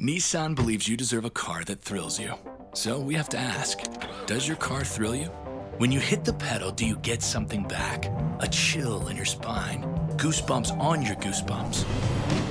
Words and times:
Nissan 0.00 0.54
believes 0.54 0.86
you 0.86 0.94
deserve 0.94 1.24
a 1.24 1.30
car 1.30 1.64
that 1.64 1.80
thrills 1.80 2.20
you. 2.20 2.34
So 2.74 3.00
we 3.00 3.14
have 3.14 3.30
to 3.30 3.38
ask 3.38 3.80
Does 4.26 4.46
your 4.46 4.58
car 4.58 4.84
thrill 4.84 5.14
you? 5.16 5.28
When 5.78 5.90
you 5.90 6.00
hit 6.00 6.22
the 6.22 6.34
pedal, 6.34 6.70
do 6.70 6.84
you 6.84 6.96
get 6.98 7.22
something 7.22 7.66
back? 7.66 8.12
A 8.40 8.48
chill 8.48 9.08
in 9.08 9.16
your 9.16 9.24
spine, 9.24 9.82
goosebumps 10.16 10.78
on 10.78 11.00
your 11.00 11.16
goosebumps. 11.16 11.84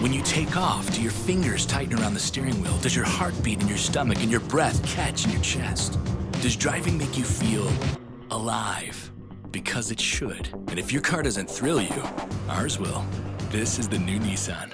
When 0.02 0.12
you 0.12 0.24
take 0.24 0.58
off, 0.58 0.92
do 0.96 1.04
your 1.04 1.12
fingers 1.12 1.68
tighten 1.68 2.00
around 2.00 2.16
the 2.16 2.20
steering 2.20 2.60
wheel? 2.64 2.78
Does 2.80 2.96
your 2.96 3.06
heart 3.06 3.36
beat 3.44 3.62
in 3.62 3.68
your 3.68 3.78
stomach 3.78 4.22
and 4.22 4.32
your 4.32 4.42
breath 4.42 4.84
catch 4.84 5.26
in 5.26 5.32
your 5.32 5.42
chest? 5.42 6.00
Does 6.42 6.56
driving 6.56 6.98
make 6.98 7.16
you 7.16 7.24
feel 7.24 7.72
alive? 8.32 9.12
Because 9.52 9.92
it 9.92 10.00
should. 10.00 10.50
And 10.68 10.80
if 10.80 10.92
your 10.92 11.04
car 11.04 11.22
doesn't 11.22 11.50
thrill 11.50 11.82
you, 11.82 12.04
ours 12.50 12.80
will. 12.80 13.06
This 13.52 13.78
is 13.78 13.88
the 13.88 14.00
new 14.00 14.20
Nissan. 14.20 14.74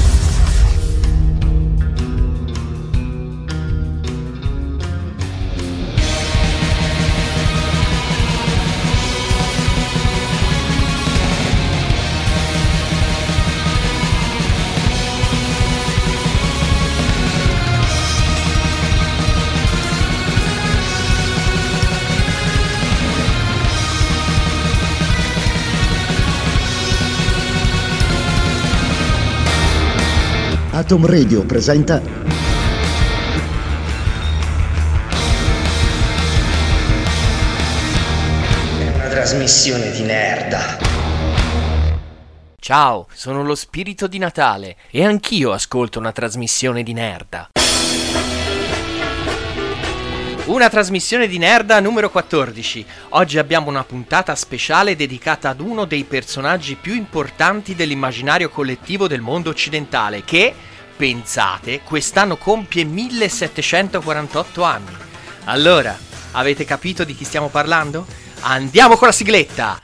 Atom 30.91 31.05
Radio 31.05 31.45
presenta 31.45 32.01
Una 38.77 39.07
trasmissione 39.07 39.91
di 39.91 40.01
merda. 40.01 40.77
Ciao, 42.59 43.07
sono 43.13 43.41
lo 43.41 43.55
spirito 43.55 44.07
di 44.07 44.17
Natale 44.17 44.75
e 44.89 45.05
anch'io 45.05 45.53
ascolto 45.53 45.97
una 45.97 46.11
trasmissione 46.11 46.83
di 46.83 46.91
Nerda. 46.91 47.51
Una 50.47 50.69
trasmissione 50.69 51.27
di 51.27 51.37
Nerda 51.37 51.79
numero 51.79 52.09
14. 52.09 52.85
Oggi 53.09 53.37
abbiamo 53.37 53.69
una 53.69 53.85
puntata 53.85 54.35
speciale 54.35 54.97
dedicata 54.97 55.47
ad 55.47 55.61
uno 55.61 55.85
dei 55.85 56.03
personaggi 56.03 56.75
più 56.75 56.93
importanti 56.95 57.75
dell'immaginario 57.75 58.49
collettivo 58.49 59.07
del 59.07 59.21
mondo 59.21 59.49
occidentale 59.51 60.25
che, 60.25 60.53
pensate, 61.01 61.81
quest'anno 61.81 62.37
compie 62.37 62.83
1748 62.83 64.63
anni. 64.63 64.95
Allora, 65.45 65.97
avete 66.33 66.63
capito 66.63 67.03
di 67.03 67.15
chi 67.15 67.23
stiamo 67.23 67.47
parlando? 67.47 68.05
Andiamo 68.41 68.95
con 68.95 69.07
la 69.07 69.13
sigletta! 69.13 69.81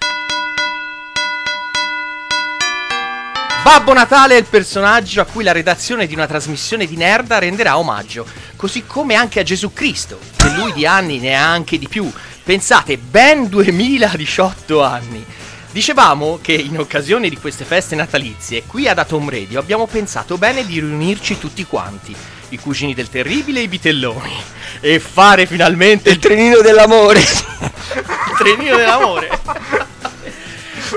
Babbo 3.63 3.93
Natale 3.93 4.35
è 4.35 4.37
il 4.37 4.45
personaggio 4.45 5.21
a 5.21 5.25
cui 5.25 5.43
la 5.43 5.53
redazione 5.53 6.05
di 6.05 6.13
una 6.13 6.27
trasmissione 6.27 6.85
di 6.85 6.95
Nerda 6.95 7.39
renderà 7.39 7.79
omaggio, 7.79 8.23
così 8.55 8.85
come 8.85 9.15
anche 9.15 9.39
a 9.39 9.43
Gesù 9.43 9.73
Cristo, 9.73 10.19
che 10.35 10.49
lui 10.51 10.71
di 10.71 10.85
anni 10.85 11.17
ne 11.17 11.35
ha 11.35 11.51
anche 11.51 11.79
di 11.79 11.87
più. 11.87 12.13
Pensate, 12.43 12.99
ben 12.99 13.49
2018 13.49 14.83
anni. 14.83 15.25
Dicevamo 15.71 16.39
che 16.41 16.53
in 16.53 16.79
occasione 16.79 17.29
di 17.29 17.37
queste 17.37 17.65
feste 17.65 17.95
natalizie, 17.95 18.63
qui 18.65 18.87
ad 18.87 18.97
Atom 18.97 19.29
Radio 19.29 19.59
abbiamo 19.59 19.85
pensato 19.85 20.37
bene 20.37 20.65
di 20.65 20.79
riunirci 20.79 21.37
tutti 21.37 21.65
quanti, 21.65 22.15
i 22.49 22.57
cugini 22.57 22.93
del 22.93 23.09
terribile 23.09 23.59
e 23.59 23.63
i 23.63 23.67
bitelloni, 23.67 24.35
e 24.79 24.99
fare 24.99 25.45
finalmente 25.45 26.09
il 26.09 26.19
trenino 26.19 26.61
dell'amore. 26.61 27.19
il 27.19 28.35
trenino 28.37 28.75
dell'amore. 28.75 29.39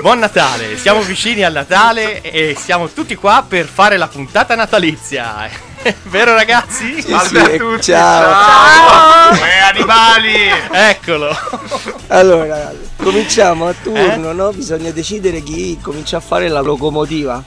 Buon 0.01 0.19
Natale, 0.19 0.77
siamo 0.77 1.01
vicini 1.01 1.43
al 1.43 1.53
Natale 1.53 2.21
e 2.21 2.55
siamo 2.57 2.89
tutti 2.89 3.13
qua 3.15 3.45
per 3.47 3.67
fare 3.67 3.97
la 3.97 4.07
puntata 4.07 4.55
natalizia. 4.55 5.69
Vero 6.09 6.33
ragazzi? 6.33 7.01
Salve 7.01 7.39
a 7.39 7.49
ecco, 7.51 7.71
tutti, 7.71 7.83
ciao. 7.83 9.33
Eh, 9.33 9.59
animali! 9.73 10.35
Eccolo. 10.71 11.35
Allora, 12.07 12.71
cominciamo 12.97 13.67
a 13.67 13.73
turno, 13.73 14.29
Eh? 14.31 14.33
no? 14.33 14.51
Bisogna 14.51 14.91
decidere 14.91 15.41
chi 15.41 15.79
comincia 15.81 16.17
a 16.17 16.19
fare 16.19 16.47
la 16.49 16.61
locomotiva. 16.61 17.43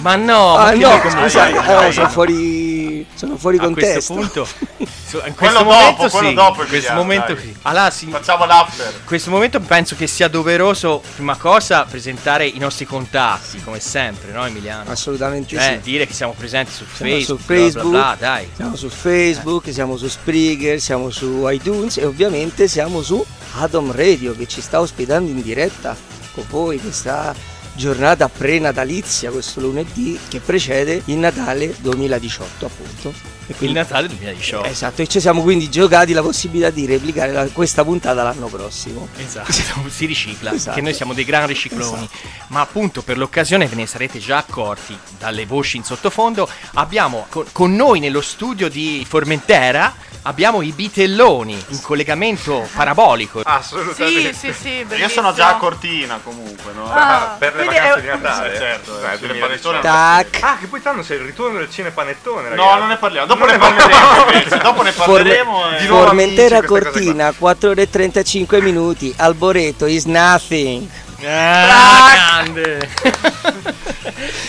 Ma 0.00 0.16
no, 0.16 0.56
ma 0.56 0.64
ah 0.66 0.72
che 0.72 0.78
no, 0.78 1.28
dai, 1.32 1.88
eh, 1.88 1.92
sono 1.92 2.08
fuori, 2.08 3.06
sono 3.14 3.36
fuori 3.36 3.58
a 3.58 3.60
contesto. 3.60 4.14
questo 4.14 4.14
punto 4.14 4.48
in 5.26 5.34
Quello 5.34 5.62
questo 5.62 5.62
dopo, 5.62 5.72
momento 5.72 6.08
quello 6.08 6.28
sì, 6.28 6.34
dopo 6.34 6.62
in 6.62 6.68
questo 6.68 6.92
momento 6.94 7.36
sì. 7.36 7.56
Allora, 7.62 7.90
sì, 7.90 8.04
in 8.06 8.10
Facciamo 8.10 8.44
l'after. 8.44 8.92
questo 9.04 9.30
momento 9.30 9.60
penso 9.60 9.94
che 9.94 10.06
sia 10.08 10.28
doveroso 10.28 11.00
prima 11.14 11.36
cosa 11.36 11.84
presentare 11.84 12.46
i 12.46 12.58
nostri 12.58 12.84
contatti 12.84 13.62
come 13.62 13.78
sempre 13.78 14.32
no 14.32 14.44
Emiliano 14.44 14.90
Assolutamente 14.90 15.54
eh, 15.56 15.60
sì. 15.60 15.80
dire 15.82 16.06
che 16.06 16.12
siamo 16.12 16.34
presenti 16.36 16.72
su 16.72 16.84
Siamo 16.92 17.12
Facebook 17.12 17.40
su 17.40 17.46
bla, 17.46 17.54
bla, 17.54 17.62
Facebook, 17.62 17.90
bla, 17.90 18.16
dai 18.18 18.50
siamo 18.54 18.76
su 18.76 18.88
Facebook, 18.88 19.72
siamo 19.72 19.96
su 19.96 20.08
Spreaker, 20.08 20.80
siamo 20.80 21.10
su 21.10 21.48
iTunes 21.48 21.96
e 21.98 22.04
ovviamente 22.04 22.66
siamo 22.66 23.00
su 23.00 23.24
Atom 23.58 23.92
Radio 23.92 24.36
che 24.36 24.48
ci 24.48 24.60
sta 24.60 24.80
ospitando 24.80 25.30
in 25.30 25.40
diretta 25.40 25.96
con 26.34 26.44
voi 26.48 26.80
questa 26.80 27.32
giornata 27.74 28.28
pre-natalizia, 28.28 29.30
questo 29.30 29.60
lunedì 29.60 30.18
che 30.28 30.40
precede 30.40 31.02
il 31.06 31.16
Natale 31.16 31.74
2018 31.80 32.66
appunto. 32.66 33.08
E 33.46 33.50
il 33.50 33.56
quindi- 33.56 33.76
Natale 33.76 34.08
2018 34.08 34.66
Esatto, 34.66 35.02
e 35.02 35.06
ci 35.06 35.20
siamo 35.20 35.42
quindi 35.42 35.68
giocati 35.68 36.12
la 36.14 36.22
possibilità 36.22 36.70
di 36.70 36.86
replicare 36.86 37.32
la- 37.32 37.46
questa 37.52 37.84
puntata 37.84 38.22
l'anno 38.22 38.46
prossimo. 38.46 39.08
Esatto, 39.16 39.52
si 39.90 40.06
ricicla, 40.06 40.54
Esatto. 40.54 40.76
che 40.76 40.80
noi 40.82 40.94
siamo 40.94 41.12
dei 41.12 41.24
gran 41.24 41.46
ricicloni. 41.46 42.08
Ma 42.48 42.60
appunto 42.60 43.02
per 43.02 43.18
l'occasione 43.18 43.66
ve 43.66 43.74
ne 43.74 43.86
sarete 43.86 44.18
già 44.18 44.38
accorti 44.38 44.96
dalle 45.18 45.44
voci 45.44 45.76
in 45.76 45.84
sottofondo, 45.84 46.48
abbiamo 46.74 47.26
con, 47.28 47.44
con 47.52 47.74
noi 47.74 48.00
nello 48.00 48.22
studio 48.22 48.68
di 48.70 49.04
Formentera 49.06 49.94
abbiamo 50.26 50.62
i 50.62 50.72
bitelloni 50.72 51.64
in 51.68 51.80
collegamento 51.82 52.68
parabolico. 52.74 53.40
Assolutamente. 53.44 54.32
Sì, 54.32 54.52
sì, 54.52 54.58
sì, 54.58 54.68
Io 54.78 54.84
bellissimo. 54.86 55.08
sono 55.08 55.32
già 55.32 55.48
a 55.48 55.56
Cortina 55.56 56.18
comunque, 56.22 56.72
no? 56.74 56.90
Ah, 56.92 57.36
per 57.38 57.54
le 57.56 57.64
vacanze 57.64 57.98
è- 57.98 58.00
di 58.00 58.06
Natale. 58.06 58.56
Certo, 58.56 58.96
eh, 58.98 59.18
delle 59.18 59.38
2018. 59.38 59.46
panettone. 59.46 59.80
Tac! 59.80 60.38
Ah, 60.42 60.56
che 60.58 60.66
poi 60.66 60.82
tanto 60.82 61.02
c'è 61.02 61.14
il 61.14 61.20
ritorno 61.20 61.58
del 61.58 61.70
cinepanettone, 61.70 62.48
ragazzi. 62.50 62.68
No, 62.68 62.78
non 62.78 62.88
ne 62.88 62.96
parliamo. 62.96 63.26
Dopo 63.26 63.44
Non 63.46 63.52
ne 63.54 63.58
parleremo 63.58 64.32
invece. 64.32 64.58
Dopo 64.58 64.82
ne 64.82 64.92
parleremo. 64.92 65.70
e- 65.76 65.78
Di 65.80 65.86
nuovo 65.86 66.04
Formentera 66.06 66.58
amici, 66.58 66.72
Cortina, 66.72 67.32
4 67.36 67.70
ore 67.70 67.82
e 67.82 67.90
35 67.90 68.60
minuti. 68.60 69.12
Alboreto 69.16 69.86
is 69.86 70.04
nothing. 70.04 70.88
Ah, 71.26 72.42
grande! 72.44 72.90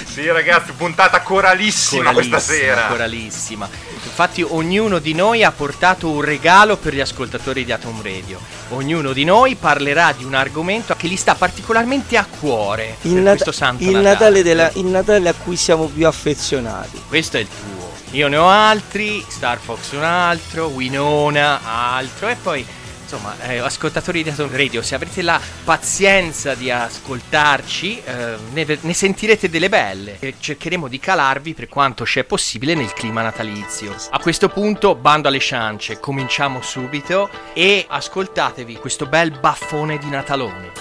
Sì, 0.06 0.28
ragazzi, 0.30 0.72
puntata 0.74 1.22
coralissima, 1.22 2.12
questa 2.14 2.40
sera. 2.40 2.88
coralissima. 2.88 3.70
Infatti 4.18 4.44
ognuno 4.44 5.00
di 5.00 5.14
noi 5.14 5.44
ha 5.44 5.52
portato 5.52 6.10
un 6.10 6.22
regalo 6.22 6.78
per 6.78 6.94
gli 6.94 7.02
ascoltatori 7.02 7.66
di 7.66 7.74
Atom 7.74 8.02
Radio. 8.02 8.40
Ognuno 8.70 9.12
di 9.12 9.26
noi 9.26 9.56
parlerà 9.56 10.14
di 10.16 10.24
un 10.24 10.34
argomento 10.34 10.96
che 10.96 11.10
gli 11.10 11.18
sta 11.18 11.36
particolarmente 11.36 12.16
a 12.16 12.26
cuore 12.26 12.96
Il, 13.02 13.12
per 13.16 13.22
Nat- 13.24 13.32
questo 13.34 13.52
santo 13.52 13.84
il 13.84 13.90
Natale. 13.90 14.08
Natale 14.10 14.44
della- 14.44 14.72
il 14.76 14.86
Natale 14.86 15.28
a 15.28 15.34
cui 15.34 15.58
siamo 15.58 15.88
più 15.88 16.08
affezionati. 16.08 17.02
Questo 17.10 17.36
è 17.36 17.42
il 17.42 17.48
tuo. 17.50 17.92
Io 18.12 18.30
ne 18.30 18.38
ho 18.38 18.48
altri, 18.48 19.22
Star 19.28 19.58
Fox 19.62 19.92
un 19.92 20.04
altro, 20.06 20.68
Winona 20.68 21.60
altro 21.66 22.30
e 22.30 22.36
poi 22.42 22.66
insomma 23.06 23.36
eh, 23.48 23.60
ascoltatori 23.60 24.24
di 24.24 24.30
Atom 24.30 24.50
Radio 24.52 24.82
se 24.82 24.96
avrete 24.96 25.22
la 25.22 25.40
pazienza 25.64 26.56
di 26.56 26.72
ascoltarci 26.72 28.02
eh, 28.04 28.36
ne, 28.52 28.78
ne 28.82 28.94
sentirete 28.94 29.48
delle 29.48 29.70
belle 29.70 30.18
e 30.20 30.36
cercheremo 30.40 30.88
di 30.88 31.00
calarvi 31.00 31.54
per 31.54 31.70
quanto 31.70 32.04
c'è 32.04 32.24
possibile 32.24 32.74
nel 32.74 32.92
clima 32.94 33.22
natalizio. 33.22 33.96
A 34.10 34.20
questo 34.20 34.50
punto 34.50 34.96
bando 34.96 35.28
alle 35.28 35.40
ciance, 35.40 36.00
cominciamo 36.00 36.62
subito 36.62 37.30
e 37.54 37.86
ascoltatevi 37.88 38.76
questo 38.78 39.06
bel 39.06 39.38
baffone 39.40 39.98
di 39.98 40.10
Natalone. 40.10 40.72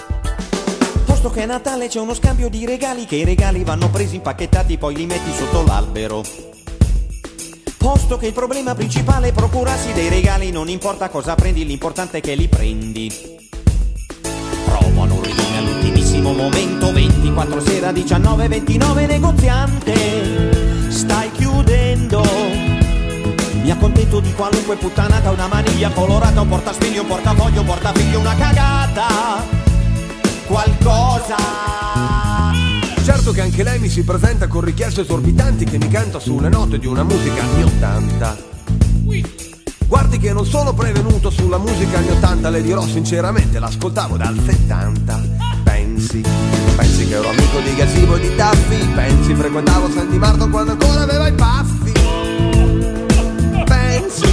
Posto 1.05 1.29
che 1.29 1.43
è 1.43 1.45
Natale 1.45 1.87
c'è 1.87 1.99
uno 1.99 2.13
scambio 2.13 2.49
di 2.49 2.65
regali 2.65 3.05
Che 3.05 3.15
i 3.15 3.23
regali 3.23 3.63
vanno 3.63 3.89
presi 3.89 4.15
impacchettati 4.15 4.77
Poi 4.77 4.95
li 4.95 5.05
metti 5.05 5.31
sotto 5.33 5.63
l'albero 5.63 6.23
Posto 7.85 8.17
che 8.17 8.25
il 8.25 8.33
problema 8.33 8.73
principale 8.73 9.27
è 9.27 9.31
procurarsi 9.31 9.93
dei 9.93 10.09
regali 10.09 10.49
Non 10.49 10.69
importa 10.69 11.07
cosa 11.07 11.35
prendi 11.35 11.63
L'importante 11.67 12.17
è 12.17 12.19
che 12.19 12.33
li 12.33 12.47
prendi 12.47 13.11
Promo 14.65 15.05
l'ordine 15.05 15.57
all'ultimissimo 15.59 16.33
momento 16.33 16.91
24 16.91 17.61
sera 17.61 17.91
19 17.91 18.47
29 18.47 19.05
negoziante 19.05 20.89
Stai 20.89 21.29
chiudendo 21.33 22.23
mi 23.61 23.69
accontento 23.71 24.19
di 24.19 24.31
qualunque 24.33 24.75
puttanata, 24.75 25.31
una 25.31 25.47
maniglia 25.47 25.89
colorata, 25.89 26.41
un 26.41 26.49
portaspini, 26.49 26.99
un 26.99 27.07
portafoglio, 27.07 27.61
un 27.61 27.65
portafiglio, 27.65 28.19
una 28.19 28.35
cagata. 28.35 29.07
qualcosa. 30.45 32.14
Certo 33.05 33.31
che 33.33 33.41
anche 33.41 33.61
lei 33.61 33.77
mi 33.77 33.87
si 33.87 34.03
presenta 34.03 34.47
con 34.47 34.61
richieste 34.61 35.01
esorbitanti 35.01 35.63
che 35.65 35.77
mi 35.77 35.87
canta 35.89 36.17
sulle 36.17 36.49
note 36.49 36.79
di 36.79 36.87
una 36.87 37.03
musica 37.03 37.43
anni 37.43 37.61
80. 37.61 38.37
Guardi 39.85 40.17
che 40.17 40.33
non 40.33 40.43
sono 40.43 40.73
prevenuto 40.73 41.29
sulla 41.29 41.59
musica 41.59 41.99
anni 41.99 42.09
80, 42.09 42.49
le 42.49 42.63
dirò 42.63 42.81
sinceramente, 42.81 43.59
l'ascoltavo 43.59 44.17
dal 44.17 44.35
70. 44.43 45.21
Pensi, 45.63 46.23
pensi 46.75 47.07
che 47.07 47.13
ero 47.13 47.29
amico 47.29 47.59
di 47.59 47.75
Gasibo 47.75 48.15
e 48.15 48.19
di 48.21 48.35
Taffi, 48.35 48.87
pensi 48.95 49.35
frequentavo 49.35 49.91
Sandy 49.91 50.17
Martin 50.17 50.49
quando 50.49 50.71
ancora 50.71 51.01
aveva 51.01 51.27
i 51.27 51.31
baffi. 51.31 51.91
Pensi 53.65 54.25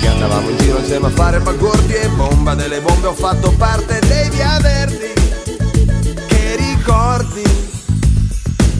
che 0.00 0.08
andavamo 0.08 0.48
in 0.48 0.56
giro 0.56 0.78
insieme 0.78 1.08
a 1.08 1.10
fare 1.10 1.40
bagordi 1.40 1.92
e 1.92 2.08
bomba 2.08 2.54
delle 2.54 2.80
bombe 2.80 3.08
ho 3.08 3.14
fatto 3.14 3.50
parte 3.58 3.98
dei 4.00 4.30
via 4.30 4.58
verdi. 4.62 5.21
Ricordi? 6.84 7.42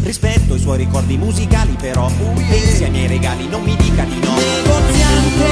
Rispetto 0.03 0.57
i 0.57 0.59
suoi 0.59 0.79
ricordi 0.79 1.17
musicali 1.17 1.77
però 1.81 2.11
Pensi 2.35 2.83
ai 2.83 2.91
miei 2.91 3.07
regali, 3.07 3.47
non 3.47 3.63
mi 3.63 3.77
dica 3.77 4.03
di 4.03 4.19
no. 4.19 4.35
Negoziante 4.35 5.47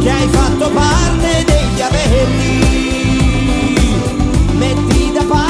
Che 0.00 0.10
hai 0.10 0.28
fatto 0.28 0.70
parte 0.70 1.44
degli 1.44 1.82
averti. 1.82 2.64
Metti 4.56 5.12
da 5.12 5.24
parte 5.24 5.45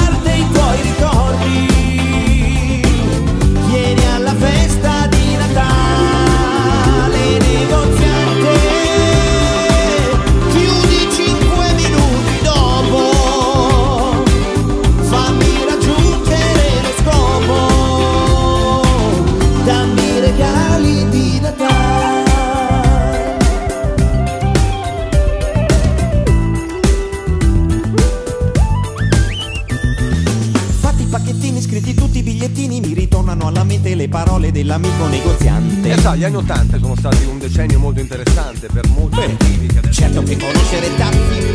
parole 34.47 34.53
dell'amico 34.53 35.07
negoziante. 35.07 35.93
E 35.93 35.99
sa, 35.99 36.15
gli 36.15 36.25
anni 36.25 36.37
80 36.37 36.79
sono 36.79 36.97
stati 36.97 37.25
un 37.25 37.39
decennio 37.39 37.79
molto 37.79 38.01
interessante 38.01 38.69
per 38.73 38.89
molti 38.89 39.17
motivi 39.17 39.67
che 39.67 39.79
adesso... 39.79 40.01
Certo 40.01 40.23
che 40.23 40.37
conoscere 40.37 40.95
Taffi 40.97 41.55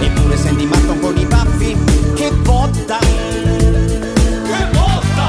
Eppure 0.00 0.36
Sandy 0.36 0.66
Martin 0.66 1.00
con 1.00 1.16
i 1.16 1.24
baffi 1.24 1.76
Che 2.14 2.30
botta. 2.42 2.98
Che 2.98 4.66
botta! 4.72 5.28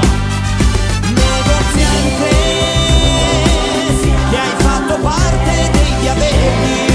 Negoziante 1.02 2.30
Che 4.30 4.36
hai 4.36 4.54
fatto 4.58 4.98
parte 5.00 5.70
degli 5.72 6.08
averti 6.08 6.87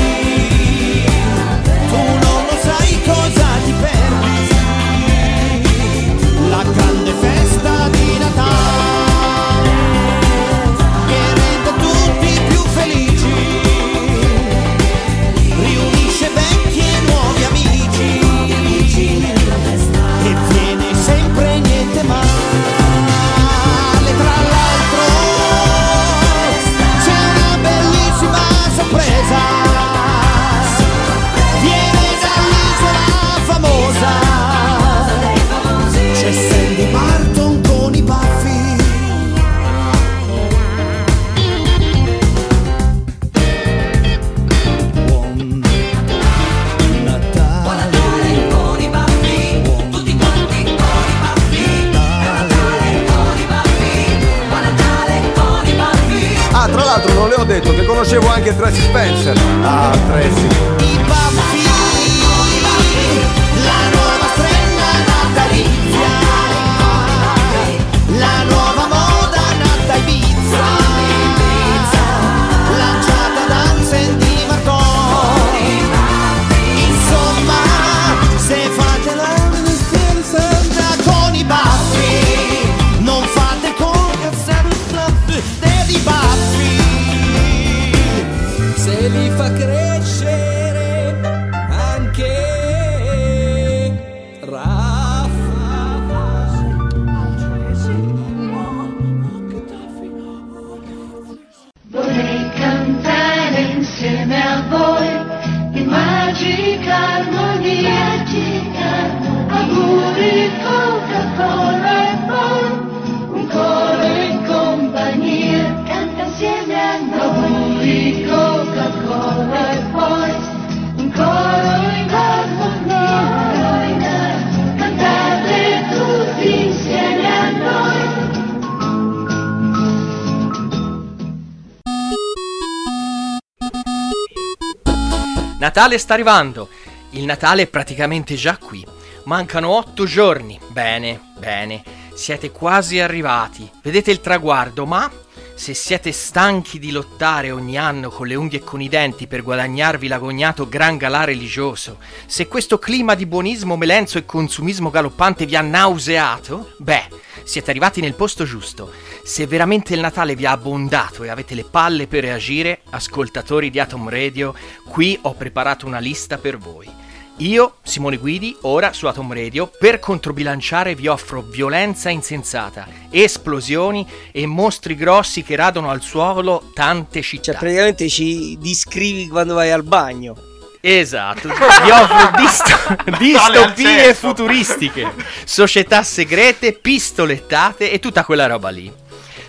Natale 135.76 135.98
sta 135.98 136.14
arrivando. 136.14 136.70
Il 137.14 137.26
Natale 137.26 137.64
è 137.64 137.68
praticamente 137.68 138.36
già 138.36 138.58
qui. 138.58 138.86
Mancano 139.24 139.70
otto 139.70 140.06
giorni. 140.06 140.60
Bene, 140.68 141.20
bene. 141.40 141.82
Siete 142.14 142.52
quasi 142.52 143.00
arrivati. 143.00 143.68
Vedete 143.82 144.12
il 144.12 144.22
traguardo, 144.22 144.86
ma 144.86 145.12
se 145.56 145.74
siete 145.74 146.12
stanchi 146.12 146.80
di 146.80 146.92
lottare 146.92 147.52
ogni 147.52 147.78
anno 147.78 148.10
con 148.10 148.28
le 148.28 148.36
unghie 148.36 148.60
e 148.60 148.64
con 148.64 148.82
i 148.82 148.90
denti 148.90 149.28
per 149.28 149.44
guadagnarvi 149.44 150.08
l'agognato 150.08 150.68
gran 150.68 150.98
galà 150.98 151.24
religioso, 151.24 151.98
se 152.26 152.48
questo 152.48 152.80
clima 152.80 153.16
di 153.16 153.26
buonismo 153.26 153.78
melenzo 153.78 154.18
e 154.18 154.26
consumismo 154.26 154.90
galoppante 154.90 155.46
vi 155.46 155.56
ha 155.56 155.62
nauseato, 155.62 156.74
beh, 156.78 157.08
siete 157.44 157.70
arrivati 157.70 158.02
nel 158.02 158.16
posto 158.16 158.46
giusto. 158.46 158.92
Se 159.24 159.46
veramente 159.48 159.94
il 159.94 160.00
Natale 160.00 160.36
vi 160.36 160.46
ha 160.46 160.52
abbondato 160.52 161.24
e 161.24 161.30
avete 161.30 161.56
le 161.56 161.64
palle 161.64 162.08
per 162.08 162.24
reagire, 162.24 162.82
ascoltatori 162.90 163.70
di 163.70 163.80
Atom 163.80 164.10
Radio, 164.10 164.54
qui 164.88 165.18
ho 165.22 165.34
preparato 165.34 165.86
una 165.86 166.00
lista 166.00 166.38
per 166.38 166.58
voi. 166.58 167.03
Io, 167.38 167.78
Simone 167.82 168.18
Guidi, 168.18 168.56
ora 168.62 168.94
su 168.94 169.08
Atom 169.08 169.34
Radio, 169.34 169.72
per 169.80 170.00
controbilanciare 170.00 170.94
vi 170.94 171.08
offro 171.08 171.42
violenza 171.42 172.10
insensata, 172.10 172.88
esplosioni 173.10 174.08
e 174.32 174.46
mostri 174.46 174.96
grossi 174.96 175.42
che 175.42 175.56
radono 175.56 175.90
al 175.90 176.02
suolo 176.02 176.70
tante 176.76 177.24
città. 177.24 177.52
Cioè, 177.52 177.60
praticamente 177.60 178.08
ci 178.08 178.56
descrivi 178.62 179.28
quando 179.28 179.56
vai 179.56 179.72
al 179.72 179.84
bagno. 179.84 180.36
Esatto, 180.80 181.48
vi 181.50 181.90
offro 181.90 182.40
disto- 182.40 183.18
distopie 183.18 184.14
futuristiche, 184.14 185.12
società 185.44 186.04
segrete, 186.04 186.74
pistolettate 186.74 187.90
e 187.90 188.00
tutta 188.00 188.24
quella 188.24 188.46
roba 188.46 188.70
lì. 188.70 188.94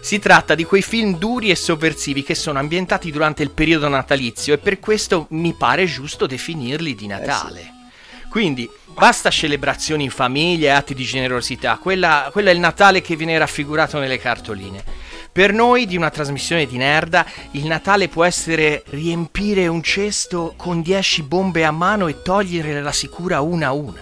Si 0.01 0.19
tratta 0.19 0.55
di 0.55 0.65
quei 0.65 0.83
film 0.83 1.19
duri 1.19 1.51
e 1.51 1.57
sovversivi 1.57 2.23
che 2.23 2.35
sono 2.35 2.59
ambientati 2.59 3.11
durante 3.11 3.43
il 3.43 3.51
periodo 3.51 3.89
natalizio 3.89 4.55
e 4.55 4.59
per 4.59 4.79
questo 4.79 5.27
mi 5.31 5.55
pare 5.55 5.87
giusto 5.87 6.27
definirli 6.27 6.95
di 6.95 7.07
Natale. 7.07 7.74
Quindi 8.35 8.69
basta 8.89 9.31
celebrazioni 9.31 10.03
in 10.03 10.11
famiglia 10.11 10.67
e 10.73 10.75
atti 10.75 10.93
di 10.93 11.05
generosità, 11.05 11.79
quella, 11.81 12.31
quello 12.33 12.49
è 12.49 12.53
il 12.53 12.59
Natale 12.59 13.01
che 13.01 13.15
viene 13.15 13.39
raffigurato 13.39 14.01
nelle 14.01 14.19
cartoline. 14.19 14.83
Per 15.31 15.53
noi 15.53 15.87
di 15.87 15.97
una 15.97 16.11
trasmissione 16.11 16.67
di 16.67 16.77
Nerda, 16.77 17.25
il 17.53 17.67
Natale 17.67 18.09
può 18.09 18.25
essere 18.25 18.83
riempire 18.87 19.69
un 19.69 19.85
cesto 19.85 20.55
con 20.57 20.83
10 20.83 21.23
bombe 21.23 21.65
a 21.65 21.71
mano 21.71 22.09
e 22.09 22.23
togliere 22.23 22.83
la 22.83 22.91
sicura 22.91 23.41
una 23.41 23.69
a 23.69 23.73
una. 23.73 24.01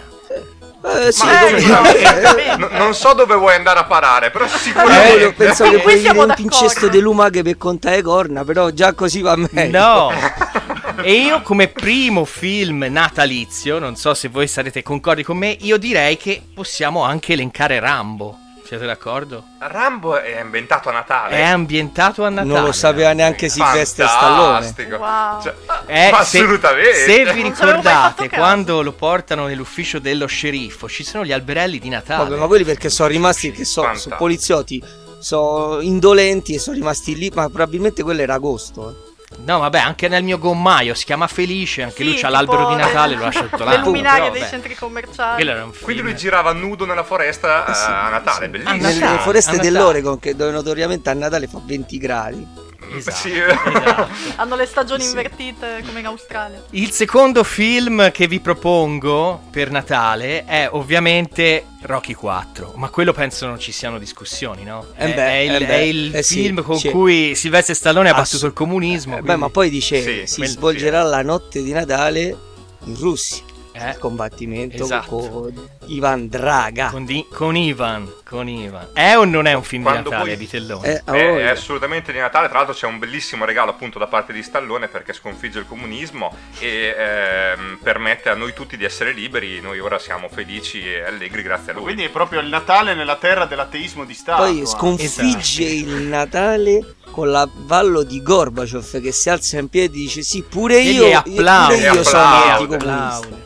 Eh, 0.85 1.11
sì, 1.11 1.25
Ma- 1.25 1.39
come- 1.77 1.95
eh, 1.95 2.55
n- 2.57 2.67
non 2.71 2.95
so 2.95 3.13
dove 3.13 3.35
vuoi 3.35 3.53
andare 3.55 3.79
a 3.79 3.83
parare, 3.85 4.31
però 4.31 4.45
Eh, 4.45 4.49
sicuramente. 4.49 5.19
io 5.19 5.33
penso 5.33 5.63
che 5.69 5.97
dire 5.99 6.17
un 6.17 6.33
pincesto 6.35 6.87
di 6.87 6.99
lumaghe 6.99 7.43
per 7.43 7.57
contare 7.59 8.01
corna, 8.01 8.43
però 8.43 8.71
già 8.71 8.93
così 8.93 9.21
va 9.21 9.35
meglio. 9.51 9.79
No! 9.79 10.11
E 11.01 11.11
io 11.13 11.41
come 11.41 11.67
primo 11.67 12.23
film 12.25 12.85
natalizio, 12.89 13.79
non 13.79 13.95
so 13.95 14.13
se 14.13 14.27
voi 14.29 14.47
sarete 14.47 14.81
concordi 14.83 15.23
con 15.23 15.37
me, 15.37 15.55
io 15.61 15.77
direi 15.77 16.17
che 16.17 16.41
possiamo 16.53 17.03
anche 17.03 17.33
elencare 17.33 17.79
Rambo. 17.79 18.37
Siete 18.65 18.85
d'accordo? 18.85 19.43
Rambo 19.59 20.17
è 20.19 20.39
ambientato 20.39 20.87
a 20.89 20.93
Natale. 20.93 21.35
È 21.35 21.41
ambientato 21.43 22.23
a 22.23 22.29
Natale. 22.29 22.47
Non 22.53 22.63
lo 22.63 22.71
sapeva 22.71 23.11
neanche 23.11 23.49
Silvestre 23.49 24.07
Stallone. 24.07 24.61
Fantastico. 24.65 24.95
Wow. 24.95 25.41
Cioè, 25.41 25.53
Eh, 25.85 26.09
ma 26.11 26.23
se- 26.23 26.37
assolutamente. 26.39 26.93
Se, 26.93 27.33
vi 27.33 27.41
ricordate 27.43 28.29
quando 28.29 28.81
lo 28.81 28.93
portano 28.93 29.47
nell'ufficio 29.47 29.99
dello 29.99 30.25
sceriffo, 30.27 30.87
ci 30.87 31.03
sono 31.03 31.25
gli 31.25 31.33
alberelli 31.33 31.77
di 31.77 31.89
Natale. 31.89 32.29
Vabbè, 32.29 32.39
ma 32.39 32.47
quelli 32.47 32.63
perché 32.63 32.89
sono 32.89 33.09
rimasti, 33.09 33.51
che 33.51 33.65
so, 33.65 33.93
sono 33.95 34.15
poliziotti, 34.15 34.81
sono 35.19 35.81
indolenti 35.81 36.53
e 36.55 36.59
sono 36.59 36.77
rimasti 36.77 37.15
lì, 37.15 37.29
ma 37.35 37.47
probabilmente 37.49 38.01
quello 38.01 38.21
era 38.21 38.35
agosto. 38.35 38.89
eh. 38.89 39.11
No, 39.45 39.59
vabbè, 39.59 39.79
anche 39.79 40.07
nel 40.07 40.23
mio 40.23 40.37
gommaio 40.37 40.93
si 40.93 41.05
chiama 41.05 41.27
Felice, 41.27 41.83
anche 41.83 41.97
Sì, 41.97 42.03
lui 42.05 42.13
c'ha 42.15 42.29
l'albero 42.29 42.69
di 42.69 42.75
le- 42.75 42.81
Natale, 42.83 43.15
lo 43.15 43.23
lascia 43.25 43.41
tutto 43.43 43.57
Le 43.63 43.65
l'anno. 43.65 43.85
luminarie 43.85 44.31
dei 44.31 44.45
centri 44.47 44.75
commerciali. 44.75 45.43
Quindi 45.81 46.01
lui 46.01 46.15
girava 46.15 46.53
nudo 46.53 46.85
nella 46.85 47.03
foresta 47.03 47.65
eh, 47.65 47.73
sì, 47.73 47.85
a 47.89 48.09
Natale, 48.09 48.45
sì. 48.45 48.51
bellissimo. 48.51 48.81
Nelle 48.81 49.17
foreste 49.19 49.57
dell'Oregon, 49.57 50.19
che 50.19 50.35
dove 50.35 50.51
notoriamente 50.51 51.09
a 51.09 51.13
Natale 51.13 51.47
fa 51.47 51.59
20 51.63 51.97
gradi. 51.97 52.47
Esatto, 52.95 53.17
Sì. 53.17 53.31
esatto. 53.39 54.07
Hanno 54.35 54.55
le 54.55 54.65
stagioni 54.65 55.03
invertite 55.05 55.83
come 55.85 55.99
in 55.99 56.05
Australia. 56.05 56.63
Il 56.71 56.91
secondo 56.91 57.43
film 57.43 58.11
che 58.11 58.27
vi 58.27 58.39
propongo 58.39 59.41
per 59.51 59.71
Natale 59.71 60.45
è 60.45 60.67
ovviamente 60.71 61.65
Rocky 61.81 62.13
4, 62.13 62.73
ma 62.75 62.89
quello 62.89 63.13
penso 63.13 63.45
non 63.47 63.59
ci 63.59 63.71
siano 63.71 63.97
discussioni, 63.97 64.63
no? 64.63 64.85
Eh 64.95 65.11
è, 65.11 65.13
beh, 65.13 65.25
è 65.25 65.35
il, 65.37 65.53
eh 65.55 65.59
beh, 65.65 65.67
è 65.67 65.77
il 65.81 66.15
eh 66.15 66.23
sì, 66.23 66.41
film 66.43 66.61
con 66.63 66.77
sì. 66.77 66.89
cui 66.89 67.35
Silvestre 67.35 67.73
Stallone 67.73 68.09
ha 68.09 68.15
Ass- 68.15 68.31
battuto 68.31 68.45
il 68.47 68.53
comunismo. 68.53 69.13
Eh, 69.13 69.19
beh, 69.19 69.23
quindi- 69.25 69.41
ma 69.41 69.49
poi 69.49 69.69
dice 69.69 70.01
Sì, 70.01 70.21
si 70.25 70.45
svolgerà 70.45 71.03
la 71.03 71.21
notte 71.21 71.61
di 71.61 71.71
Natale 71.71 72.37
in 72.85 72.95
Russia. 72.97 73.43
Eh, 73.75 73.89
Il 73.89 73.97
combattimento 73.97 74.83
Esatto. 74.83 75.17
con 75.17 75.69
Ivan 75.87 76.27
Draga. 76.27 76.89
con, 76.89 77.05
di- 77.05 77.25
con 77.31 77.55
Ivan, 77.55 78.11
con 78.27 78.47
Ivan. 78.47 78.89
È 78.93 79.15
o 79.17 79.25
non 79.25 79.45
è 79.47 79.53
un 79.53 79.63
film 79.63 79.83
di 79.83 79.89
Quando 79.89 80.09
Natale, 80.09 80.29
poi- 80.31 80.39
Vitellone? 80.39 80.87
Eh, 80.87 81.01
a 81.05 81.13
È, 81.13 81.29
voglia. 81.29 81.39
è 81.45 81.47
assolutamente 81.49 82.11
di 82.11 82.19
Natale, 82.19 82.47
tra 82.47 82.57
l'altro 82.57 82.73
c'è 82.75 82.85
un 82.87 82.99
bellissimo 82.99 83.45
regalo 83.45 83.71
appunto 83.71 83.99
da 83.99 84.07
parte 84.07 84.33
di 84.33 84.41
Stallone 84.43 84.87
perché 84.87 85.13
sconfigge 85.13 85.59
il 85.59 85.65
comunismo 85.67 86.35
e 86.59 86.95
ehm, 86.97 87.79
permette 87.81 88.29
a 88.29 88.35
noi 88.35 88.53
tutti 88.53 88.77
di 88.77 88.83
essere 88.85 89.11
liberi, 89.13 89.59
noi 89.61 89.79
ora 89.79 89.99
siamo 89.99 90.29
felici 90.29 90.81
e 90.83 91.03
allegri 91.03 91.41
grazie 91.41 91.71
a 91.71 91.75
lui. 91.75 91.83
Quindi 91.83 92.03
è 92.03 92.09
proprio 92.09 92.39
il 92.39 92.47
Natale 92.47 92.93
nella 92.93 93.15
terra 93.15 93.45
dell'ateismo 93.45 94.05
di 94.05 94.13
Stato. 94.13 94.43
Poi 94.43 94.61
eh. 94.61 94.65
sconfigge 94.65 95.65
Esatto. 95.65 95.89
il 95.89 96.01
Natale 96.07 96.95
con 97.11 97.29
l'avvallo 97.29 98.01
di 98.03 98.21
Gorbaciov 98.23 98.99
che 99.01 99.11
si 99.11 99.29
alza 99.29 99.59
in 99.59 99.67
piedi 99.69 99.81
e 99.99 100.01
dice 100.03 100.21
sì, 100.23 100.41
pure 100.41 100.77
E 100.77 100.81
io, 100.89 101.05
gli 101.05 101.09
io- 101.09 101.17
applaude, 101.19 101.75
pure 101.75 101.87
io 101.93 102.03
sono 102.03 102.23
applaude, 102.23 102.75
anticomunista. 102.75 103.41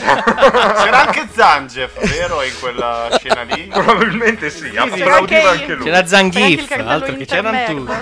C'era 0.00 1.00
anche 1.06 1.28
Zangief, 1.32 2.08
vero, 2.08 2.42
in 2.42 2.52
quella 2.60 3.08
scena 3.18 3.42
lì? 3.42 3.66
Probabilmente 3.66 4.50
sì, 4.50 4.70
C'era 4.70 4.82
applaudiva 4.84 5.16
anche- 5.16 5.40
anche 5.62 5.74
lui. 5.74 5.84
C'era 5.84 6.06
Zangief, 6.06 6.70
altro 6.84 7.16
che 7.16 7.26
c'erano 7.26 7.64
tutti. 7.64 7.92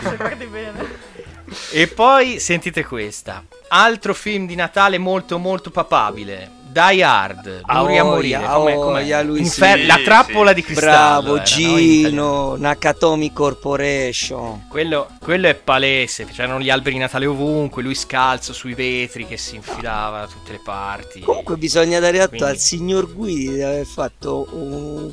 E 1.70 1.86
poi 1.88 2.38
sentite 2.40 2.84
questa. 2.84 3.42
Altro 3.68 4.14
film 4.14 4.46
di 4.46 4.54
Natale 4.54 4.98
molto 4.98 5.38
molto 5.38 5.70
papabile. 5.70 6.56
Die 6.78 7.02
Hard, 7.02 7.60
Duri 7.64 7.98
a 7.98 8.04
morire. 8.04 8.44
Com'è, 8.44 8.74
com'è? 8.74 9.00
voglia, 9.00 9.22
lui 9.22 9.40
Infer- 9.40 9.80
sì. 9.80 9.86
la 9.86 9.98
trappola 10.04 10.50
Sì, 10.50 10.54
di 10.54 10.62
cristallo. 10.62 10.92
Bravo 11.22 11.34
era, 11.34 11.38
no? 11.40 11.44
Gino, 11.44 12.56
Nakatomi 12.56 13.32
Corporation. 13.32 14.66
Quello, 14.68 15.08
quello 15.20 15.48
è 15.48 15.54
palese, 15.54 16.24
c'erano 16.26 16.60
gli 16.60 16.70
alberi 16.70 16.94
di 16.94 17.00
Natale 17.00 17.26
ovunque, 17.26 17.82
lui 17.82 17.94
scalzo 17.96 18.52
sui 18.52 18.74
vetri 18.74 19.26
che 19.26 19.36
si 19.36 19.56
infilava 19.56 20.20
da 20.20 20.26
tutte 20.26 20.52
le 20.52 20.60
parti. 20.64 21.20
Comunque 21.20 21.56
bisogna 21.56 21.98
dare 21.98 22.18
atto 22.20 22.28
Quindi- 22.36 22.46
al 22.48 22.56
signor 22.58 23.12
Guidi 23.12 23.54
di 23.54 23.62
aver 23.62 23.84
fatto 23.86 24.46
un... 24.52 25.10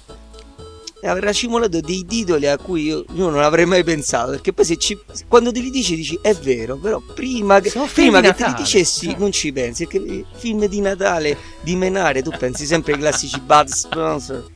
e 1.05 1.07
aver 1.07 1.24
racimolato 1.24 1.79
dei 1.81 2.03
titoli 2.03 2.47
a 2.47 2.57
cui 2.57 2.85
io, 2.85 3.05
io 3.13 3.29
non 3.29 3.39
avrei 3.39 3.67
mai 3.67 3.83
pensato 3.83 4.31
perché 4.31 4.53
poi 4.53 4.65
se 4.65 4.77
ci, 4.77 4.97
quando 5.27 5.51
te 5.51 5.59
li 5.59 5.69
dici 5.69 5.95
dici 5.95 6.17
è 6.19 6.33
vero 6.33 6.77
però 6.77 7.00
prima 7.00 7.59
che, 7.59 7.71
prima 7.93 8.21
che 8.21 8.33
te 8.33 8.47
li 8.47 8.53
dicessi 8.55 9.15
non 9.19 9.31
ci 9.31 9.53
pensi 9.53 9.85
perché 9.85 10.25
film 10.33 10.65
di 10.65 10.81
Natale 10.81 11.38
di 11.62 11.75
menare 11.75 12.24
tu 12.24 12.31
pensi 12.35 12.65
sempre 12.65 12.93
ai 12.93 13.00
classici 13.00 13.39
Bud 13.39 13.69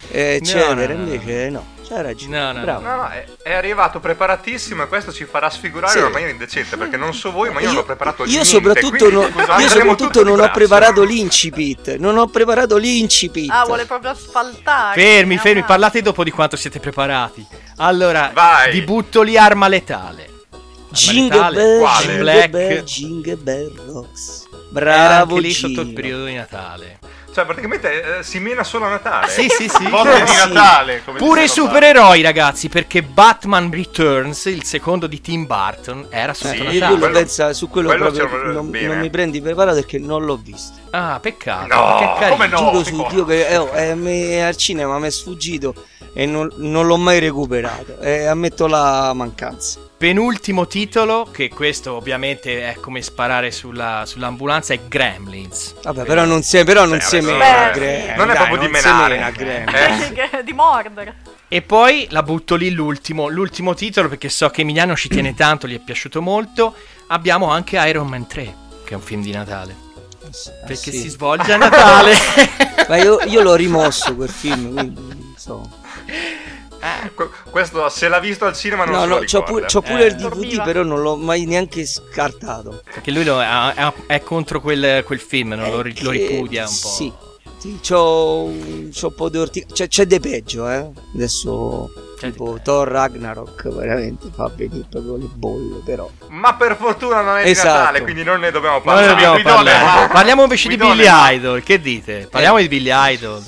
eh, 0.10 0.38
eccetera 0.42 0.94
no, 0.94 1.02
no, 1.02 1.06
no. 1.06 1.14
invece 1.14 1.50
no 1.50 1.79
c'hai 1.90 2.02
ragione 2.04 2.38
No, 2.40 2.52
no, 2.52 2.62
bravo 2.62 2.82
No, 2.82 2.96
no, 2.96 3.08
è, 3.10 3.26
è 3.42 3.54
arrivato 3.54 4.00
preparatissimo 4.00 4.84
e 4.84 4.88
questo 4.88 5.12
ci 5.12 5.26
farà 5.26 5.50
sfigurare 5.50 5.92
Sì. 5.92 5.98
in 5.98 6.04
una 6.04 6.14
maniera 6.14 6.32
indecente 6.32 6.78
perché 6.78 6.96
non 6.98 7.14
so 7.14 7.32
voi, 7.32 7.50
ma 7.52 7.60
io, 7.60 7.66
non 7.66 7.76
io, 7.76 7.82
ho 7.82 7.86
preparato 7.86 8.24
io 8.24 8.30
niente. 8.30 8.46
soprattutto, 8.46 9.10
quindi, 9.10 9.14
non, 9.16 9.24
io 9.60 9.68
soprattutto 9.68 9.96
tutto 10.06 10.24
di 10.24 10.30
non 10.30 10.40
ho 10.40 10.52
preparato 10.52 11.04
l'incipit 11.04 11.96
non 11.98 12.18
ho 12.18 12.28
preparato 12.28 12.78
l'incipit 12.78 13.50
Ah, 13.52 13.66
vuole 13.66 13.86
proprio 13.86 14.12
asfaltare. 14.12 15.00
Fermi, 15.02 15.36
Ah, 15.36 15.40
fermi, 15.40 15.62
ma- 15.62 15.66
parlate 15.66 16.02
dopo 16.02 16.24
di 16.24 16.32
quanto 16.32 16.56
siete 16.56 16.80
preparati. 16.80 17.46
Allora, 17.78 18.32
Vai. 18.34 18.72
vi 18.72 18.82
butto 18.82 19.22
lì 19.22 19.38
arma 19.38 19.68
letale. 19.68 20.28
Jingle 20.92 21.52
bell, 21.52 21.86
jingle 22.00 22.18
Black. 22.20 22.50
bell, 22.50 22.84
jingle 22.84 23.36
bell 23.36 23.74
rocks. 23.94 24.48
Era 24.52 24.60
Bravo 24.70 25.36
anche 25.36 25.48
lì 25.48 25.54
Gino. 25.54 25.68
sotto 25.70 25.82
il 25.82 25.94
periodo 25.94 26.26
di 26.26 26.34
Natale. 26.36 27.00
Cioè, 27.34 27.46
praticamente 27.46 28.18
eh, 28.20 28.24
si 28.24 28.40
mena 28.40 28.64
solo 28.64 28.86
a 28.86 28.90
Natale. 28.90 29.28
Sì, 29.30 29.48
sì, 29.50 29.70
sì. 29.70 29.86
Di. 29.86 29.92
Natale. 29.92 31.02
come 31.06 31.18
Pure 31.20 31.44
i 31.44 31.48
supereroi, 31.48 32.22
ragazzi, 32.22 32.70
perché 32.70 33.02
Batman 33.04 33.70
Returns, 33.72 34.46
il 34.46 34.64
secondo 34.64 35.08
di 35.08 35.22
Tim 35.22 35.46
Burton, 35.46 36.08
era 36.10 36.34
sotto 36.34 36.54
Eh, 36.54 36.58
Sì, 36.58 36.64
io 36.64 36.80
Natale. 36.80 36.98
quello 36.98 37.14
pensa, 37.14 37.54
su 37.54 37.70
quello, 37.70 37.88
quello 37.90 38.12
proprio 38.12 38.52
non, 38.52 38.70
non 38.70 39.00
mi 39.00 39.10
prendi 39.10 39.42
preparato 39.42 39.76
perché 39.78 40.00
non 40.00 40.26
l'ho 40.26 40.38
visto. 40.38 40.78
Ah, 40.92 41.20
peccato. 41.22 41.68
No, 41.74 41.98
che 42.00 42.06
carino. 42.20 42.30
come 42.30 42.48
no? 42.48 42.58
Giuro 42.58 42.84
su? 42.84 43.08
Dio 43.10 43.26
che 43.26 43.48
eh, 43.48 43.58
oh, 43.58 43.76
eh, 43.76 43.94
me- 43.96 44.46
al 44.46 44.56
cinema 44.56 44.98
mi 44.98 45.08
è 45.08 45.12
sfuggito 45.12 45.74
e 46.14 46.26
non, 46.26 46.52
non 46.56 46.88
l'ho 46.88 46.98
mai 46.98 47.20
recuperato. 47.20 48.00
E 48.00 48.26
ammetto 48.26 48.66
la 48.68 49.12
mancanza. 49.14 49.80
Penultimo 50.00 50.66
titolo, 50.66 51.28
che 51.30 51.50
questo 51.50 51.94
ovviamente 51.94 52.62
è 52.72 52.76
come 52.80 53.02
sparare 53.02 53.52
sulla- 53.52 54.04
sull'ambulanza, 54.06 54.74
è 54.74 54.80
Gremlins. 54.88 55.76
Vabbè, 55.84 56.06
però 56.06 56.24
non 56.24 56.42
si, 56.42 56.64
però 56.64 56.86
non 56.86 57.02
Sì, 57.02 57.08
si 57.08 57.16
vabbè, 57.18 57.19
mena. 57.22 57.74
sì. 57.74 57.80
Gra- 57.80 58.16
Non 58.16 58.30
è 58.32 58.36
proprio 58.36 58.58
di 58.58 58.68
menare. 58.68 59.16
mena, 59.16 59.30
Gra- 59.32 59.98
Eh. 59.98 60.14
Che- 60.14 60.44
di 60.44 60.54
mordere. 60.54 61.16
E 61.48 61.62
poi 61.62 62.08
la 62.12 62.22
butto 62.24 62.56
lì 62.56 62.72
l'ultimo, 62.72 63.28
l'ultimo 63.28 63.74
titolo 63.74 64.08
perché 64.08 64.30
so 64.30 64.50
che 64.50 64.62
Emiliano 64.62 64.96
ci 64.96 65.10
tiene 65.10 65.34
tanto, 65.36 65.68
gli 65.68 65.76
è 65.76 65.80
piaciuto 65.80 66.22
molto. 66.22 66.76
Abbiamo 67.08 67.50
anche 67.52 67.78
Iron 67.78 68.08
Man 68.08 68.28
3, 68.28 68.54
che 68.86 68.92
è 68.92 68.96
un 68.96 69.02
film 69.02 69.22
di 69.22 69.32
Natale. 69.32 69.76
Perché 70.66 70.90
Ah, 70.90 70.92
sì. 70.94 71.00
si 71.00 71.10
svolge 71.10 71.54
a 71.54 71.58
Natale. 71.58 72.14
Ma 72.88 72.98
io, 72.98 73.20
io 73.26 73.42
l'ho 73.42 73.56
rimosso 73.56 74.16
quel 74.16 74.30
film, 74.30 74.74
quindi 74.74 75.02
non 75.08 75.34
so. 75.38 75.68
Que- 77.14 77.30
Questo, 77.50 77.90
se 77.90 78.08
l'ha 78.08 78.20
visto 78.20 78.46
al 78.46 78.56
cinema, 78.56 78.86
non 78.86 78.94
No, 78.96 79.02
se 79.02 79.08
lo 79.08 79.14
no, 79.16 79.20
c'ho, 79.22 79.40
ricorda. 79.40 79.66
pu- 79.68 79.74
c'ho 79.74 79.82
pure 79.82 80.04
Eh. 80.04 80.08
il 80.08 80.16
DVD, 80.16 80.30
Dormiva. 80.30 80.64
però 80.64 80.84
non 80.84 81.02
l'ho 81.02 81.16
mai 81.18 81.46
neanche 81.46 81.86
scartato. 81.86 82.82
perché 82.94 83.12
lui 83.12 83.24
lo- 83.24 83.42
è, 83.42 83.74
è- 83.74 83.94
è 84.08 84.22
contro 84.24 84.62
quel, 84.62 85.04
quel 85.06 85.20
film, 85.20 85.50
non 85.54 85.70
lo, 85.70 85.82
ri- 85.82 86.02
lo 86.02 86.12
Eh, 86.12 86.18
ripudia 86.28 86.62
un 86.62 86.68
po'. 86.82 86.88
Sì, 86.88 87.12
sì 87.58 87.80
c'ho, 87.86 88.44
un- 88.44 88.90
c'ho 88.98 89.08
un 89.08 89.14
po' 89.16 89.30
di 89.30 89.38
orti- 89.38 89.66
C'è, 89.72 89.88
c'è 89.88 90.06
de 90.06 90.20
peggio, 90.22 90.70
eh. 90.70 90.90
Adesso, 91.14 91.92
tipo 92.20 92.60
Thor 92.64 92.88
Ragnarok, 92.88 93.68
veramente 93.70 94.30
fa 94.34 94.50
venire 94.56 94.86
proprio 94.90 95.18
le 95.18 95.28
bolle, 95.34 95.82
però. 95.84 96.10
Ma 96.30 96.54
per 96.56 96.78
fortuna 96.78 97.22
non 97.22 97.38
è 97.38 97.44
di 97.44 97.50
Esatto. 97.50 97.78
Natale, 97.78 98.02
quindi 98.04 98.24
non 98.24 98.40
ne 98.40 98.52
dobbiamo 98.52 98.80
parlare. 98.82 99.08
dobbiamo 99.08 99.42
parlare. 99.42 99.84
ma- 99.84 100.08
Parliamo 100.12 100.44
invece 100.44 100.70
di 100.70 100.78
Billy 100.78 101.06
Idol. 101.08 101.62
Che 101.62 101.80
dite? 101.82 102.28
Parliamo 102.32 102.58
di 102.60 102.68
Billy 102.70 102.90
Idol. 102.94 103.44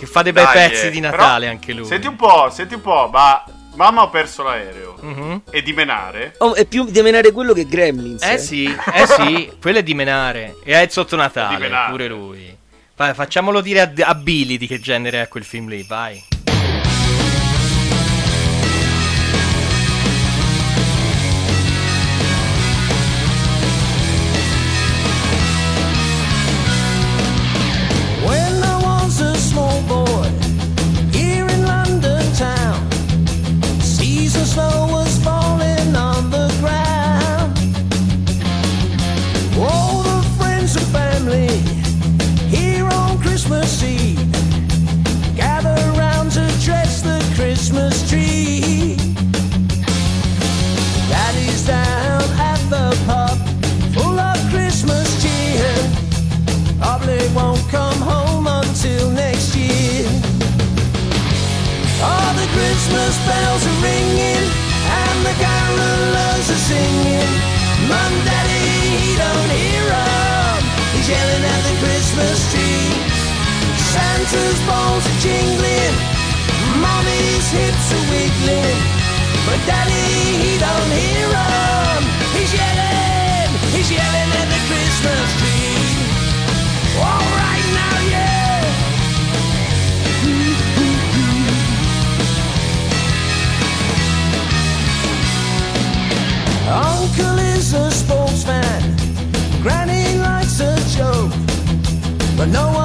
Che, 0.00 0.06
fa 0.06 0.22
dei 0.22 0.32
bei 0.32 0.44
Dai, 0.44 0.54
pezzi 0.54 0.86
eh, 0.86 0.90
di 0.90 0.98
Però, 0.98 1.14
Natale 1.14 1.46
anche 1.46 1.74
lui. 1.74 1.84
Senti 1.84 2.06
un 2.06 2.16
po', 2.16 2.48
senti 2.50 2.72
un 2.72 2.80
po', 2.80 3.10
ma 3.12 3.44
mamma 3.74 4.00
ho 4.00 4.08
perso 4.08 4.42
l'aereo. 4.42 4.96
Mhm. 4.98 5.42
E 5.50 5.60
di 5.60 5.74
menare? 5.74 6.36
Oh, 6.38 6.54
è 6.54 6.64
più 6.64 6.86
di 6.86 7.02
menare 7.02 7.32
quello 7.32 7.52
che 7.52 7.66
Gremlins. 7.66 8.22
Eh 8.22 8.38
sì, 8.38 8.64
eh 8.64 9.06
sì, 9.06 9.52
quello 9.60 9.76
è 9.76 9.82
di 9.82 9.92
menare. 9.92 10.56
E 10.64 10.72
è 10.72 10.80
il 10.80 10.90
sotto 10.90 11.16
Natale, 11.16 11.70
pure 11.90 12.08
lui. 12.08 12.56
Vai, 12.96 13.12
facciamolo 13.12 13.60
dire 13.60 13.80
a, 13.82 13.92
a 14.08 14.14
Billy 14.14 14.56
di 14.56 14.66
che 14.66 14.80
genere 14.80 15.20
è 15.20 15.28
quel 15.28 15.44
film 15.44 15.68
lì, 15.68 15.82
vai. 15.82 16.29
Hips 77.52 77.92
are 77.96 78.06
wiggling. 78.12 78.80
But 79.46 79.60
daddy, 79.66 80.08
he 80.42 80.52
don't 80.58 80.90
hear 81.00 81.28
'em. 81.28 82.02
He's 82.36 82.52
yelling, 82.60 83.50
he's 83.74 83.90
yelling 83.90 84.30
at 84.40 84.48
the 84.54 84.60
Christmas 84.68 85.28
tree. 85.40 85.78
All 86.98 87.26
right 87.42 87.66
now, 87.80 87.96
yeah. 88.14 88.62
Uncle 96.68 97.38
is 97.56 97.72
a 97.74 97.90
sportsman, 97.90 98.82
Granny 99.62 100.16
likes 100.18 100.60
a 100.60 100.74
joke, 100.96 101.32
but 102.36 102.46
no 102.48 102.66
one 102.72 102.79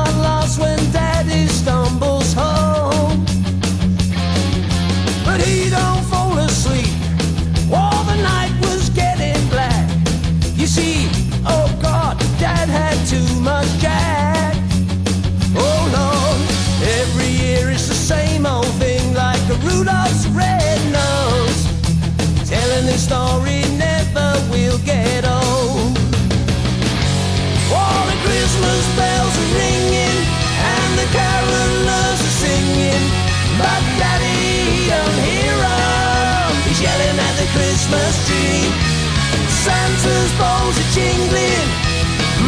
Santa's 40.05 40.33
balls 40.37 40.77
are 40.77 40.91
jingling. 40.93 41.69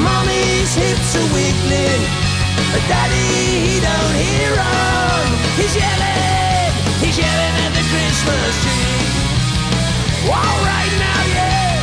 Mommy's 0.05 0.75
hips 0.75 1.15
are 1.15 1.29
wiggling. 1.33 2.03
But 2.71 2.83
Daddy, 2.87 3.29
he 3.65 3.79
don't 3.81 4.15
hear 4.21 4.53
'em. 4.53 5.25
He's 5.57 5.73
yelling. 5.75 6.71
He's 7.01 7.17
yelling 7.17 7.55
at 7.65 7.71
the 7.73 7.85
Christmas 7.91 8.53
tree. 8.61 9.01
All 10.29 10.57
right 10.69 10.93
now, 11.05 11.21
yeah. 11.35 11.81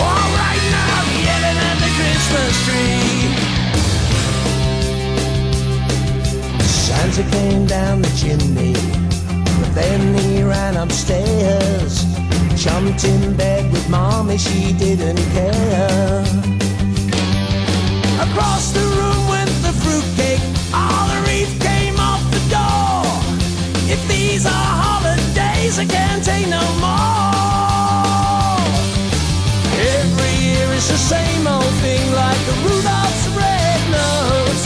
All 0.00 0.28
right 0.40 0.64
now, 0.78 0.98
yelling 1.26 1.58
at 1.70 1.76
the 1.84 1.90
Christmas 1.98 2.54
tree. 2.64 3.20
Santa 6.86 7.22
came 7.36 7.64
down 7.66 8.00
the 8.00 8.12
chimney, 8.20 8.74
then 9.74 10.14
he 10.18 10.42
ran 10.42 10.76
upstairs. 10.76 12.04
Jumped 12.56 13.04
in 13.04 13.36
bed 13.36 13.70
with 13.72 13.88
mommy, 13.88 14.36
she 14.36 14.72
didn't 14.72 15.22
care. 15.32 16.24
Across 18.26 18.72
the 18.72 18.84
room 18.98 19.28
went 19.28 19.50
the 19.66 19.72
fruitcake, 19.82 20.42
all 20.74 21.08
the 21.08 21.20
wreath 21.26 21.54
came 21.60 21.98
off 21.98 22.22
the 22.36 22.42
door. 22.56 23.04
If 23.94 24.00
these 24.08 24.44
are 24.46 24.70
holidays, 24.84 25.78
I 25.78 25.86
can't 25.86 26.22
take 26.24 26.48
no 26.48 26.64
more. 26.84 27.40
Every 29.98 30.34
year 30.46 30.66
it's 30.76 30.88
the 30.88 30.98
same 30.98 31.46
old 31.46 31.74
thing, 31.84 32.12
like 32.12 32.42
a 32.52 32.56
Rudolph's 32.66 33.26
red 33.40 33.80
nose. 33.98 34.62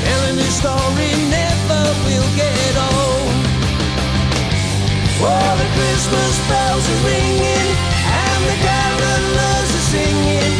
Telling 0.00 0.36
this 0.36 0.56
story 0.58 1.10
never 1.30 1.51
Christmas 6.02 6.48
bells 6.48 6.82
are 6.90 7.02
ringing 7.06 7.68
and 8.10 8.40
the 8.50 8.56
carolers 8.66 9.70
are 9.70 9.86
singing. 9.94 10.54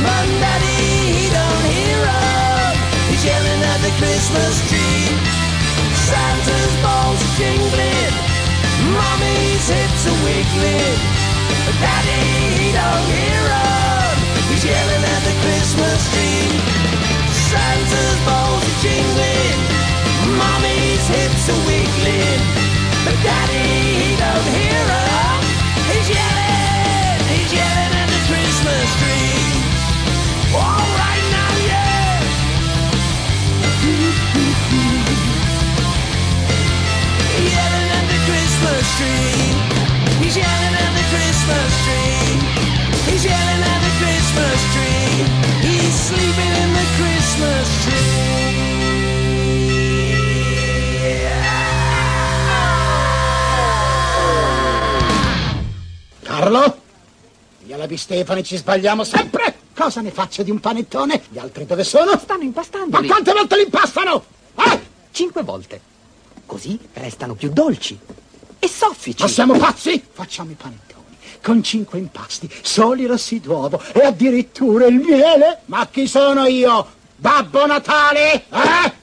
But 0.00 0.24
Daddy, 0.40 1.20
he 1.20 1.28
don't 1.28 1.64
hear 1.68 2.00
'em. 2.00 2.72
He's 3.10 3.22
yelling 3.22 3.62
at 3.72 3.80
the 3.84 3.92
Christmas 4.00 4.56
tree. 4.70 5.12
Santa's 6.08 6.74
balls 6.80 7.20
are 7.26 7.34
jingling, 7.36 8.14
Mommy's 8.96 9.68
hips 9.68 10.02
are 10.08 10.18
wiggling. 10.24 10.98
But 11.66 11.76
Daddy, 11.84 12.24
he 12.56 12.68
don't 12.72 13.06
hear 13.12 13.44
'em. 13.52 14.16
He's 14.48 14.64
yelling 14.64 15.04
at 15.14 15.22
the 15.28 15.36
Christmas 15.44 16.00
tree. 16.12 16.48
Santa's 17.50 18.18
balls 18.24 18.64
are 18.64 18.78
jingling, 18.80 19.60
Mommy's 20.40 21.06
hips 21.12 21.50
are 21.52 21.62
wiggling. 21.68 21.85
Daddy, 23.14 23.62
he 24.02 24.16
don't. 24.18 24.46
He's 25.90 26.08
yelling, 26.10 27.22
he's 27.30 27.52
yelling 27.54 27.92
at 28.02 28.08
the 28.10 28.20
Christmas 28.26 28.88
tree. 28.98 29.38
All 30.58 30.86
right 30.98 31.24
now, 31.30 31.52
yeah. 31.70 32.18
Yelling 37.46 37.90
at 37.94 38.06
the 38.10 38.20
Christmas 38.26 38.84
tree. 38.98 39.54
He's 40.22 40.36
yelling 40.36 40.74
at 40.74 40.92
the 40.98 41.04
Christmas 41.14 41.70
tree. 41.86 42.42
He's 43.06 43.24
yelling 43.24 43.62
at 43.62 43.80
the 43.86 43.92
Christmas 44.02 44.58
tree. 44.74 45.22
He's 45.62 45.94
sleeping 45.94 46.52
in 46.62 46.70
the 46.74 46.86
Christmas 46.98 47.66
Carlo? 56.46 56.80
Io 57.66 57.74
e 57.74 57.76
la 57.76 57.96
Stefani 57.96 58.44
ci 58.44 58.56
sbagliamo 58.56 59.02
sempre! 59.02 59.56
Cosa 59.74 60.00
ne 60.00 60.12
faccio 60.12 60.44
di 60.44 60.52
un 60.52 60.60
panettone? 60.60 61.24
Gli 61.28 61.38
altri 61.38 61.66
dove 61.66 61.82
sono? 61.82 62.16
Stanno 62.16 62.44
impastando. 62.44 63.00
Ma 63.00 63.04
quante 63.04 63.32
volte 63.32 63.56
li 63.56 63.64
impastano? 63.64 64.24
Eh? 64.54 64.80
Cinque 65.10 65.42
volte. 65.42 65.80
Così 66.46 66.78
restano 66.92 67.34
più 67.34 67.50
dolci. 67.50 67.98
E 68.60 68.68
soffici. 68.68 69.22
Ma 69.22 69.28
siamo 69.28 69.58
pazzi? 69.58 70.00
Facciamo 70.12 70.52
i 70.52 70.54
panettoni 70.54 70.84
con 71.42 71.62
cinque 71.62 71.98
impasti, 71.98 72.50
soli 72.62 73.06
rossi 73.06 73.38
d'uovo 73.38 73.80
e 73.92 74.04
addirittura 74.04 74.86
il 74.86 74.96
miele? 74.96 75.60
Ma 75.66 75.86
chi 75.86 76.08
sono 76.08 76.46
io? 76.46 76.86
Babbo 77.16 77.66
Natale? 77.66 78.44
Eh? 78.48 78.94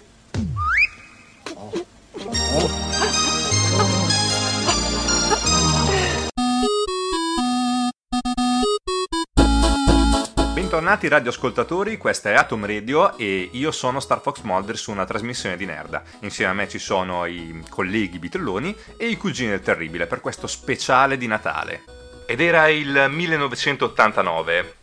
Bentornati 10.74 11.08
radioascoltatori, 11.08 11.98
questa 11.98 12.32
è 12.32 12.34
Atom 12.34 12.66
Radio 12.66 13.16
e 13.16 13.48
io 13.52 13.72
sono 13.72 14.00
Star 14.00 14.20
Fox 14.22 14.42
Mulder 14.42 14.76
su 14.76 14.90
una 14.90 15.06
trasmissione 15.06 15.56
di 15.56 15.66
Nerda. 15.66 16.02
Insieme 16.22 16.50
a 16.50 16.56
me 16.56 16.68
ci 16.68 16.80
sono 16.80 17.28
i 17.28 17.64
colleghi 17.70 18.18
bitelloni 18.18 18.76
e 18.98 19.06
i 19.06 19.16
cugini 19.16 19.52
del 19.52 19.62
terribile 19.62 20.08
per 20.08 20.20
questo 20.20 20.48
speciale 20.48 21.16
di 21.16 21.28
Natale. 21.28 21.84
Ed 22.26 22.42
era 22.42 22.70
il 22.70 23.06
1989, 23.08 24.76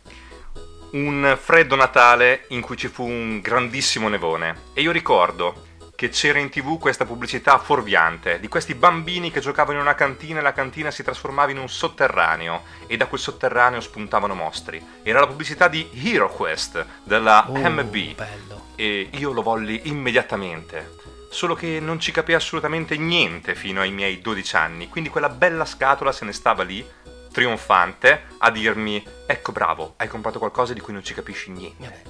un 0.91 1.37
freddo 1.37 1.75
Natale 1.75 2.45
in 2.51 2.61
cui 2.61 2.77
ci 2.77 2.87
fu 2.87 3.05
un 3.05 3.41
grandissimo 3.41 4.07
nevone 4.07 4.67
e 4.73 4.83
io 4.83 4.93
ricordo 4.93 5.70
che 6.01 6.09
c'era 6.09 6.39
in 6.39 6.49
tv 6.49 6.79
questa 6.79 7.05
pubblicità 7.05 7.59
fuorviante 7.59 8.39
di 8.39 8.47
questi 8.47 8.73
bambini 8.73 9.29
che 9.29 9.39
giocavano 9.39 9.75
in 9.77 9.83
una 9.83 9.93
cantina 9.93 10.39
e 10.39 10.41
la 10.41 10.51
cantina 10.51 10.89
si 10.89 11.03
trasformava 11.03 11.51
in 11.51 11.59
un 11.59 11.69
sotterraneo 11.69 12.63
e 12.87 12.97
da 12.97 13.05
quel 13.05 13.19
sotterraneo 13.19 13.79
spuntavano 13.81 14.33
mostri. 14.33 14.83
Era 15.03 15.19
la 15.19 15.27
pubblicità 15.27 15.67
di 15.67 15.87
Hero 15.93 16.27
Quest 16.29 16.83
della 17.03 17.45
Oh, 17.47 17.53
MB 17.55 18.15
bello. 18.15 18.65
e 18.77 19.09
io 19.11 19.31
lo 19.31 19.43
volli 19.43 19.81
immediatamente. 19.89 20.95
Solo 21.29 21.53
che 21.53 21.79
non 21.79 21.99
ci 21.99 22.11
capì 22.11 22.33
assolutamente 22.33 22.97
niente 22.97 23.53
fino 23.53 23.79
ai 23.81 23.91
miei 23.91 24.21
12 24.21 24.55
anni, 24.55 24.89
quindi 24.89 25.11
quella 25.11 25.29
bella 25.29 25.65
scatola 25.65 26.11
se 26.11 26.25
ne 26.25 26.33
stava 26.33 26.63
lì, 26.63 26.83
trionfante, 27.31 28.23
a 28.39 28.49
dirmi: 28.49 29.05
Ecco, 29.27 29.51
bravo, 29.51 29.93
hai 29.97 30.07
comprato 30.07 30.39
qualcosa 30.39 30.73
di 30.73 30.79
cui 30.79 30.93
non 30.93 31.03
ci 31.03 31.13
capisci 31.13 31.51
niente. 31.51 32.01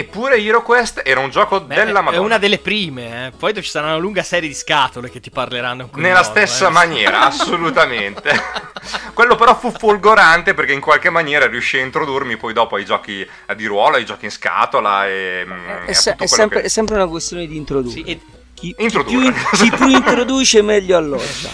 Eppure 0.00 0.36
Hero 0.40 0.62
Quest 0.62 1.02
era 1.04 1.18
un 1.18 1.28
gioco 1.28 1.60
Beh, 1.60 1.74
della 1.74 1.98
è 1.98 2.02
Madonna. 2.02 2.20
una 2.20 2.38
delle 2.38 2.58
prime, 2.58 3.26
eh. 3.26 3.30
poi 3.36 3.52
ci 3.54 3.62
sarà 3.68 3.88
una 3.88 3.96
lunga 3.96 4.22
serie 4.22 4.48
di 4.48 4.54
scatole 4.54 5.10
che 5.10 5.18
ti 5.18 5.30
parleranno 5.30 5.90
Nella 5.94 6.18
modo, 6.20 6.28
stessa 6.30 6.68
eh. 6.68 6.70
maniera, 6.70 7.22
assolutamente. 7.26 8.30
Quello 9.12 9.34
però 9.34 9.56
fu 9.58 9.72
folgorante 9.76 10.54
perché 10.54 10.72
in 10.72 10.80
qualche 10.80 11.10
maniera 11.10 11.48
riuscì 11.48 11.78
a 11.78 11.82
introdurmi 11.82 12.36
poi 12.36 12.52
dopo 12.52 12.76
ai 12.76 12.84
giochi 12.84 13.28
di 13.56 13.66
ruolo, 13.66 13.96
ai 13.96 14.04
giochi 14.04 14.26
in 14.26 14.30
scatola 14.30 15.08
e, 15.08 15.42
mm, 15.44 15.68
e 15.68 15.84
È, 15.86 15.92
se- 15.94 16.14
è 16.16 16.26
sempre, 16.26 16.60
che- 16.60 16.66
è 16.66 16.68
sempre 16.68 16.94
una 16.94 17.08
questione 17.08 17.46
di 17.48 17.56
introdurre. 17.56 17.90
Sì, 17.92 18.02
e 18.02 18.20
chi, 18.54 18.72
chi 18.76 18.82
Introdurre. 18.84 19.32
più, 19.32 19.58
chi 19.58 19.70
più 19.72 19.86
introduce 19.90 20.62
meglio 20.62 20.96
allorda. 20.96 21.50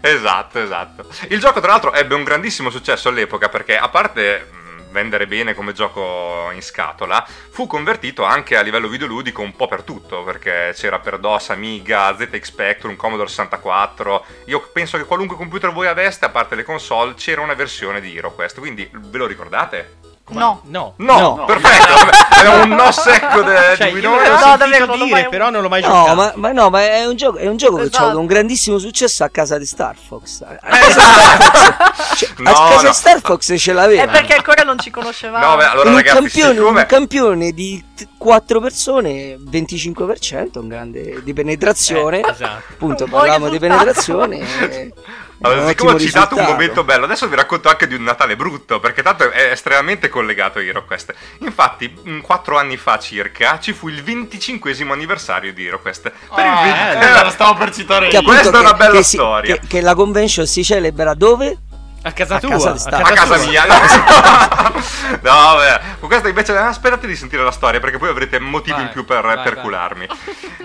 Esatto, 0.00 0.60
esatto. 0.60 1.06
Il 1.28 1.38
gioco, 1.38 1.60
tra 1.60 1.70
l'altro, 1.70 1.92
ebbe 1.92 2.14
un 2.16 2.24
grandissimo 2.24 2.70
successo 2.70 3.08
all'epoca 3.08 3.48
perché, 3.48 3.76
a 3.76 3.88
parte 3.88 4.48
mh, 4.50 4.56
vendere 4.94 5.26
bene 5.26 5.54
come 5.54 5.72
gioco 5.72 6.50
in 6.52 6.62
scatola, 6.62 7.26
fu 7.50 7.66
convertito 7.66 8.22
anche 8.22 8.56
a 8.56 8.62
livello 8.62 8.86
videoludico 8.86 9.42
un 9.42 9.56
po' 9.56 9.66
per 9.66 9.82
tutto, 9.82 10.22
perché 10.22 10.70
c'era 10.74 11.00
per 11.00 11.18
DOS, 11.18 11.50
Amiga, 11.50 12.16
ZX 12.16 12.40
Spectrum, 12.40 12.94
Commodore 12.94 13.28
64. 13.28 14.24
Io 14.46 14.60
penso 14.72 14.96
che 14.96 15.04
qualunque 15.04 15.36
computer 15.36 15.72
voi 15.72 15.88
aveste, 15.88 16.24
a 16.24 16.30
parte 16.30 16.54
le 16.54 16.62
console, 16.62 17.14
c'era 17.14 17.40
una 17.40 17.54
versione 17.54 18.00
di 18.00 18.16
HeroQuest, 18.16 18.60
quindi 18.60 18.88
ve 18.92 19.18
lo 19.18 19.26
ricordate? 19.26 20.03
No. 20.26 20.62
No. 20.64 20.94
No, 20.96 21.18
No. 21.36 21.44
perfetto. 21.44 22.42
È 22.42 22.62
un 22.62 22.70
no 22.70 22.90
secco 22.92 23.42
de- 23.42 23.74
Cioè, 23.76 23.92
di 23.92 24.00
l'ho 24.00 24.10
No, 24.10 24.16
sentito 24.24 24.56
davvero, 24.56 24.92
dire, 24.94 25.10
mai- 25.10 25.28
però 25.28 25.50
non 25.50 25.60
l'ho 25.60 25.68
mai 25.68 25.82
No, 25.82 25.88
giocato. 25.88 26.14
ma, 26.14 26.32
ma 26.36 26.52
no, 26.52 26.70
ma 26.70 26.80
è 26.82 27.04
un 27.04 27.14
gioco, 27.14 27.36
è 27.36 27.46
un 27.46 27.56
gioco 27.58 27.76
che 27.76 27.82
ha 27.82 27.86
Esatto. 27.86 28.04
avuto 28.04 28.20
un 28.20 28.26
grandissimo 28.26 28.78
successo 28.78 29.22
a 29.22 29.28
casa 29.28 29.58
di 29.58 29.66
Star 29.66 29.94
Fox. 29.96 30.40
A 30.40 30.54
Eh, 30.54 30.58
casa, 30.60 30.86
di 30.86 31.00
Star 31.02 31.82
Fox, 31.92 32.16
cioè, 32.16 32.28
No, 32.38 32.50
a 32.50 32.54
casa 32.54 32.82
no. 32.82 32.88
di 32.88 32.94
Star 32.94 33.20
Fox 33.20 33.54
ce 33.58 33.72
l'aveva. 33.74 34.02
È 34.02 34.08
perché 34.08 34.34
ancora 34.34 34.62
non 34.62 34.78
ci 34.78 34.90
conoscevamo. 34.90 35.44
No, 35.46 35.56
beh, 35.56 35.64
allora 35.66 35.88
un 35.90 35.96
ragazzi, 35.96 36.16
campione, 36.16 36.54
siccome... 36.54 36.80
un 36.80 36.86
campione 36.86 37.52
di 37.52 37.84
4 38.16 38.60
persone, 38.60 39.36
25%, 39.38 40.58
un 40.58 40.68
grande 40.68 41.22
di 41.22 41.32
penetrazione. 41.34 42.20
Eh, 42.20 42.30
esatto. 42.30 42.62
Appunto, 42.72 43.06
parlavamo 43.06 43.50
di 43.50 43.58
penetrazione. 43.58 44.92
Allora, 45.44 45.66
siccome 45.68 45.90
ho 45.90 45.94
ottimo 45.94 46.08
citato 46.08 46.36
un 46.36 46.44
momento 46.44 46.84
bello, 46.84 47.04
adesso 47.04 47.28
vi 47.28 47.36
racconto 47.36 47.68
anche 47.68 47.86
di 47.86 47.94
un 47.94 48.02
Natale 48.02 48.36
brutto, 48.36 48.80
perché 48.80 49.02
tanto 49.02 49.30
è 49.30 49.50
estremamente 49.50 50.08
collegato 50.08 50.58
a 50.58 50.62
HeroQuest. 50.62 51.14
Infatti, 51.40 51.94
mh, 52.02 52.20
quattro 52.20 52.56
anni 52.58 52.76
fa 52.76 52.98
circa, 52.98 53.58
ci 53.60 53.72
fu 53.72 53.88
il 53.88 54.02
25 54.02 54.74
anniversario 54.92 55.52
di 55.52 55.66
HeroQuest. 55.66 56.02
Per 56.02 56.44
il 56.44 56.50
Ah, 56.50 56.62
venti- 56.62 57.06
eh, 57.06 57.24
lo 57.24 57.30
stavo 57.30 57.54
per 57.54 57.72
citare 57.74 58.08
Che 58.08 58.16
io. 58.16 58.22
Questa 58.22 58.56
è 58.56 58.60
una 58.60 58.70
che- 58.70 58.76
bella 58.76 58.90
che 58.92 59.02
si- 59.02 59.16
storia. 59.16 59.56
Che, 59.58 59.66
che 59.66 59.80
la 59.80 59.94
convention 59.94 60.46
si 60.46 60.64
celebra 60.64 61.14
dove? 61.14 61.56
A 62.06 62.12
casa 62.12 62.34
A 62.36 62.40
tua. 62.40 62.50
casa 62.50 62.70
di 62.72 62.78
Star- 62.78 63.00
a 63.00 63.12
casa 63.12 63.34
tua. 63.36 63.46
mia. 63.46 63.64
No, 63.64 63.74
no 65.22 65.56
beh, 65.56 65.80
con 66.00 66.08
questa 66.08 66.28
invece 66.28 66.56
aspettate 66.56 67.06
di 67.06 67.16
sentire 67.16 67.42
la 67.42 67.50
storia 67.50 67.80
perché 67.80 67.96
poi 67.98 68.08
avrete 68.10 68.38
motivi 68.38 68.76
in 68.78 68.84
Vai, 68.84 68.92
più 68.92 69.04
per, 69.04 69.22
vai, 69.22 69.38
per 69.42 69.54
vai. 69.54 69.62
cularmi. 69.62 70.08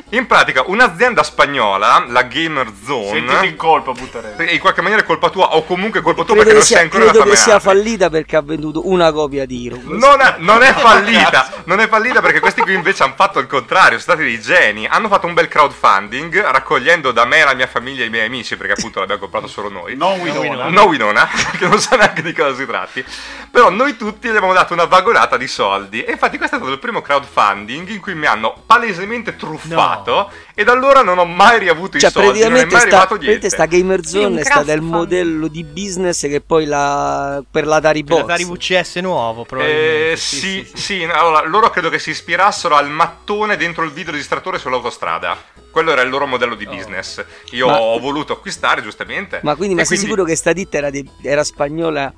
In 0.09 0.25
pratica, 0.27 0.63
un'azienda 0.65 1.23
spagnola, 1.23 2.05
la 2.07 2.23
Gamer 2.23 2.71
Zone, 2.85 3.11
Sentiti 3.27 3.47
in 3.47 3.55
colpa, 3.55 3.91
butterei. 3.91 4.53
in 4.53 4.59
qualche 4.59 4.81
maniera 4.81 5.03
è 5.03 5.05
colpa 5.05 5.29
tua 5.29 5.55
o 5.55 5.63
comunque 5.63 5.99
è 5.99 6.03
colpa 6.03 6.23
tua 6.23 6.33
Credo 6.35 6.49
perché 6.49 6.57
non 6.59 6.65
sei 6.65 6.75
sia, 6.77 6.83
ancora 6.83 7.03
credo 7.11 7.29
che 7.29 7.35
sia 7.37 7.59
fallita 7.59 8.09
perché 8.09 8.35
ha 8.35 8.41
venduto 8.41 8.87
una 8.89 9.11
copia 9.11 9.45
di 9.45 9.67
Hero. 9.67 9.79
Non 9.83 10.19
è, 10.19 10.35
non 10.39 10.61
è 10.63 10.73
fallita, 10.73 11.49
non 11.65 11.79
è 11.79 11.87
fallita 11.87 12.21
perché 12.21 12.39
questi 12.39 12.61
qui 12.61 12.73
invece 12.73 13.03
hanno 13.03 13.13
fatto 13.15 13.39
il 13.39 13.47
contrario, 13.47 13.99
sono 13.99 14.15
stati 14.15 14.23
dei 14.23 14.41
geni. 14.41 14.87
Hanno 14.87 15.07
fatto 15.07 15.27
un 15.27 15.33
bel 15.33 15.47
crowdfunding 15.47 16.41
raccogliendo 16.41 17.11
da 17.11 17.25
me, 17.25 17.43
la 17.43 17.53
mia 17.53 17.67
famiglia 17.67 18.03
e 18.03 18.07
i 18.07 18.09
miei 18.09 18.25
amici, 18.25 18.57
perché 18.57 18.73
appunto 18.73 18.99
l'abbiamo 18.99 19.21
comprato 19.21 19.47
solo 19.47 19.69
noi. 19.69 19.95
Non 19.95 20.19
Winona. 20.19 20.69
No 20.69 20.83
Winona, 20.85 21.28
che 21.57 21.67
non 21.67 21.79
sa 21.79 21.95
neanche 21.95 22.21
di 22.21 22.33
cosa 22.33 22.55
si 22.55 22.65
tratti. 22.65 23.05
Però 23.51 23.69
noi 23.69 23.97
tutti 23.97 24.27
gli 24.27 24.35
abbiamo 24.35 24.53
dato 24.53 24.73
una 24.73 24.85
vagolata 24.85 25.37
di 25.37 25.47
soldi. 25.47 26.03
E 26.03 26.11
infatti 26.11 26.37
questo 26.37 26.55
è 26.55 26.59
stato 26.59 26.73
il 26.73 26.79
primo 26.79 27.01
crowdfunding 27.01 27.89
in 27.89 27.99
cui 27.99 28.15
mi 28.15 28.25
hanno 28.25 28.63
palesemente 28.65 29.35
truffato. 29.35 30.31
E 30.59 30.65
da 30.65 30.73
allora 30.73 31.03
non 31.03 31.17
ho 31.17 31.23
mai 31.23 31.57
riavuto 31.57 31.97
Cioè, 31.97 32.09
i 32.09 32.11
soldi, 32.11 32.39
non 32.41 32.57
è 32.57 32.65
praticamente 32.65 32.73
mai 32.75 32.81
sta, 32.81 32.89
arrivato 32.97 33.15
niente. 33.15 33.47
praticamente 33.47 33.49
sta 33.49 33.65
Gamer 33.65 34.05
Sì, 34.05 34.17
un 34.17 34.21
Zone 34.23 34.41
è 34.41 34.43
stata 34.43 34.73
il 34.73 34.81
modello 34.81 35.47
di 35.47 35.63
business 35.63 36.21
che 36.27 36.41
poi 36.41 36.65
la, 36.65 37.41
per 37.49 37.65
l'Atari 37.65 38.03
Per 38.03 38.17
Box. 38.17 38.25
dare 38.27 38.43
VCS 38.43 38.95
nuovo, 38.97 39.45
probabilmente. 39.45 40.11
Eh, 40.11 40.17
sì, 40.17 40.69
sì, 40.73 41.05
no, 41.05 41.13
allora 41.13 41.47
loro 41.47 41.69
credo 41.69 41.89
che 41.89 41.97
si 41.97 42.09
ispirassero 42.09 42.75
al 42.75 42.89
mattone 42.89 43.55
dentro 43.55 43.85
il 43.85 43.91
videoregistratore 43.91 44.59
sull'autostrada. 44.59 45.37
Quello 45.71 45.91
era 45.91 46.01
il 46.01 46.09
loro 46.09 46.27
modello 46.27 46.55
di 46.55 46.65
business. 46.65 47.23
Io 47.51 47.67
Ma- 47.67 47.79
ho 47.79 47.97
voluto 47.99 48.33
acquistare, 48.33 48.81
giustamente. 48.81 49.39
Ma 49.43 49.55
quindi, 49.55 49.75
ma 49.75 49.85
sei 49.85 49.95
sicuro 49.95 50.25
che 50.25 50.35
sta 50.35 50.51
ditta 50.51 50.75
era, 50.75 50.89
di- 50.89 51.09
era 51.21 51.45
spagnola 51.45 52.11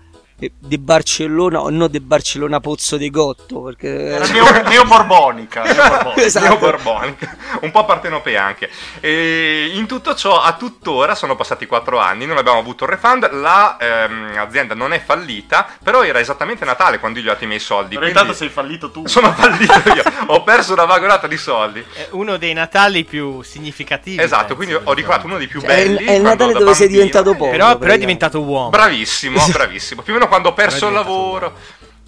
di 0.58 0.78
Barcellona 0.78 1.62
o 1.62 1.70
no 1.70 1.88
di 1.88 2.00
Barcellona 2.00 2.60
Pozzo 2.60 2.98
di 2.98 3.10
Gotto? 3.10 3.62
Perché 3.62 4.06
Era 4.08 4.26
neo- 4.28 4.62
neoborbonica. 4.68 5.64
neoborbonica. 5.72 6.22
Esatto. 6.22 6.46
Neoborbonica, 6.48 7.36
un 7.62 7.72
po' 7.72 7.86
partenopea 7.86 8.44
anche. 8.44 8.70
E 9.00 9.72
in 9.74 9.86
tutto 9.88 10.16
ciò, 10.16 10.42
a 10.42 10.54
tuttora, 10.54 11.16
sono 11.16 11.36
passati 11.36 11.66
4 11.66 12.00
anni, 12.00 12.26
non 12.26 12.38
abbiamo 12.38 12.60
avuto 12.60 12.86
il 12.86 12.90
refund, 12.92 13.32
la 13.34 13.78
ehm, 13.80 14.34
azienda 14.38 14.74
non 14.76 14.94
è 14.94 15.02
fallita, 15.04 15.68
però 15.84 16.04
era 16.04 16.20
esattamente 16.20 16.66
Natale 16.66 17.00
quando 17.00 17.20
io 17.20 17.26
gli 17.26 17.28
ho 17.30 17.32
dato 17.34 17.44
i 17.44 17.48
miei 17.48 17.60
soldi. 17.60 17.96
Però 17.96 18.02
quindi 18.02 18.18
intanto 18.20 18.38
sei 18.38 18.50
fallito 18.50 18.92
tu. 18.92 19.08
Sono 19.08 19.32
fallito 19.34 19.74
io, 19.94 20.04
ho 20.28 20.44
perso 20.44 20.74
una 20.74 20.86
vagolata 20.86 21.28
di 21.28 21.38
soldi. 21.38 21.84
È 21.94 22.08
uno 22.12 22.38
dei 22.38 22.54
Natali 22.54 23.04
più 23.04 23.42
significativi. 23.42 24.22
Esatto, 24.22 24.56
penso, 24.56 24.56
quindi 24.56 24.74
ho 24.76 24.94
ricordato 24.94 25.26
uno 25.28 25.38
dei 25.38 25.48
più 25.48 25.60
Cioè, 25.62 25.70
è, 25.70 25.76
belli. 25.86 26.02
il- 26.04 26.08
è 26.08 26.12
il 26.14 26.22
Natale 26.22 26.54
dove 26.54 26.74
sei 26.74 26.88
bambino- 26.88 26.90
diventato 27.06 27.36
povero. 27.36 27.52
Però, 27.58 27.78
però 27.78 27.94
è 27.94 27.98
diventato 27.98 28.42
uomo. 28.42 28.70
Bravissimo, 28.70 29.46
bravissimo. 29.52 30.02
Più 30.02 30.14
o 30.14 30.16
meno 30.18 30.28
quando 30.32 30.48
ho 30.48 30.54
perso 30.54 30.88
il 30.88 30.94
lavoro. 30.94 31.54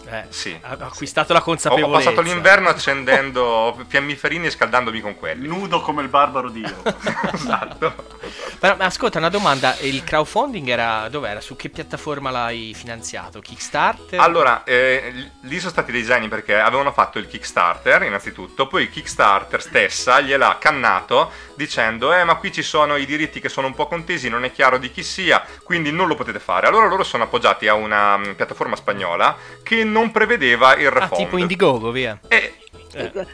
Eh, 0.06 0.26
Sì. 0.30 0.58
Ha 0.62 0.78
acquistato 0.80 1.34
la 1.34 1.40
Ho, 1.40 1.42
ho 1.42 1.46
consapevolezza. 1.46 2.10
passato 2.10 2.22
l'inverno 2.22 2.70
accendendo 2.70 3.78
fiammiferini 3.88 4.48
e 4.48 4.50
scaldandomi 4.52 5.02
con 5.02 5.16
quelli. 5.18 5.48
Nudo 5.48 5.82
come 5.82 6.02
il 6.02 6.08
barbaro 6.10 6.50
Dio. 6.50 6.82
esatto. 7.34 8.12
Però, 8.60 8.76
ma 8.78 8.86
ascolta, 8.86 9.18
una 9.18 9.30
domanda: 9.30 9.76
il 9.82 10.04
crowdfunding 10.04 10.68
era 10.68 11.10
dov'era? 11.10 11.42
Su 11.42 11.56
che 11.56 11.70
piattaforma 11.70 12.30
l'hai 12.32 12.74
finanziato? 12.74 13.40
Kickstarter? 13.40 14.20
Allora, 14.20 14.64
eh, 14.64 15.32
lì 15.42 15.60
sono 15.60 15.72
stati 15.72 15.92
dei 15.92 16.04
geni 16.04 16.28
perché 16.28 16.58
avevano 16.58 16.92
fatto 16.92 17.20
il 17.20 17.28
Kickstarter 17.28 18.04
innanzitutto, 18.04 18.68
poi 18.68 18.84
il 18.84 18.90
Kickstarter 18.90 19.62
stessa 19.62 20.22
gliel'ha 20.22 20.58
cannato 20.60 21.32
dicendo 21.56 22.14
eh 22.14 22.24
ma 22.24 22.36
qui 22.36 22.52
ci 22.52 22.64
sono 22.64 22.96
i 22.96 23.06
diritti 23.06 23.40
che 23.40 23.50
sono 23.50 23.68
un 23.68 23.76
po' 23.76 23.88
contesi, 23.88 24.28
non 24.30 24.44
è 24.44 24.52
chiaro 24.52 24.78
di 24.78 24.92
chi 24.92 25.04
sia, 25.04 25.44
quindi 25.64 25.92
non 25.92 26.08
lo 26.08 26.16
potete 26.16 26.40
fare. 26.40 26.68
Allora 26.68 26.88
loro 26.88 27.04
sono 27.04 27.24
appoggiati 27.24 27.68
a 27.68 27.74
una 27.74 28.18
mm, 28.18 28.32
piattaforma 28.32 28.76
spagnola 28.76 29.36
che 29.62 29.84
non 29.94 30.12
prevedeva 30.12 30.76
il 30.76 30.88
ah, 30.88 30.90
refund. 30.90 31.16
tipo 31.16 31.38
Indiegogo, 31.38 31.92
via. 31.92 32.20
E 32.28 32.54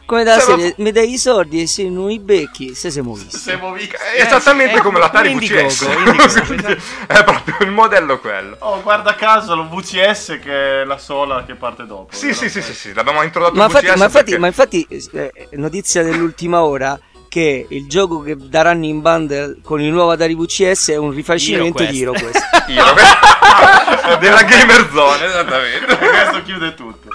Come 0.06 0.24
da 0.24 0.40
Se 0.40 0.42
serie, 0.42 0.74
mi 0.78 0.92
dai 0.92 1.12
i 1.12 1.18
soldi 1.18 1.62
e 1.62 1.68
se 1.68 1.84
non 1.90 2.10
i 2.10 2.20
becchi, 2.20 2.74
se 2.76 2.90
siamo 2.90 3.14
visti. 3.14 3.38
Siamo 3.38 3.74
visti. 3.74 3.96
è 4.16 4.22
esattamente 4.22 4.78
eh, 4.78 4.82
come 4.82 5.00
l'Atari 5.00 5.34
VCS. 5.36 6.46
Quindi 6.46 6.78
è 7.08 7.24
proprio 7.24 7.56
il 7.62 7.72
modello 7.72 8.20
quello. 8.20 8.56
Oh, 8.60 8.82
guarda 8.82 9.16
caso, 9.16 9.56
lo 9.56 9.68
VCS 9.68 10.40
che 10.42 10.82
è 10.82 10.86
la 10.86 10.98
sola 10.98 11.44
che 11.44 11.56
parte 11.56 11.86
dopo. 11.86 12.16
Sì, 12.16 12.34
sì, 12.34 12.50
sì, 12.50 12.62
sì, 12.62 12.74
sì, 12.74 12.94
l'abbiamo 12.94 13.22
introdotto 13.22 13.56
Ma 13.56 13.66
infatti, 13.66 13.88
VCS 13.88 13.98
ma 13.98 14.06
infatti, 14.06 14.24
perché- 14.24 14.40
ma 14.40 14.48
infatti, 14.48 14.88
eh, 15.12 15.48
notizia 15.52 16.04
dell'ultima 16.04 16.64
ora 16.64 16.98
che 17.30 17.66
il 17.70 17.88
gioco 17.88 18.22
che 18.22 18.36
daranno 18.38 18.86
in 18.86 19.02
bundle 19.02 19.58
con 19.64 19.80
il 19.80 19.92
nuovo 19.92 20.12
Atari 20.12 20.36
VCS 20.36 20.90
è 20.90 20.98
un 20.98 21.12
rifacimento 21.12 21.84
di 21.86 22.02
HeroQuest. 22.02 22.36
HeroQuest. 22.68 22.70
Io, 22.70 24.18
della 24.20 24.44
Gamer 24.44 24.90
Zone, 24.92 25.26
esattamente. 25.26 25.98
Questo 25.98 26.42
chiude 26.44 26.74
tutto. 26.74 27.10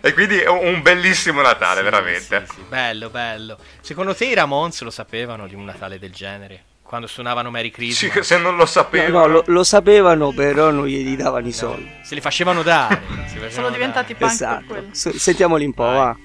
E 0.00 0.12
quindi 0.12 0.38
è 0.38 0.48
un 0.48 0.82
bellissimo 0.82 1.40
Natale, 1.40 1.82
veramente. 1.82 2.44
Sì, 2.48 2.54
sì, 2.56 2.62
bello, 2.68 3.08
bello. 3.08 3.56
Secondo 3.80 4.14
te 4.14 4.26
i 4.26 4.34
Ramones 4.34 4.80
lo 4.82 4.90
sapevano 4.90 5.46
di 5.46 5.54
un 5.54 5.64
Natale 5.64 5.98
del 5.98 6.12
genere? 6.12 6.64
Quando 6.82 7.06
suonavano 7.06 7.50
Merry 7.50 7.70
Christmas? 7.70 8.12
Sì, 8.14 8.22
se 8.22 8.38
non 8.38 8.52
lo 8.52 8.60
No, 8.60 8.66
sapevo. 8.66 9.18
no, 9.18 9.26
lo, 9.26 9.42
lo 9.46 9.62
sapevano, 9.62 10.32
però 10.32 10.70
non 10.70 10.86
gli 10.86 11.16
davano 11.16 11.46
i 11.46 11.52
soldi. 11.52 11.88
Se 12.02 12.14
li 12.14 12.20
facevano 12.22 12.62
dare. 12.62 13.02
Sono 13.50 13.68
diventati 13.70 14.14
punk 14.14 14.18
per 14.18 14.30
Esatto. 14.32 14.64
quello. 14.66 14.88
S- 14.92 15.14
Sentiamoli 15.16 15.64
un 15.66 15.74
po', 15.74 15.84
va. 15.84 16.16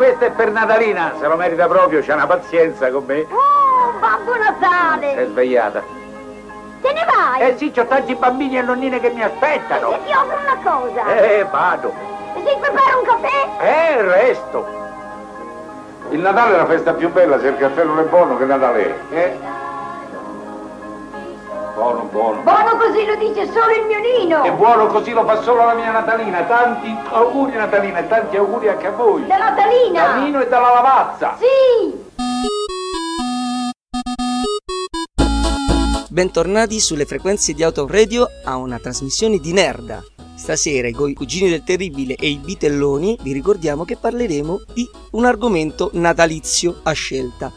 Questo 0.00 0.24
è 0.24 0.30
per 0.30 0.50
Natalina, 0.50 1.12
se 1.20 1.26
lo 1.26 1.36
merita 1.36 1.66
proprio, 1.66 2.00
c'ha 2.00 2.14
una 2.14 2.26
pazienza 2.26 2.90
con 2.90 3.04
me. 3.04 3.26
Oh, 3.28 3.98
Babbo 3.98 4.34
Natale! 4.34 5.14
È 5.14 5.26
svegliata. 5.26 5.82
Te 6.80 6.92
ne 6.94 7.04
vai? 7.04 7.42
Eh 7.42 7.58
sì, 7.58 7.70
c'ho 7.70 7.84
tanti 7.84 8.14
bambini 8.14 8.56
e 8.56 8.62
nonnine 8.62 8.98
che 8.98 9.10
mi 9.10 9.22
aspettano. 9.22 9.92
E 9.92 9.98
ti 10.06 10.12
offro 10.12 10.38
una 10.38 10.56
cosa. 10.62 11.16
Eh, 11.16 11.46
vado. 11.50 11.92
E 12.34 12.38
si 12.38 12.56
prepara 12.58 12.96
un 12.96 13.04
caffè? 13.04 13.48
Eh, 13.60 14.00
il 14.00 14.04
resto. 14.04 14.66
Il 16.08 16.20
Natale 16.20 16.54
è 16.54 16.56
la 16.56 16.66
festa 16.66 16.94
più 16.94 17.12
bella, 17.12 17.38
se 17.38 17.48
il 17.48 17.58
caffè 17.58 17.84
non 17.84 17.98
è 17.98 18.04
buono, 18.04 18.38
che 18.38 18.44
Natale 18.46 18.86
è? 19.10 19.14
Eh? 19.14 19.38
Buono, 21.80 22.10
buono. 22.12 22.42
Buono 22.42 22.76
così 22.76 23.06
lo 23.06 23.16
dice 23.16 23.46
solo 23.46 23.72
il 23.72 23.86
mio 23.86 24.00
Nino. 24.00 24.44
E 24.44 24.52
buono 24.52 24.88
così 24.88 25.12
lo 25.12 25.24
fa 25.24 25.40
solo 25.40 25.64
la 25.64 25.72
mia 25.72 25.90
Natalina. 25.90 26.42
Tanti 26.42 26.94
auguri 27.10 27.56
Natalina 27.56 28.00
e 28.00 28.06
tanti 28.06 28.36
auguri 28.36 28.68
anche 28.68 28.88
a 28.88 28.90
voi. 28.90 29.26
Da 29.26 29.38
Natalina. 29.38 30.02
Da 30.02 30.16
Nino 30.16 30.42
e 30.42 30.48
dalla 30.48 30.74
Lavazza. 30.74 31.38
Sì. 31.38 32.08
Bentornati 36.10 36.80
sulle 36.80 37.06
frequenze 37.06 37.54
di 37.54 37.62
Auto 37.62 37.86
Radio 37.86 38.26
a 38.44 38.56
una 38.56 38.78
trasmissione 38.78 39.38
di 39.38 39.54
Nerda. 39.54 40.02
Stasera 40.36 40.90
con 40.90 41.08
i 41.08 41.14
cugini 41.14 41.48
del 41.48 41.64
terribile 41.64 42.14
e 42.14 42.28
i 42.28 42.36
bitelloni 42.36 43.16
vi 43.22 43.32
ricordiamo 43.32 43.86
che 43.86 43.96
parleremo 43.96 44.60
di 44.74 44.86
un 45.12 45.24
argomento 45.24 45.88
natalizio 45.94 46.80
a 46.82 46.92
scelta. 46.92 47.50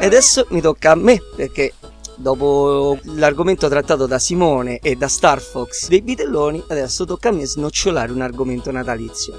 E 0.00 0.06
adesso 0.06 0.46
mi 0.50 0.60
tocca 0.60 0.92
a 0.92 0.94
me 0.94 1.20
perché 1.36 1.74
dopo 2.16 2.98
l'argomento 3.02 3.68
trattato 3.68 4.06
da 4.06 4.18
Simone 4.18 4.78
e 4.78 4.96
da 4.96 5.08
Star 5.08 5.40
Fox 5.40 5.88
dei 5.88 6.00
bitelloni, 6.02 6.62
adesso 6.68 7.04
tocca 7.04 7.28
a 7.28 7.32
me 7.32 7.46
snocciolare 7.46 8.12
un 8.12 8.20
argomento 8.20 8.70
natalizio. 8.70 9.34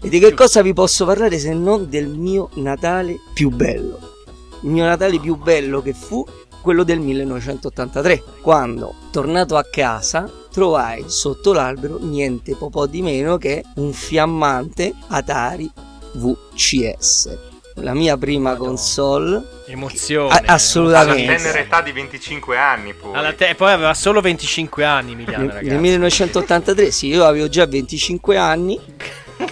E 0.00 0.08
di 0.08 0.18
che 0.18 0.32
cosa 0.32 0.62
vi 0.62 0.72
posso 0.72 1.04
parlare 1.04 1.38
se 1.38 1.52
non 1.52 1.88
del 1.88 2.08
mio 2.08 2.50
Natale 2.54 3.18
più 3.34 3.50
bello? 3.50 4.16
Il 4.62 4.70
mio 4.70 4.84
Natale 4.84 5.18
più 5.18 5.36
bello 5.36 5.82
che 5.82 5.92
fu 5.92 6.24
quello 6.60 6.82
del 6.82 6.98
1983, 7.00 8.22
quando, 8.42 8.94
tornato 9.10 9.56
a 9.56 9.64
casa, 9.64 10.30
trovai 10.50 11.04
sotto 11.06 11.52
l'albero 11.52 11.98
niente 12.00 12.54
po' 12.54 12.86
di 12.86 13.00
meno 13.02 13.38
che 13.38 13.64
un 13.76 13.92
fiammante 13.92 14.92
Atari 15.08 15.70
VCS. 16.18 17.38
La 17.80 17.94
mia 17.94 18.16
prima 18.16 18.56
console. 18.56 19.40
Emozione. 19.66 20.34
A- 20.34 20.42
assolutamente. 20.46 21.26
Alla 21.30 21.36
tenera 21.36 21.58
età 21.60 21.80
di 21.80 21.92
25 21.92 22.56
anni 22.58 22.92
poi. 22.92 23.14
Alla 23.14 23.32
te- 23.32 23.54
poi 23.54 23.72
aveva 23.72 23.94
solo 23.94 24.20
25 24.20 24.84
anni 24.84 25.12
Emiliano, 25.12 25.44
Nel, 25.44 25.48
ragazzi. 25.52 25.68
nel 25.70 25.78
1983, 25.80 26.90
sì, 26.90 27.06
io 27.06 27.24
avevo 27.24 27.48
già 27.48 27.66
25 27.66 28.36
anni. 28.36 28.80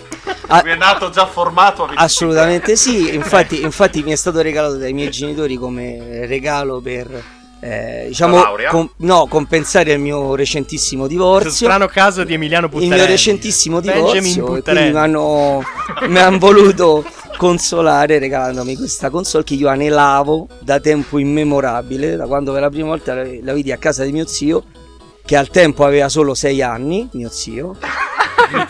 Lui 0.49 0.71
è 0.71 0.77
nato 0.77 1.11
già 1.11 1.27
formato 1.27 1.85
a 1.85 1.87
25 1.87 2.05
Assolutamente 2.05 2.77
sì, 2.77 3.15
infatti, 3.15 3.63
infatti 3.63 4.03
mi 4.03 4.13
è 4.13 4.17
stato 4.17 4.41
regalato 4.41 4.77
dai 4.77 4.93
miei 4.93 5.11
genitori 5.11 5.57
come 5.57 6.27
regalo 6.27 6.81
per 6.81 7.23
eh, 7.61 8.05
diciamo 8.09 8.43
com- 8.71 8.91
no, 8.99 9.27
compensare 9.29 9.93
il 9.93 9.99
mio 9.99 10.35
recentissimo 10.35 11.07
Questo 11.07 11.23
divorzio. 11.23 11.51
strano 11.67 11.87
caso 11.87 12.23
di 12.25 12.35
Emiliano 12.35 12.67
Il 12.67 12.73
Buttarelli. 12.73 12.97
mio 12.97 13.07
recentissimo 13.07 13.81
divorzio 13.81 14.57
e 14.57 14.63
quindi 14.63 14.91
mi 14.93 14.99
hanno, 14.99 15.63
mi 16.09 16.19
hanno 16.19 16.39
voluto 16.39 17.05
consolare 17.37 18.19
regalandomi 18.19 18.77
questa 18.77 19.11
console 19.11 19.45
che 19.45 19.55
io 19.55 19.69
anelavo 19.69 20.49
da 20.61 20.81
tempo 20.81 21.19
immemorabile, 21.19 22.17
da 22.17 22.27
quando 22.27 22.53
per 22.53 22.63
la 22.63 22.71
prima 22.71 22.89
volta 22.89 23.15
la, 23.15 23.25
la 23.43 23.53
vidi 23.53 23.73
a 23.73 23.77
casa 23.77 24.05
di 24.05 24.13
mio 24.13 24.27
zio, 24.27 24.65
che 25.25 25.37
al 25.37 25.49
tempo 25.49 25.85
aveva 25.85 26.09
solo 26.09 26.35
6 26.35 26.63
anni, 26.63 27.09
mio 27.13 27.29
zio. 27.31 27.77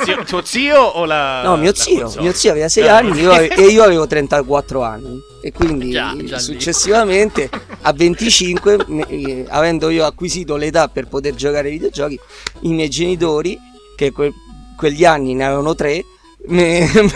Zio- 0.05 0.25
tuo 0.25 0.43
zio 0.45 0.81
o 0.81 1.05
la 1.05 1.43
No, 1.43 1.57
mio 1.57 1.71
la 1.71 1.77
zio, 1.77 2.01
console? 2.03 2.23
mio 2.23 2.33
zio 2.33 2.51
aveva 2.51 2.69
6 2.69 2.85
Già. 2.85 2.97
anni 2.97 3.21
io 3.21 3.31
ave- 3.33 3.55
e 3.55 3.63
io 3.67 3.83
avevo 3.83 4.07
34 4.07 4.83
anni 4.83 5.21
e 5.43 5.53
quindi 5.53 5.91
Già, 5.91 6.15
già 6.25 6.39
successivamente 6.39 7.49
a 7.83 7.93
25, 7.93 8.79
me- 8.89 9.07
eh, 9.09 9.45
avendo 9.49 9.89
io 9.91 10.05
acquisito 10.05 10.57
l'età 10.57 10.89
per 10.89 11.07
poter 11.09 11.35
giocare 11.35 11.69
ai 11.69 11.75
videogiochi, 11.75 12.19
i 12.61 12.73
miei 12.73 12.89
genitori, 12.89 13.59
che 13.97 14.13
que- 14.13 14.33
quegli 14.77 15.05
anni 15.05 15.35
ne 15.35 15.45
avevano 15.45 15.75
3, 15.75 16.05
mi, 16.49 16.81
mi 16.93 17.11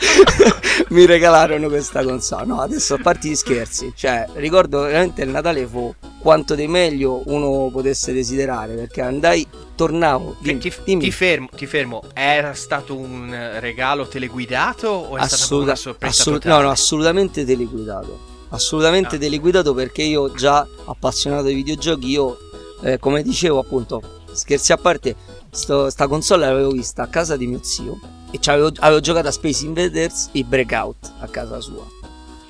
mi 0.90 1.06
regalarono 1.06 1.68
questa 1.68 2.02
console. 2.02 2.46
No, 2.46 2.60
adesso 2.60 2.94
a 2.94 2.98
parte 3.02 3.28
gli 3.28 3.34
scherzi, 3.34 3.92
cioè 3.94 4.26
ricordo 4.34 4.80
veramente 4.80 5.22
il 5.22 5.28
Natale 5.30 5.66
fu 5.66 5.94
quanto 6.18 6.54
di 6.54 6.66
meglio 6.66 7.22
uno 7.26 7.70
potesse 7.70 8.12
desiderare 8.12 8.74
perché 8.74 9.00
andai, 9.02 9.46
tornavo, 9.74 10.36
Ti, 10.42 10.58
ti- 10.58 10.96
ti 10.98 11.10
fermo, 11.10 11.48
ti 11.54 11.66
fermo. 11.66 12.02
Era 12.14 12.52
stato 12.54 12.96
un 12.96 13.34
regalo 13.60 14.06
teleguidato 14.08 14.88
o 14.88 15.16
è 15.16 15.20
stata 15.26 15.34
Assoluta- 15.42 15.64
una 15.66 15.76
sorpresa 15.76 16.20
assolut- 16.20 16.44
no, 16.46 16.60
no, 16.60 16.70
assolutamente 16.70 17.44
teleguidato. 17.44 18.28
Assolutamente 18.50 19.16
Ah. 19.16 19.18
teleguidato 19.18 19.74
perché 19.74 20.02
io 20.02 20.32
già 20.32 20.66
appassionato 20.86 21.44
di 21.44 21.54
videogiochi, 21.54 22.08
io 22.08 22.36
eh, 22.82 22.98
come 22.98 23.22
dicevo 23.22 23.58
appunto, 23.60 24.02
scherzi 24.32 24.72
a 24.72 24.76
parte, 24.76 25.14
sto- 25.50 25.88
sta 25.90 26.06
console 26.08 26.46
l'avevo 26.46 26.70
vista 26.70 27.02
a 27.02 27.06
casa 27.08 27.36
di 27.36 27.46
mio 27.46 27.60
zio 27.62 27.98
e 28.30 28.38
c'avevo- 28.40 28.72
avevo 28.80 29.00
giocato 29.00 29.28
a 29.28 29.32
Space 29.32 29.64
Invaders 29.64 30.28
e 30.32 30.44
Breakout 30.44 31.12
a 31.20 31.26
casa 31.26 31.60
sua. 31.60 31.84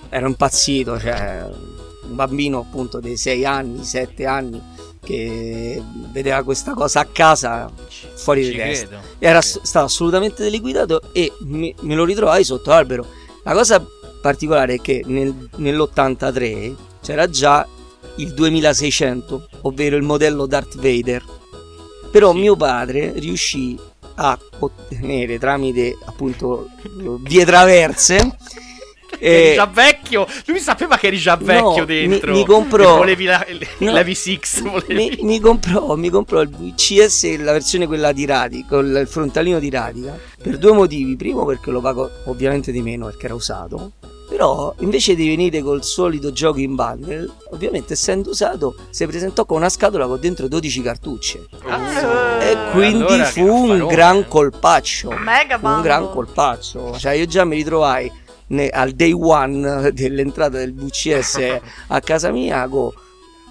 Ero 0.08 0.26
impazzito, 0.26 0.98
cioè 0.98 1.48
un 2.08 2.14
bambino 2.16 2.58
appunto 2.60 2.98
dei 3.00 3.16
6 3.16 3.44
anni, 3.44 3.84
7 3.84 4.26
anni 4.26 4.60
che 5.02 5.80
vedeva 6.12 6.42
questa 6.42 6.74
cosa 6.74 7.00
a 7.00 7.06
casa 7.06 7.70
fuori 8.16 8.42
di 8.48 8.56
testa. 8.56 8.86
credo, 8.88 9.02
Era 9.18 9.40
s- 9.40 9.60
stato 9.62 9.86
assolutamente 9.86 10.42
teleguidato 10.42 11.00
e 11.12 11.32
me, 11.40 11.74
me 11.80 11.94
lo 11.94 12.04
ritrovai 12.04 12.44
sotto 12.44 12.70
l'albero. 12.70 13.06
La 13.44 13.52
cosa 13.52 13.84
particolare 14.20 14.74
è 14.74 14.80
che 14.80 15.02
nel- 15.06 15.48
nell'83 15.56 16.74
c'era 17.00 17.28
già 17.30 17.66
il 18.16 18.34
2600, 18.34 19.46
ovvero 19.62 19.96
il 19.96 20.02
modello 20.02 20.44
Darth 20.46 20.76
Vader. 20.76 21.24
Però 22.10 22.32
mio 22.32 22.56
padre 22.56 23.12
riuscì 23.16 23.78
a 24.22 24.38
ottenere 24.59 25.38
tramite 25.38 25.96
appunto 26.04 26.68
vie 27.22 27.46
traverse 27.46 28.37
eh, 29.18 29.52
già 29.54 29.66
vecchio. 29.66 30.26
Lui 30.46 30.61
sapeva 30.61 30.96
che 30.96 31.06
eri 31.09 31.16
già 31.16 31.37
vecchio 31.37 31.80
No, 31.80 31.85
dentro. 31.85 32.33
Mi, 32.33 32.38
mi 32.38 32.44
comprò. 32.44 32.98
Volevi 32.98 33.24
la, 33.24 33.44
No. 33.78 33.92
la 33.92 34.02
V6. 34.02 34.62
Volevi. 34.62 34.94
Mi, 34.94 35.18
mi 35.22 35.40
comprò, 35.40 35.94
mi 35.96 36.11
comprò 36.11 36.40
il 36.42 36.50
VCS, 36.50 37.38
la 37.38 37.52
versione 37.52 37.87
quella 37.87 38.12
di 38.12 38.26
radica, 38.26 38.68
con 38.68 38.87
il 38.87 39.06
frontalino 39.09 39.59
di 39.59 39.70
radica, 39.70 40.18
per 40.42 40.59
due 40.59 40.72
motivi. 40.72 41.16
Primo 41.16 41.44
perché 41.44 41.70
lo 41.70 41.80
pago 41.80 42.11
ovviamente 42.26 42.72
di 42.72 42.83
meno 42.83 43.06
perché 43.06 43.24
era 43.26 43.35
usato. 43.35 43.92
Però 44.40 44.74
invece 44.79 45.14
di 45.14 45.29
venire 45.29 45.61
col 45.61 45.85
solito 45.85 46.33
gioco 46.33 46.61
in 46.61 46.74
bundle, 46.74 47.29
ovviamente 47.50 47.92
essendo 47.92 48.31
usato, 48.31 48.74
si 48.88 49.05
presentò 49.07 49.44
con 49.44 49.59
una 49.59 49.68
scatola 49.68 50.07
con 50.07 50.18
dentro 50.18 50.48
12 50.48 50.81
cartucce. 50.81 51.46
e 52.40 52.57
quindi 52.72 53.03
allora 53.03 53.24
fu 53.26 53.42
un 53.42 53.87
gran 53.87 54.26
colpaccio. 54.26 55.11
Mega 55.11 55.59
Fu 55.59 55.66
un 55.66 55.83
gran 55.83 56.09
colpaccio. 56.11 56.96
Cioè, 56.98 57.12
io 57.12 57.26
già 57.26 57.44
mi 57.44 57.57
ritrovai 57.57 58.11
ne- 58.46 58.70
al 58.70 58.92
day 58.92 59.12
one 59.12 59.92
dell'entrata 59.92 60.57
del 60.57 60.72
VCS 60.74 61.61
a 61.88 62.00
casa 62.00 62.31
mia 62.31 62.66
con 62.66 62.90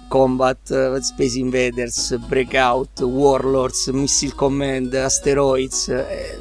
Combat, 0.08 0.98
Space 0.98 1.38
Invaders, 1.38 2.16
Breakout, 2.16 3.00
Warlords, 3.02 3.86
Missile 3.92 4.32
Command, 4.34 4.92
Asteroids. 4.92 5.86
eh, 5.86 6.36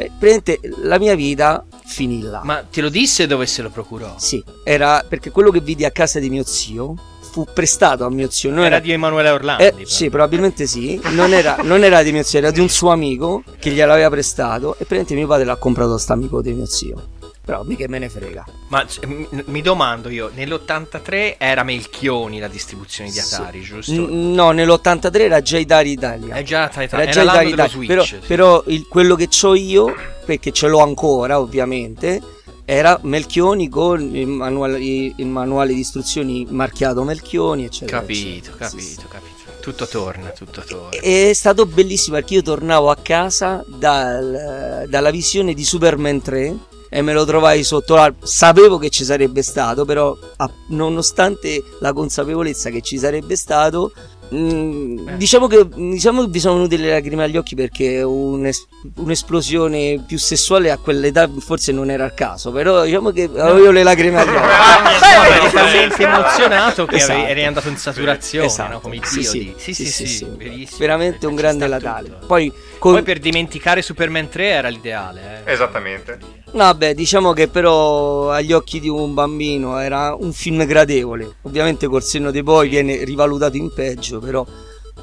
eh, 0.00 0.10
praticamente 0.18 0.60
la 0.82 0.98
mia 0.98 1.14
vita 1.14 1.64
finì 1.84 2.22
là. 2.22 2.40
Ma 2.42 2.64
te 2.68 2.80
lo 2.80 2.88
disse 2.88 3.26
dove 3.26 3.46
se 3.46 3.60
lo 3.62 3.68
procurò? 3.68 4.14
Sì, 4.16 4.42
era 4.64 5.04
perché 5.06 5.30
quello 5.30 5.50
che 5.50 5.60
vidi 5.60 5.84
a 5.84 5.90
casa 5.90 6.18
di 6.18 6.30
mio 6.30 6.42
zio 6.44 6.94
fu 7.30 7.46
prestato 7.52 8.04
a 8.06 8.10
mio 8.10 8.30
zio. 8.30 8.50
Non 8.50 8.64
Era 8.64 8.78
di 8.80 8.90
Emanuele 8.92 9.28
Orlandi. 9.28 9.62
eh, 9.62 9.74
sì, 9.84 10.08
probabilmente 10.08 10.66
sì. 10.66 10.98
Non 11.10 11.32
era, 11.32 11.58
non 11.62 11.84
era 11.84 12.02
di 12.02 12.12
mio 12.12 12.22
zio, 12.22 12.38
era 12.38 12.50
di 12.50 12.60
un 12.60 12.68
suo 12.68 12.90
amico 12.90 13.42
che 13.58 13.70
gliel'aveva 13.70 14.08
prestato. 14.08 14.72
E 14.72 14.84
praticamente 14.84 15.14
mio 15.14 15.26
padre 15.26 15.44
l'ha 15.44 15.56
comprato 15.56 15.94
a 15.94 15.98
sta 15.98 16.14
amico 16.14 16.40
di 16.40 16.52
mio 16.52 16.66
zio. 16.66 17.18
Però 17.42 17.62
mica 17.64 17.86
me 17.88 17.98
ne 17.98 18.08
frega. 18.08 18.44
Ma 18.68 18.84
c- 18.84 19.04
mi, 19.06 19.26
mi 19.46 19.62
domando 19.62 20.08
io, 20.08 20.30
nell'83 20.32 21.36
era 21.38 21.62
Melchioni 21.64 22.38
la 22.38 22.48
distribuzione 22.48 23.10
di 23.10 23.18
Atari, 23.18 23.60
giusto? 23.62 23.92
N- 23.92 24.32
no, 24.32 24.50
nell'83 24.52 25.18
era 25.20 25.40
già 25.42 25.58
Atari 25.58 25.90
Italia. 25.90 26.34
È 26.36 26.42
già 26.42 26.64
Atari 26.64 26.86
Era 26.90 27.02
Italia, 27.02 27.10
era 27.22 27.30
Atari 27.32 27.44
dello 27.50 27.62
Italia. 27.62 27.72
Switch, 27.72 27.88
Però, 27.88 28.04
sì. 28.04 28.18
però 28.26 28.62
il- 28.66 28.86
quello 28.88 29.14
che 29.16 29.28
ho 29.42 29.54
io, 29.54 29.94
perché 30.24 30.52
ce 30.52 30.68
l'ho 30.68 30.80
ancora 30.80 31.40
ovviamente, 31.40 32.20
era 32.64 32.96
Melchioni 33.02 33.68
con 33.68 34.14
il 34.14 34.26
manuale, 34.28 34.78
il 34.78 35.26
manuale 35.26 35.72
di 35.72 35.80
istruzioni 35.80 36.46
marchiato 36.50 37.02
Melchioni, 37.02 37.64
eccetera. 37.64 37.98
Capito, 38.00 38.50
eccetera. 38.50 38.56
capito, 38.68 39.02
capito. 39.08 39.38
Tutto 39.60 39.86
torna, 39.88 40.28
tutto 40.30 40.62
torna. 40.62 40.90
È 41.00 41.32
stato 41.34 41.66
bellissimo 41.66 42.16
perché 42.16 42.34
io 42.34 42.42
tornavo 42.42 42.90
a 42.90 42.96
casa 42.96 43.64
dal- 43.66 44.86
dalla 44.88 45.10
visione 45.10 45.52
di 45.52 45.64
Superman 45.64 46.22
3 46.22 46.56
e 46.90 47.00
me 47.02 47.12
lo 47.14 47.24
trovai 47.24 47.62
sotto 47.64 47.94
l'albero. 47.94 48.26
Sapevo 48.26 48.76
che 48.76 48.90
ci 48.90 49.04
sarebbe 49.04 49.42
stato, 49.42 49.84
però 49.86 50.14
a- 50.36 50.50
nonostante 50.68 51.62
la 51.80 51.92
consapevolezza 51.94 52.68
che 52.70 52.82
ci 52.82 52.98
sarebbe 52.98 53.36
stato, 53.36 53.92
Mm, 54.32 55.16
diciamo, 55.16 55.48
che, 55.48 55.66
diciamo 55.74 56.22
che 56.22 56.28
vi 56.30 56.38
sono 56.38 56.54
venute 56.54 56.76
le 56.76 56.90
lacrime 56.90 57.24
agli 57.24 57.36
occhi 57.36 57.56
perché 57.56 58.00
un'es- 58.00 58.64
un'esplosione 58.98 60.04
più 60.06 60.18
sessuale 60.18 60.70
a 60.70 60.78
quell'età 60.78 61.28
forse 61.40 61.72
non 61.72 61.90
era 61.90 62.04
il 62.04 62.14
caso, 62.14 62.52
però 62.52 62.84
diciamo 62.84 63.10
che 63.10 63.24
avevo 63.36 63.72
le 63.72 63.82
lacrime 63.82 64.20
agli 64.20 64.28
occhi. 64.28 65.32
Eri 65.32 65.50
talmente 65.52 66.02
emozionato 66.04 66.84
che 66.86 66.96
Esatto. 66.96 67.26
eri 67.26 67.44
andato 67.44 67.68
in 67.70 67.76
saturazione, 67.76 68.46
Esatto. 68.46 68.72
no? 68.74 68.80
come 68.80 68.96
i 68.96 69.00
Sì, 69.02 69.18
diodi. 69.20 69.54
sì, 69.56 69.74
Sì, 69.74 69.84
sì, 69.86 69.90
sì, 69.90 70.06
sì. 70.06 70.26
verissimo. 70.36 70.78
Veramente 70.78 71.26
un 71.26 71.34
grande 71.34 71.66
Natale. 71.66 72.18
Poi 72.24 72.52
con- 72.80 73.02
per 73.04 73.18
dimenticare 73.20 73.82
Superman 73.82 74.28
3 74.28 74.44
era 74.48 74.68
l'ideale. 74.68 75.42
Eh. 75.44 75.52
Esattamente. 75.52 76.18
Vabbè, 76.52 76.94
diciamo 76.94 77.32
che 77.32 77.46
però 77.46 78.30
agli 78.30 78.52
occhi 78.52 78.80
di 78.80 78.88
un 78.88 79.14
bambino 79.14 79.78
era 79.78 80.16
un 80.18 80.32
film 80.32 80.64
gradevole. 80.66 81.36
Ovviamente 81.42 81.86
col 81.86 82.02
senno 82.02 82.32
dei 82.32 82.42
poi 82.42 82.68
viene 82.68 83.04
rivalutato 83.04 83.56
in 83.56 83.72
peggio, 83.72 84.18
però 84.18 84.44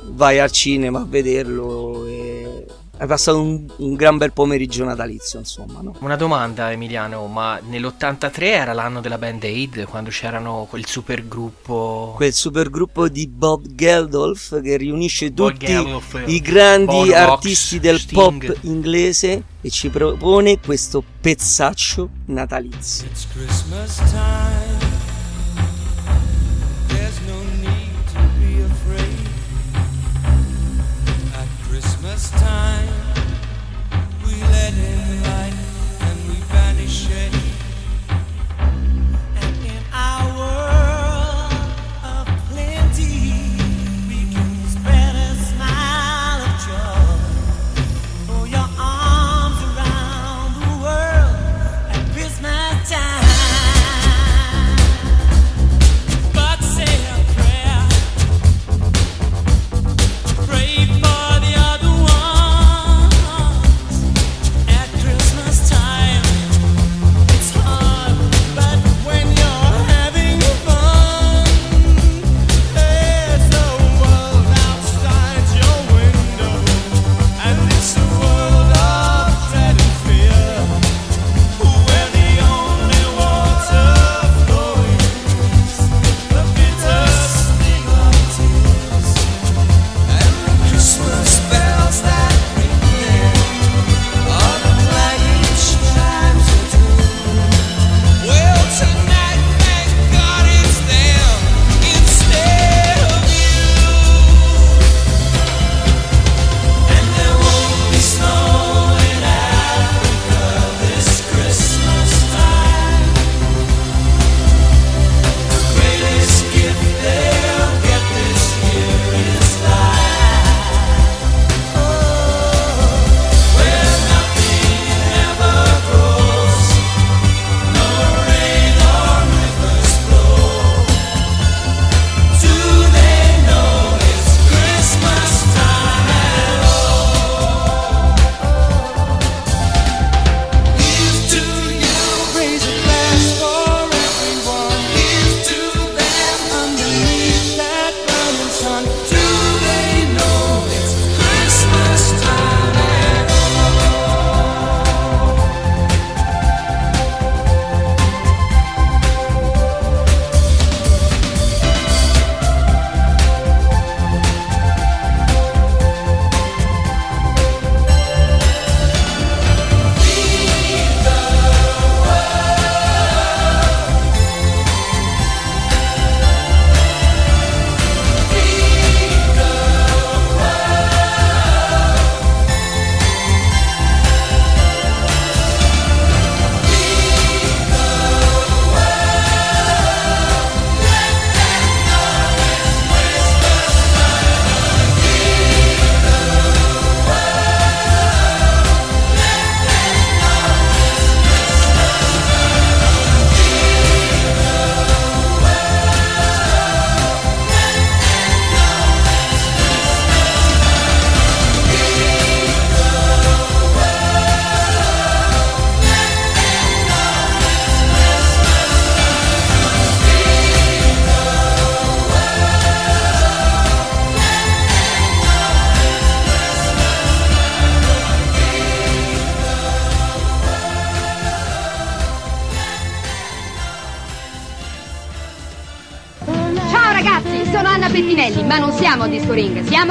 vai 0.10 0.40
al 0.40 0.52
cinema 0.52 1.00
a 1.02 1.06
vederlo 1.08 2.06
e 2.06 2.37
hai 2.98 3.08
passato 3.08 3.42
un, 3.42 3.66
un 3.78 3.96
gran 3.96 4.18
bel 4.18 4.34
pomeriggio 4.34 4.84
natalizio, 4.84 5.40
insomma, 5.40 5.82
no? 5.82 5.96
Una 6.00 6.16
domanda 6.16 6.72
Emiliano, 6.72 7.26
ma 7.28 7.60
nell'83 7.64 8.44
era 8.44 8.74
l'anno 8.74 9.02
della 9.02 9.18
Band 9.18 9.44
Aid 9.44 9.86
quando 9.86 10.10
c'erano 10.10 10.66
quel 10.70 10.86
super 10.86 11.28
gruppo 11.28 12.14
Quel 12.16 12.34
supergruppo 12.34 13.08
di 13.08 13.28
Bob 13.28 13.68
Geldof 13.68 14.62
che 14.62 14.78
riunisce 14.78 15.32
Bob 15.32 15.52
tutti 15.52 15.66
Geldof, 15.68 16.24
i 16.26 16.42
grandi 16.42 16.86
Bonovox, 16.86 17.14
artisti 17.14 17.80
del 17.80 18.00
Sting. 18.00 18.46
pop 18.46 18.58
inglese 18.62 19.44
e 19.62 19.70
ci 19.70 19.90
propone 19.90 20.60
questo 20.60 21.04
pezzaccio 21.22 22.10
natalizio. 22.26 23.08
Christmas 23.32 23.96
time. 24.10 25.07
Christmas 32.18 32.42
time, 32.42 32.88
we 34.26 34.42
let 34.42 34.74
in 34.74 35.07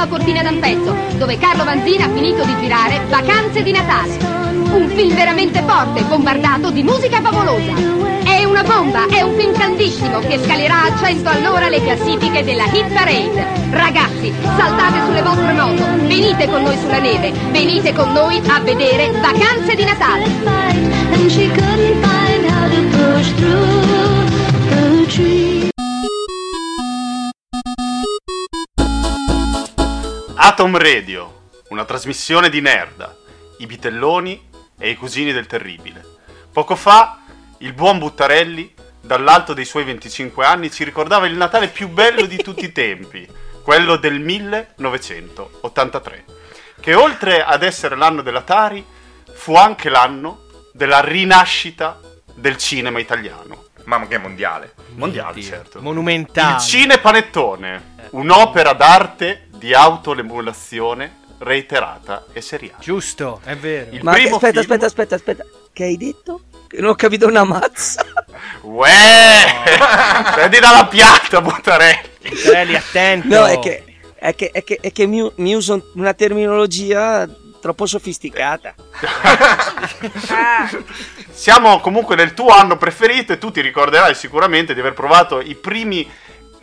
a 0.07 0.09
Cortina 0.09 0.43
d'Ampezzo, 0.43 0.95
dove 1.19 1.37
Carlo 1.37 1.65
Vanzina 1.65 2.07
ha 2.07 2.11
finito 2.11 2.45
di 2.45 2.57
girare 2.61 3.05
Vacanze 3.09 3.63
di 3.63 3.73
Natale. 3.73 4.17
Un 4.73 4.89
film 4.95 5.15
veramente 5.15 5.63
forte, 5.67 6.03
bombardato 6.03 6.71
di 6.71 6.83
musica 6.83 7.21
favolosa. 7.21 7.73
È 8.25 8.45
una 8.45 8.63
bomba, 8.63 9.07
è 9.09 9.23
un 9.23 9.37
film 9.37 9.53
grandissimo 9.53 10.21
che 10.21 10.39
scalerà 10.43 10.85
a 10.85 10.97
100 10.97 11.29
all'ora 11.29 11.69
le 11.69 11.83
classifiche 11.83 12.45
della 12.45 12.67
Hit 12.67 12.93
Parade. 12.93 13.47
Ragazzi, 13.71 14.33
saltate 14.43 15.05
sulle 15.07 15.23
vostre 15.23 15.53
moto, 15.53 15.85
venite 16.07 16.49
con 16.49 16.63
noi 16.63 16.77
sulla 16.79 16.99
neve, 16.99 17.33
venite 17.51 17.93
con 17.93 18.13
noi 18.13 18.41
a 18.47 18.61
vedere 18.61 19.11
Vacanze 19.11 19.75
di 19.75 19.85
Natale. 19.85 21.76
Atom 30.57 30.79
Radio, 30.79 31.51
una 31.69 31.85
trasmissione 31.85 32.49
di 32.49 32.63
Nerda, 32.63 33.15
i 33.59 33.67
bitelloni 33.67 34.49
e 34.79 34.89
i 34.89 34.97
cugini 34.97 35.31
del 35.31 35.45
terribile. 35.45 36.03
Poco 36.51 36.77
fa, 36.77 37.19
il 37.59 37.75
buon 37.75 37.99
Buttarelli, 37.99 38.73
dall'alto 39.03 39.53
dei 39.53 39.67
suoi 39.67 39.85
25 39.85 40.47
anni, 40.47 40.71
ci 40.71 40.83
ricordava 40.83 41.27
il 41.27 41.37
Natale 41.37 41.69
più 41.69 41.91
bello 41.91 42.25
di 42.25 42.39
tutti 42.39 42.65
i 42.65 42.73
tempi, 42.73 43.29
quello 43.63 43.97
del 43.97 44.19
1983, 44.19 46.25
che 46.81 46.95
oltre 46.95 47.45
ad 47.45 47.63
essere 47.63 47.95
l'anno 47.95 48.23
dell'Atari, 48.23 48.83
fu 49.35 49.57
anche 49.57 49.91
l'anno 49.91 50.47
della 50.73 51.01
rinascita 51.01 52.01
del 52.35 52.57
cinema 52.57 52.99
italiano. 52.99 53.67
Ma 53.85 54.07
che 54.07 54.17
mondiale. 54.17 54.73
Mondiale, 54.95 55.43
certo. 55.43 55.83
Monumentale. 55.83 56.55
Il 56.55 56.61
cinepanettone, 56.61 57.95
un'opera 58.13 58.73
d'arte 58.73 59.46
di 59.59 59.75
autolemulazione 59.75 61.25
reiterata 61.39 62.25
e 62.33 62.41
seriale. 62.41 62.83
Giusto, 62.83 63.41
è 63.45 63.57
vero. 63.57 63.95
Il 63.95 64.03
Ma 64.03 64.13
primo 64.13 64.37
aspetta, 64.37 64.61
film- 64.61 64.73
aspetta, 64.73 64.87
aspetta, 64.87 65.15
aspetta. 65.15 65.45
Che 65.73 65.85
hai 65.85 65.97
detto? 65.97 66.43
Che 66.67 66.81
non 66.81 66.91
ho 66.91 66.95
capito 66.95 67.27
una 67.27 67.45
mazza. 67.45 68.05
Uè! 68.63 69.45
Prendi 70.35 70.59
dalla 70.59 70.87
piatta, 70.87 71.41
Buttarelli. 71.41 72.09
Buttarelli, 72.29 72.75
attento. 72.75 73.29
No, 73.29 73.47
è 73.47 73.59
che, 73.59 73.85
è 74.15 74.35
che, 74.35 74.51
è 74.51 74.65
che, 74.65 74.79
è 74.81 74.93
che 74.93 75.07
mi, 75.07 75.31
mi 75.37 75.55
uso 75.55 75.91
una 75.95 76.15
terminologia 76.15 77.29
troppo 77.61 77.87
sofisticata. 77.87 78.75
Siamo 81.31 81.81
comunque 81.81 82.17
nel 82.17 82.33
tuo 82.33 82.49
anno 82.49 82.77
preferito 82.77 83.33
e 83.33 83.39
tu 83.39 83.51
ti 83.51 83.61
ricorderai 83.61 84.15
sicuramente 84.15 84.73
di 84.73 84.81
aver 84.81 84.95
provato 84.95 85.41
i 85.41 85.55
primi, 85.55 86.09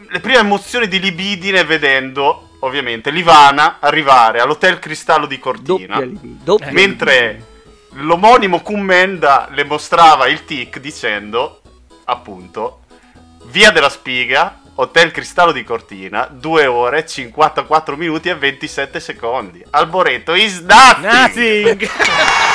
le 0.09 0.19
prime 0.19 0.39
emozioni 0.39 0.87
di 0.87 0.99
libidine 0.99 1.63
vedendo, 1.63 2.52
ovviamente, 2.63 3.11
Livana 3.11 3.77
arrivare 3.79 4.39
all'Hotel 4.39 4.79
Cristallo 4.79 5.25
di 5.25 5.39
Cortina. 5.39 5.99
Doppia 5.99 6.19
doppia 6.21 6.71
mentre 6.71 7.45
l'omonimo 7.91 8.61
Commenda 8.61 9.47
le 9.51 9.63
mostrava 9.63 10.27
il 10.27 10.45
tic 10.45 10.79
dicendo, 10.79 11.61
appunto, 12.05 12.79
Via 13.45 13.71
della 13.71 13.89
Spiga, 13.89 14.61
Hotel 14.75 15.11
Cristallo 15.11 15.51
di 15.51 15.63
Cortina, 15.63 16.27
2 16.31 16.65
ore, 16.65 17.05
54 17.05 17.95
minuti 17.95 18.29
e 18.29 18.35
27 18.35 18.99
secondi. 18.99 19.63
Alboreto 19.69 20.33
is 20.33 20.59
nothing! 20.61 21.03
Nothing! 21.03 21.89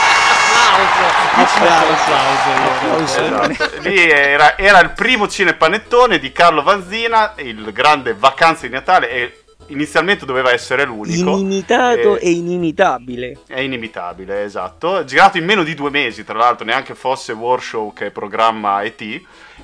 Esatto. 2.99 3.81
Lì 3.81 4.11
era, 4.11 4.57
era 4.57 4.81
il 4.81 4.91
primo 4.91 5.29
cinepanettone 5.29 6.19
di 6.19 6.33
Carlo 6.33 6.63
Vanzina, 6.63 7.35
il 7.37 7.73
grande 7.73 8.15
Vacanze 8.15 8.69
di 8.69 8.75
Natale 8.75 9.11
e 9.11 9.43
inizialmente 9.69 10.27
doveva 10.27 10.53
essere 10.53 10.85
l'unico. 10.85 11.31
Inimitato 11.31 12.19
Eh, 12.19 12.27
e 12.27 12.31
inimitabile. 12.31 13.39
È 13.47 13.61
inimitabile, 13.61 14.45
esatto. 14.45 15.05
Girato 15.05 15.39
in 15.39 15.45
meno 15.45 15.63
di 15.63 15.75
due 15.75 15.91
mesi, 15.91 16.25
tra 16.25 16.37
l'altro, 16.37 16.65
neanche 16.65 16.95
fosse 16.95 17.33
Warshow 17.33 17.93
che 17.93 18.11
programma 18.11 18.83
ET. 18.83 19.01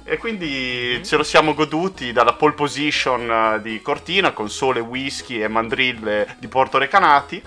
E 0.04 0.16
quindi 0.18 1.00
ce 1.04 1.16
lo 1.16 1.22
siamo 1.22 1.54
goduti 1.54 2.12
dalla 2.12 2.34
pole 2.34 2.54
position 2.54 3.30
eh, 3.30 3.62
di 3.62 3.80
Cortina 3.80 4.32
con 4.32 4.48
sole, 4.48 4.80
whisky 4.80 5.42
e 5.42 5.48
mandrille 5.48 6.36
di 6.38 6.48
Porto 6.48 6.78
Recanati. 6.78 7.42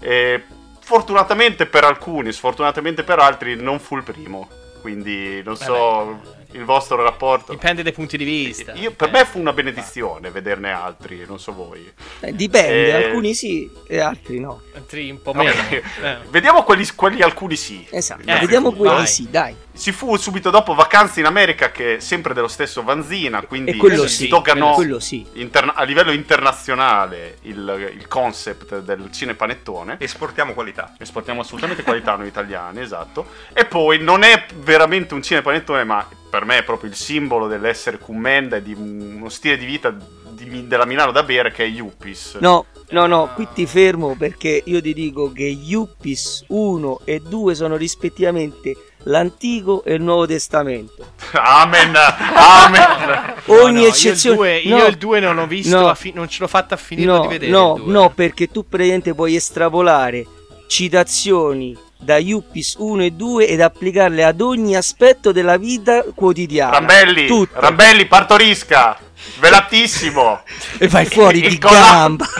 E 0.00 0.44
fortunatamente 0.80 1.66
per 1.66 1.84
alcuni, 1.84 2.32
sfortunatamente 2.32 3.02
per 3.04 3.18
altri, 3.18 3.54
non 3.56 3.78
fu 3.78 3.96
il 3.96 4.02
primo. 4.02 4.48
Quindi 4.80 5.42
non 5.42 5.56
so 5.56 6.20
il 6.52 6.64
vostro 6.64 7.02
rapporto. 7.02 7.52
Dipende 7.52 7.82
dai 7.82 7.92
punti 7.92 8.16
di 8.16 8.24
vista. 8.24 8.72
Io- 8.74 8.92
per 8.92 9.10
me 9.10 9.24
fu 9.24 9.38
una 9.38 9.52
benedizione 9.52 10.30
vederne 10.30 10.70
altri, 10.72 11.24
non 11.26 11.38
so 11.38 11.52
voi. 11.52 11.90
Eh, 12.20 12.34
dipende, 12.34 12.86
Eh, 12.88 12.92
alcuni 13.06 13.34
sì 13.34 13.70
e 13.86 13.98
altri 14.00 14.40
no. 14.40 14.62
Altri 14.74 15.10
un 15.10 15.20
po' 15.22 15.32
No, 15.32 15.42
meno. 15.42 15.60
eh, 15.70 15.82
Eh. 16.02 16.16
Vediamo 16.30 16.62
quelli, 16.64 16.86
quelli 16.94 17.22
alcuni 17.22 17.56
sì. 17.56 17.86
Esatto, 17.90 18.22
vediamo 18.24 18.72
quelli 18.72 18.94
Vai. 18.96 19.06
sì, 19.06 19.28
dai. 19.30 19.54
Si 19.72 19.92
fu 19.92 20.16
subito 20.16 20.50
dopo 20.50 20.74
Vacanze 20.74 21.20
in 21.20 21.26
America, 21.26 21.70
che 21.70 21.96
è 21.96 22.00
sempre 22.00 22.34
dello 22.34 22.48
stesso 22.48 22.82
Vanzina, 22.82 23.40
quindi 23.42 23.70
E 23.70 24.08
si 24.08 24.24
sì, 24.24 24.28
doganò 24.28 24.74
quello 24.74 24.98
sì. 24.98 25.24
interna- 25.34 25.74
a 25.74 25.84
livello 25.84 26.10
internazionale 26.12 27.38
il, 27.42 27.92
il 27.96 28.06
concept 28.08 28.80
del 28.80 29.10
cinepanettone. 29.10 29.96
Esportiamo 29.98 30.52
qualità. 30.52 30.94
Esportiamo 30.98 31.40
assolutamente 31.40 31.82
qualità 31.82 32.14
noi 32.16 32.26
italiani, 32.28 32.80
esatto. 32.80 33.26
E 33.54 33.64
poi 33.64 33.98
non 34.00 34.22
è 34.22 34.44
veramente 34.56 35.14
un 35.14 35.22
cinepanettone, 35.22 35.84
ma 35.84 36.06
per 36.30 36.44
me 36.44 36.58
è 36.58 36.62
proprio 36.62 36.88
il 36.88 36.96
simbolo 36.96 37.48
dell'essere 37.48 37.98
commenda 37.98 38.56
e 38.56 38.62
di 38.62 38.72
uno 38.72 39.28
stile 39.28 39.58
di 39.58 39.66
vita 39.66 39.90
di- 40.30 40.66
della 40.66 40.86
Milano 40.86 41.12
da 41.12 41.22
bere 41.22 41.50
che 41.52 41.64
è 41.64 41.66
Yuppies. 41.66 42.36
No, 42.40 42.66
no, 42.90 43.06
no, 43.06 43.30
qui 43.34 43.46
ti 43.52 43.66
fermo 43.66 44.14
perché 44.16 44.62
io 44.64 44.80
ti 44.80 44.94
dico 44.94 45.30
che 45.32 45.44
Yuppis 45.44 46.44
1 46.48 47.00
e 47.04 47.20
2 47.20 47.54
sono 47.54 47.76
rispettivamente 47.76 48.74
l'Antico 49.04 49.82
e 49.84 49.94
il 49.94 50.02
Nuovo 50.02 50.26
Testamento. 50.26 51.12
Amen, 51.32 51.94
amen. 51.94 53.34
Ogni 53.46 53.82
no, 53.82 53.86
eccezione. 53.86 54.58
Io 54.58 54.86
il 54.86 54.96
2 54.96 55.20
no, 55.20 55.32
non 55.32 55.44
ho 55.44 55.46
visto, 55.46 55.94
fi- 55.94 56.12
non 56.12 56.28
ce 56.28 56.38
l'ho 56.40 56.48
fatta 56.48 56.74
a 56.74 56.78
finire 56.78 57.10
no, 57.10 57.20
di 57.20 57.26
vedere. 57.28 57.50
no, 57.52 57.80
no, 57.84 58.10
perché 58.10 58.48
tu 58.48 58.66
praticamente 58.66 59.14
puoi 59.14 59.36
estrapolare 59.36 60.26
citazioni 60.66 61.76
da 62.00 62.18
Yuppis 62.18 62.76
1 62.78 63.04
e 63.04 63.10
2 63.12 63.46
ed 63.48 63.60
applicarle 63.60 64.24
ad 64.24 64.40
ogni 64.40 64.76
aspetto 64.76 65.32
della 65.32 65.56
vita 65.56 66.02
quotidiana. 66.14 66.72
Rambelli, 66.78 67.26
Tutto. 67.26 67.60
Rambelli, 67.60 68.06
partorisca, 68.06 68.98
velatissimo. 69.38 70.40
E 70.78 70.88
vai 70.88 71.06
fuori 71.06 71.40
di 71.48 71.58
gamba. 71.58 72.26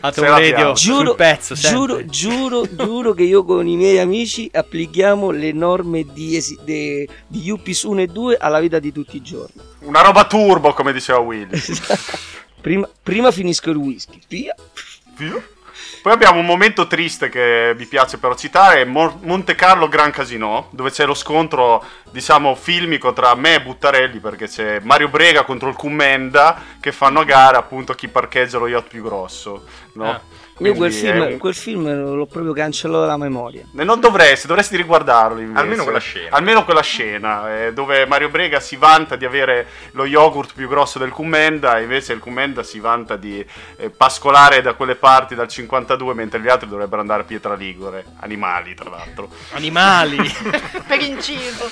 Radio, 0.00 0.72
Giuro, 0.74 1.14
pezzo, 1.14 1.54
giuro, 1.54 2.04
giuro, 2.06 2.62
giuro 2.72 3.12
che 3.14 3.24
io 3.24 3.44
con 3.44 3.66
i 3.66 3.74
miei 3.76 3.98
amici 3.98 4.48
applichiamo 4.52 5.30
le 5.30 5.50
norme 5.52 6.04
di, 6.12 6.36
esi- 6.36 6.56
de- 6.62 7.06
di 7.26 7.40
Yuppis 7.40 7.82
1 7.82 8.02
e 8.02 8.06
2 8.06 8.36
alla 8.36 8.60
vita 8.60 8.78
di 8.78 8.92
tutti 8.92 9.16
i 9.16 9.22
giorni. 9.22 9.60
Una 9.80 10.02
roba 10.02 10.24
turbo, 10.26 10.72
come 10.72 10.92
diceva 10.92 11.18
Willy. 11.18 11.58
Prima, 12.60 12.88
prima 13.02 13.30
finisco 13.30 13.70
il 13.70 13.76
whisky, 13.76 14.20
via. 14.28 14.54
Poi 16.08 16.16
abbiamo 16.16 16.40
un 16.40 16.46
momento 16.46 16.86
triste 16.86 17.28
che 17.28 17.74
mi 17.76 17.84
piace 17.84 18.16
però 18.16 18.34
citare, 18.34 18.86
Mo- 18.86 19.18
Monte 19.24 19.54
Carlo 19.54 19.88
Gran 19.88 20.10
Casino, 20.10 20.68
dove 20.70 20.90
c'è 20.90 21.04
lo 21.04 21.12
scontro, 21.12 21.84
diciamo, 22.12 22.54
filmico 22.54 23.12
tra 23.12 23.34
me 23.34 23.56
e 23.56 23.60
Buttarelli, 23.60 24.18
perché 24.18 24.48
c'è 24.48 24.80
Mario 24.80 25.10
Brega 25.10 25.44
contro 25.44 25.68
il 25.68 25.76
Commenda 25.76 26.62
che 26.80 26.92
fanno 26.92 27.20
a 27.20 27.24
gara 27.24 27.58
appunto 27.58 27.92
chi 27.92 28.08
parcheggia 28.08 28.56
lo 28.56 28.68
yacht 28.68 28.88
più 28.88 29.02
grosso, 29.02 29.66
no? 29.96 30.18
Ah. 30.60 30.66
Io 30.66 30.74
quel 30.74 30.90
Quindi 30.90 31.08
film, 31.10 31.32
un- 31.32 31.38
quel 31.38 31.54
film 31.54 32.14
l'ho 32.16 32.26
proprio 32.26 32.52
cancellato 32.52 33.00
dalla 33.02 33.16
memoria. 33.16 33.62
E 33.76 33.84
non 33.84 34.00
dovresti, 34.00 34.46
dovresti 34.46 34.76
riguardarlo 34.76 35.40
invece. 35.40 35.60
Almeno 35.60 35.82
quella 35.84 35.98
scena. 36.00 36.36
Almeno 36.36 36.64
quella 36.64 36.82
scena, 36.82 37.66
eh, 37.66 37.72
dove 37.72 38.06
Mario 38.06 38.28
Brega 38.28 38.58
si 38.60 38.76
vanta 38.76 39.16
di 39.16 39.24
avere 39.24 39.66
lo 39.92 40.04
yogurt 40.04 40.52
più 40.54 40.68
grosso 40.68 40.98
del 40.98 41.10
Commenda, 41.10 41.78
e 41.78 41.82
invece 41.82 42.12
il 42.12 42.18
Commenda 42.20 42.62
si 42.62 42.80
vanta 42.80 43.16
di 43.16 43.44
eh, 43.76 43.90
pascolare 43.90 44.60
da 44.62 44.74
quelle 44.74 44.96
parti 44.96 45.34
dal 45.34 45.48
52, 45.48 46.14
mentre 46.14 46.40
gli 46.40 46.48
altri 46.48 46.68
dovrebbero 46.68 47.00
andare 47.00 47.22
a 47.22 47.24
Pietra 47.24 47.54
Ligure. 47.54 48.04
Animali, 48.20 48.74
tra 48.74 48.90
l'altro. 48.90 49.28
Animali. 49.52 50.16
per 50.86 51.00
inciso. 51.00 51.70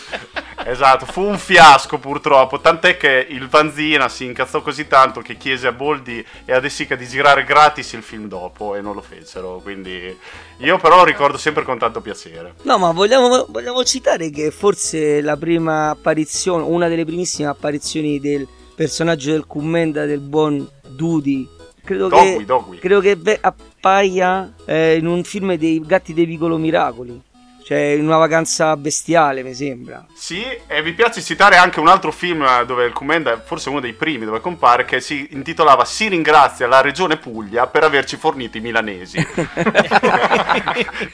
Esatto, 0.64 1.06
fu 1.06 1.22
un 1.22 1.38
fiasco 1.38 1.98
purtroppo, 1.98 2.60
tant'è 2.60 2.96
che 2.96 3.26
il 3.28 3.48
Vanzina 3.48 4.08
si 4.08 4.24
incazzò 4.24 4.62
così 4.62 4.86
tanto 4.86 5.20
che 5.20 5.36
chiese 5.36 5.66
a 5.66 5.72
Boldi 5.72 6.24
e 6.44 6.52
a 6.52 6.60
De 6.60 6.68
Sica 6.68 6.96
di 6.96 7.06
girare 7.06 7.44
gratis 7.44 7.92
il 7.92 8.02
film 8.02 8.26
dopo 8.26 8.74
e 8.74 8.80
non 8.80 8.94
lo 8.94 9.02
fecero, 9.02 9.60
quindi 9.62 10.16
io 10.58 10.78
però 10.78 10.96
lo 10.96 11.04
ricordo 11.04 11.36
sempre 11.36 11.62
con 11.62 11.78
tanto 11.78 12.00
piacere. 12.00 12.54
No, 12.62 12.78
ma 12.78 12.90
vogliamo, 12.90 13.46
vogliamo 13.48 13.84
citare 13.84 14.30
che 14.30 14.50
forse 14.50 15.20
la 15.20 15.36
prima 15.36 15.90
apparizione, 15.90 16.62
una 16.62 16.88
delle 16.88 17.04
primissime 17.04 17.48
apparizioni 17.48 18.18
del 18.18 18.46
personaggio 18.74 19.30
del 19.30 19.46
commenda 19.46 20.04
del 20.04 20.20
buon 20.20 20.66
Dudi, 20.88 21.48
credo 21.84 22.08
Dogui, 22.08 22.38
che, 22.38 22.44
Dogui. 22.44 22.78
credo 22.78 23.00
che 23.00 23.38
appaia 23.40 24.52
eh, 24.64 24.96
in 24.96 25.06
un 25.06 25.22
film 25.22 25.54
dei 25.54 25.80
Gatti 25.80 26.12
dei 26.12 26.26
Piccolo 26.26 26.56
Miracoli. 26.56 27.22
Cioè, 27.66 27.78
in 27.78 28.04
una 28.04 28.16
vacanza 28.16 28.76
bestiale, 28.76 29.42
mi 29.42 29.52
sembra. 29.52 30.06
Sì, 30.14 30.40
e 30.68 30.82
mi 30.82 30.92
piace 30.92 31.20
citare 31.20 31.56
anche 31.56 31.80
un 31.80 31.88
altro 31.88 32.12
film 32.12 32.62
dove 32.62 32.84
il 32.84 32.92
Comenda, 32.92 33.40
forse 33.40 33.70
uno 33.70 33.80
dei 33.80 33.92
primi 33.92 34.24
dove 34.24 34.38
compare, 34.38 34.84
che 34.84 35.00
si 35.00 35.26
intitolava 35.32 35.84
Si 35.84 36.06
ringrazia 36.06 36.68
la 36.68 36.80
regione 36.80 37.16
Puglia 37.16 37.66
per 37.66 37.82
averci 37.82 38.16
fornito 38.18 38.56
i 38.56 38.60
milanesi. 38.60 39.18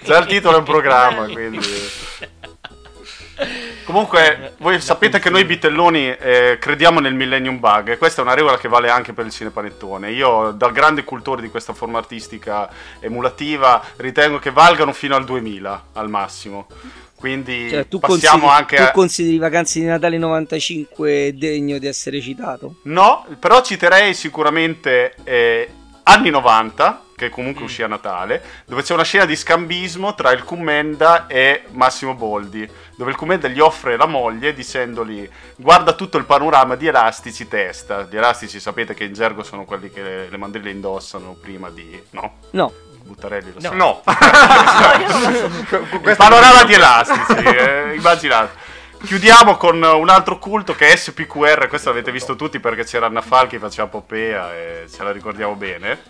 Già 0.05 0.19
il 0.19 0.27
titolo 0.27 0.57
è 0.57 0.59
un 0.59 0.65
programma, 0.65 1.25
quindi... 1.25 1.59
Comunque, 3.85 4.55
voi 4.59 4.81
sapete 4.81 5.19
che 5.19 5.29
noi 5.29 5.45
bitelloni 5.45 6.17
eh, 6.17 6.57
crediamo 6.61 7.01
nel 7.01 7.15
Millennium 7.15 7.59
Bug 7.59 7.91
e 7.91 7.99
questa 7.99 8.21
è 8.21 8.25
una 8.25 8.35
regola 8.35 8.57
che 8.57 8.69
vale 8.69 8.89
anche 8.89 9.13
per 9.13 9.27
il 9.27 9.33
cinepanettone. 9.33 10.11
Io, 10.13 10.53
da 10.53 10.69
grande 10.71 11.05
cultore 11.05 11.43
di 11.43 11.49
questa 11.49 11.73
forma 11.73 11.99
artistica 11.99 12.71
emulativa, 13.01 13.83
ritengo 13.97 14.39
che 14.39 14.51
valgano 14.51 14.93
fino 14.93 15.17
al 15.17 15.25
2000 15.25 15.85
al 15.95 16.09
massimo. 16.09 16.67
Quindi 17.23 17.71
Cioè, 17.71 17.87
tu, 17.87 18.01
passiamo 18.01 18.49
consideri, 18.49 18.59
anche 18.59 18.77
tu 18.77 18.83
a... 18.83 18.91
consideri 18.91 19.39
Vacanze 19.39 19.79
di 19.79 19.87
Natale 19.87 20.19
95 20.19 21.35
degno 21.37 21.79
di 21.79 21.87
essere 21.87 22.21
citato? 22.21 22.81
No, 22.85 23.25
però 23.39 23.63
citerei 23.63 24.13
sicuramente 24.13 25.15
eh, 25.23 25.69
anni 26.03 26.31
90, 26.31 27.05
che 27.23 27.31
comunque 27.31 27.65
uscì 27.65 27.83
a 27.83 27.87
Natale, 27.87 28.43
dove 28.67 28.83
c'è 28.83 28.95
una 28.95 29.05
scena 29.05 29.25
di 29.25 29.37
scambismo 29.37 30.15
tra 30.15 30.33
il 30.33 30.45
Commenda 30.45 31.27
e 31.27 31.65
Massimo 31.71 32.15
Boldi, 32.15 32.69
dove 32.97 33.11
il 33.11 33.17
Commenda 33.17 33.49
gli 33.49 33.61
offre 33.61 33.97
la 33.97 34.07
moglie 34.07 34.53
dicendogli 34.53 35.29
guarda 35.57 35.93
tutto 35.93 36.19
il 36.19 36.25
panorama 36.25 36.77
di 36.77 36.87
elastici 36.87 37.49
testa. 37.49 38.07
Gli 38.11 38.17
elastici 38.17 38.61
sapete 38.61 38.95
che 38.95 39.05
in 39.05 39.13
gergo 39.13 39.43
sono 39.43 39.65
quelli 39.65 39.91
che 39.91 40.03
le, 40.03 40.29
le 40.29 40.37
mandrille 40.37 40.71
indossano 40.71 41.37
prima 41.41 41.71
di... 41.71 42.01
no? 42.11 42.35
No. 42.51 42.73
Buttarelli 43.05 43.55
lo 43.55 43.75
No. 43.75 44.03
sa. 44.05 44.17
No. 44.21 44.99
Il 46.05 46.17
panorama 46.17 46.65
di 46.65 46.75
elastici, 46.75 47.33
eh, 47.45 47.95
immaginate. 47.95 48.71
Chiudiamo 49.05 49.57
con 49.57 49.83
un 49.83 50.09
altro 50.09 50.39
culto 50.39 50.77
che 50.77 50.93
è 50.93 50.97
SPQR, 50.97 51.67
questo 51.67 51.89
l'avete 51.89 52.13
visto 52.13 52.37
tutti 52.37 52.61
perché 52.61 52.85
c'era 52.85 53.07
Anna 53.07 53.21
Falchi 53.21 53.57
che 53.57 53.59
faceva 53.59 53.89
Popea 53.89 54.55
e 54.55 54.87
ce 54.89 55.03
la 55.03 55.11
ricordiamo 55.11 55.57
bene. 55.57 56.01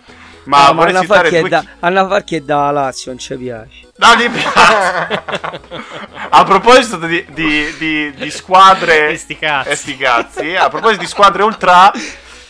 Ma 0.45 0.66
No, 0.68 0.74
vorrei 0.74 0.95
Anna 0.97 1.22
è 1.22 1.40
due 1.40 1.49
da, 1.49 1.64
Anna 1.80 2.07
Falchi 2.09 2.36
è 2.36 2.40
da 2.40 2.70
Lazio, 2.70 3.11
non 3.12 3.20
ci 3.20 3.36
piace. 3.36 3.90
No, 3.97 4.14
gli 4.16 4.28
piace. 4.30 5.22
A 6.30 6.45
proposito 6.45 6.97
di, 6.99 7.24
di- 7.30 7.76
di- 7.78 8.12
di 8.14 8.30
squadre. 8.30 9.09
E 9.12 9.16
sti 9.16 9.38
cazzi. 9.38 9.68
e 9.68 9.74
sti 9.76 9.97
cazzi, 9.97 10.55
A 10.57 10.68
proposito 10.68 11.01
di 11.03 11.07
squadre 11.07 11.43
ultra. 11.43 11.90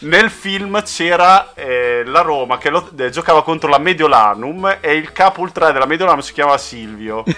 Nel 0.04 0.30
film 0.30 0.82
c'era 0.82 1.52
eh, 1.54 2.02
la 2.04 2.22
Roma 2.22 2.58
che 2.58 2.70
lo- 2.70 2.90
eh, 2.98 3.10
giocava 3.10 3.44
contro 3.44 3.68
la 3.68 3.78
Mediolanum 3.78 4.78
e 4.80 4.94
il 4.96 5.12
capo 5.12 5.42
ultra 5.42 5.70
della 5.70 5.86
Mediolanum 5.86 6.20
si 6.22 6.32
chiamava 6.32 6.58
Silvio. 6.58 7.22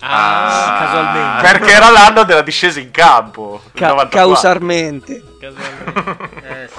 Ah, 0.00 0.76
casualmente. 0.80 1.42
Perché 1.42 1.72
era 1.72 1.88
l'anno 1.90 2.24
della 2.24 2.42
discesa 2.42 2.78
in 2.78 2.90
campo. 2.90 3.62
Ca- 3.72 3.88
94. 3.88 4.10
causarmente. 4.10 5.22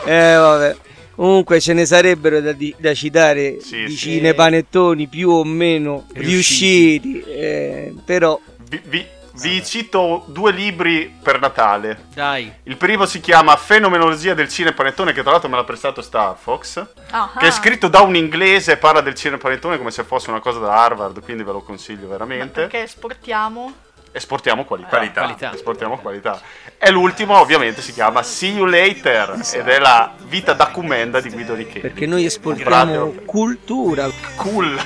Eh, 0.06 0.36
vabbè. 0.36 0.76
Comunque 1.22 1.60
ce 1.60 1.74
ne 1.74 1.86
sarebbero 1.86 2.42
da, 2.42 2.52
di- 2.52 2.74
da 2.80 2.96
citare 2.96 3.60
vicine 3.70 4.34
panettoni 4.34 5.06
più 5.06 5.30
o 5.30 5.44
meno 5.44 6.08
Riusciti. 6.14 7.12
riusciti, 7.12 7.32
eh, 7.32 7.94
però 8.04 8.40
Vi, 8.68 8.82
vi- 8.86 9.06
vi 9.34 9.64
cito 9.64 10.26
due 10.30 10.52
libri 10.52 11.14
per 11.22 11.40
Natale. 11.40 12.06
Dai. 12.16 12.52
Il 12.64 12.76
primo 12.76 13.06
si 13.06 13.20
chiama 13.20 13.56
Fenomenologia 13.56 14.34
del 14.34 14.50
cinepanettone, 14.50 15.14
che 15.14 15.22
tra 15.22 15.30
l'altro 15.30 15.48
me 15.48 15.58
l'ha 15.58 15.64
prestato 15.64 16.02
Star 16.02 16.36
Fox. 16.42 16.84
Ah. 17.12 17.32
Che 17.38 17.46
è 17.46 17.52
scritto 17.52 17.88
da 17.88 18.02
un 18.02 18.16
inglese, 18.16 18.78
parla 18.78 19.02
del 19.02 19.14
cinepanettone 19.14 19.78
come 19.78 19.92
se 19.92 20.04
fosse 20.04 20.32
una 20.32 20.40
cosa 20.40 20.58
da 20.58 20.74
Harvard, 20.84 21.22
quindi 21.22 21.44
ve 21.44 21.52
lo 21.52 21.62
consiglio 21.62 22.08
veramente. 22.08 22.62
Perché 22.62 22.82
esportiamo. 22.82 23.72
Esportiamo 24.14 24.66
qualità. 24.66 24.90
Qualità. 24.90 25.22
Qualità. 25.22 25.54
Esportiamo 25.54 25.98
qualità. 25.98 26.42
E 26.78 26.92
l'ultimo, 26.92 27.40
ovviamente, 27.40 27.82
si 27.82 27.94
chiama 27.94 28.22
See 28.24 28.52
You 28.52 28.66
Later 28.66 29.40
ed 29.54 29.68
è 29.68 29.80
la 29.80 30.14
vita 30.26 30.54
documenta 30.54 31.22
di 31.22 31.30
Guido 31.30 31.54
Richelli. 31.54 31.80
perché 31.80 32.06
noi 32.06 32.26
esportiamo 32.26 33.14
cultura. 33.26 34.10
Cool. 34.36 34.78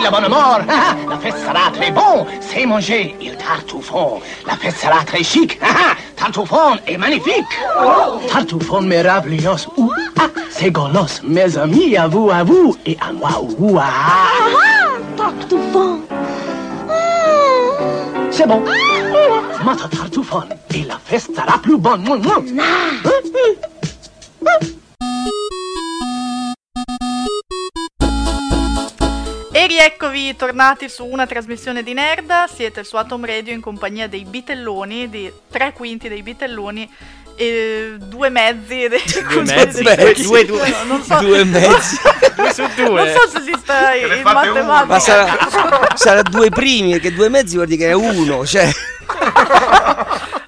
la 0.09 0.21
bonne 0.21 0.29
mort. 0.29 0.61
Ah, 0.69 0.73
ah, 0.79 0.95
La 1.09 1.17
fête 1.17 1.37
sera 1.37 1.71
très 1.73 1.91
bon, 1.91 2.25
c'est 2.39 2.65
manger 2.65 3.15
il 3.21 3.35
tartufon. 3.35 4.21
La 4.45 4.55
fête 4.55 4.77
sera 4.77 5.03
très 5.03 5.23
chic. 5.23 5.59
Ah, 5.61 5.95
Tartufon 6.15 6.77
est 6.87 6.97
magnifique. 6.97 7.45
Ouh, 9.77 9.91
ah, 10.19 10.27
c'est 10.49 10.71
golos, 10.71 11.21
mes 11.23 11.57
amis, 11.57 11.97
à 11.97 12.07
vous, 12.07 12.29
à 12.31 12.43
vous, 12.43 12.75
et 12.85 12.97
à 13.01 13.11
moi, 13.11 13.31
ah. 13.81 14.27
Tartufon. 15.17 15.99
C'est 18.31 18.47
bon. 18.47 18.63
Mata 19.65 19.87
tartufon, 19.89 20.43
et 20.73 20.83
la 20.83 20.97
fête 21.03 21.35
sera 21.35 21.57
plus 21.57 21.77
bonne. 21.77 22.01
Mouah, 22.03 22.17
mouah. 22.17 22.41
Rieccovi 29.68 30.36
tornati 30.36 30.89
su 30.89 31.05
una 31.05 31.28
trasmissione 31.28 31.84
di 31.84 31.93
Nerda, 31.93 32.47
siete 32.47 32.84
su 32.84 32.95
Atom 32.95 33.26
Radio 33.26 33.53
in 33.53 33.61
compagnia 33.61 34.07
dei 34.07 34.26
bitelloni, 34.26 35.09
di 35.09 35.32
tre 35.49 35.74
quinti 35.74 36.09
dei 36.09 36.24
bitelloni 36.24 36.89
e 37.36 37.95
due 37.99 38.30
mezzi 38.30 38.88
dei 38.88 39.01
Due 39.30 39.43
mezzi, 39.45 39.84
due, 39.84 40.15
due, 40.15 40.45
due, 40.45 40.70
No, 40.70 40.84
non 40.86 41.03
so, 41.03 41.20
Due 41.20 41.43
mezzi. 41.43 41.97
due 42.36 42.53
su 42.53 42.63
due. 42.76 43.03
Non 43.03 43.07
so 43.09 43.30
se 43.30 43.38
esista 43.38 43.91
ne 43.91 44.15
in 44.15 44.22
matematica. 44.24 44.86
Ma 44.86 44.99
sarà, 44.99 45.38
sarà 45.95 46.22
due 46.24 46.49
primi, 46.49 46.91
perché 46.91 47.13
due 47.13 47.30
mezzi 47.30 47.55
vuol 47.55 47.68
dire 47.68 47.86
che 47.86 47.89
è 47.89 47.93
uno, 47.93 48.45
cioè... 48.45 48.72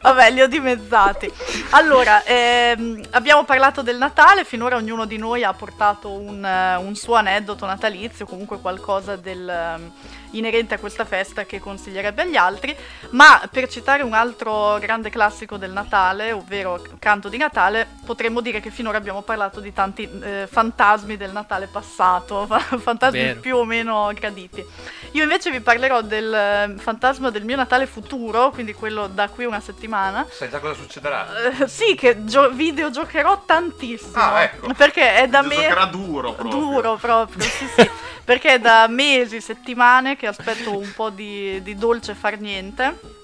Vabbè, 0.10 0.32
li 0.32 0.42
ho 0.42 0.48
dimezzati. 0.48 1.32
Allora, 1.72 2.24
ehm, 2.24 3.00
abbiamo 3.12 3.44
parlato 3.44 3.84
del 3.84 3.98
Natale, 3.98 4.44
finora 4.44 4.76
ognuno 4.76 5.06
di 5.06 5.18
noi 5.18 5.44
ha 5.44 5.54
portato 5.54 6.10
un, 6.10 6.44
eh, 6.44 6.78
un 6.78 6.96
suo 6.96 7.14
aneddoto 7.14 7.68
natalizio, 7.68 8.26
comunque 8.26 8.60
qualcosa 8.60 9.16
del, 9.18 9.48
ehm, 9.48 9.92
inerente 10.32 10.74
a 10.74 10.80
questa 10.80 11.06
festa 11.06 11.46
che 11.46 11.60
consiglierebbe 11.60 12.24
agli 12.24 12.36
altri, 12.36 12.76
ma 13.12 13.42
per 13.52 13.68
citare 13.68 14.04
un 14.04 14.14
altro 14.14 14.78
grande 14.80 15.10
classico 15.10 15.58
del 15.58 15.72
Natale, 15.72 16.32
ovvero 16.32 16.82
Canto 17.00 17.30
di 17.30 17.38
Natale, 17.38 17.88
potremmo 18.06 18.42
dire 18.42 18.60
che 18.60 18.70
finora 18.70 18.98
abbiamo 18.98 19.22
parlato 19.22 19.60
di 19.60 19.74
tanti 19.74 20.10
eh, 20.22 20.48
fantasmi 20.50 21.18
del 21.18 21.32
Natale 21.32 21.68
passato, 21.68 22.48
fantasmi 22.78 23.20
Vero. 23.20 23.40
più 23.40 23.58
o 23.58 23.64
meno 23.64 24.12
graditi. 24.14 24.64
Io 25.12 25.24
invece 25.24 25.50
vi 25.52 25.62
parlerò 25.62 26.02
del 26.02 26.34
eh, 26.34 26.76
fantasma 26.78 27.30
del 27.30 27.44
mio 27.44 27.56
Natale 27.56 27.88
futuro, 27.88 28.52
quindi 28.52 28.74
quello 28.74 29.08
da 29.08 29.30
qui 29.30 29.46
una 29.46 29.60
settimana, 29.60 29.99
settimana. 30.00 30.26
Sai 30.30 30.50
già 30.50 30.60
cosa 30.60 30.74
succederà? 30.74 31.28
Eh, 31.60 31.68
sì, 31.68 31.96
che 31.96 32.26
gio- 32.26 32.50
videogiocherò 32.52 33.44
tantissimo. 33.46 34.12
Ah, 34.16 34.44
ecco. 34.44 34.74
Perché 34.74 35.16
è 35.16 35.28
da 35.28 35.42
me. 35.42 35.56
Giocherà 35.56 35.86
duro 35.86 36.34
proprio. 36.34 36.60
Duro 36.60 36.96
proprio, 36.96 37.42
sì, 37.44 37.68
sì. 37.76 37.90
Perché 38.24 38.54
è 38.56 38.60
da 38.60 38.88
mesi, 38.88 39.42
settimane 39.42 40.16
che 40.16 40.28
aspetto 40.28 40.78
un 40.78 40.92
po' 40.96 41.10
di, 41.10 41.62
di 41.64 41.76
dolce 41.76 42.14
far 42.14 42.40
niente. 42.40 43.18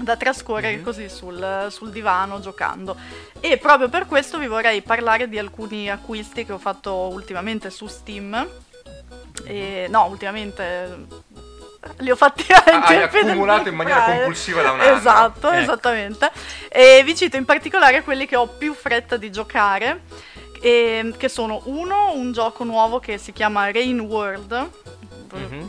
Da 0.00 0.16
trascorrere 0.16 0.76
Mhm. 0.78 0.82
così 0.84 1.08
sul, 1.10 1.66
sul 1.70 1.90
divano 1.90 2.40
giocando. 2.40 2.96
E 3.40 3.58
proprio 3.58 3.88
per 3.90 4.06
questo 4.06 4.38
vi 4.38 4.46
vorrei 4.46 4.80
parlare 4.80 5.28
di 5.28 5.38
alcuni 5.38 5.90
acquisti 5.90 6.46
che 6.46 6.52
ho 6.52 6.58
fatto 6.58 6.94
ultimamente 6.94 7.68
su 7.68 7.86
Steam. 7.86 8.46
E, 9.44 9.86
no, 9.90 10.06
ultimamente 10.06 11.06
li 11.98 12.10
ho 12.10 12.16
fatti 12.16 12.44
ai 12.48 12.60
Ah, 12.74 12.80
hai 12.86 12.98
tempi 12.98 13.18
del 13.20 13.28
accumulato 13.30 13.68
in 13.68 13.74
maniera 13.74 14.02
compulsiva 14.04 14.62
da 14.62 14.70
un 14.72 14.80
anno. 14.80 14.96
Esatto, 14.96 15.48
Ecco. 15.50 15.60
esattamente. 15.60 16.30
E 16.68 17.02
vi 17.04 17.14
cito 17.16 17.36
in 17.36 17.44
particolare 17.44 18.02
quelli 18.02 18.26
che 18.26 18.36
ho 18.36 18.46
più 18.46 18.74
fretta 18.74 19.16
di 19.16 19.30
giocare, 19.32 20.02
e- 20.60 21.12
che 21.16 21.28
sono 21.28 21.60
uno, 21.64 22.12
un 22.14 22.32
gioco 22.32 22.64
nuovo 22.64 22.98
che 23.00 23.18
si 23.18 23.32
chiama 23.32 23.70
Rain 23.70 23.98
World. 24.00 24.70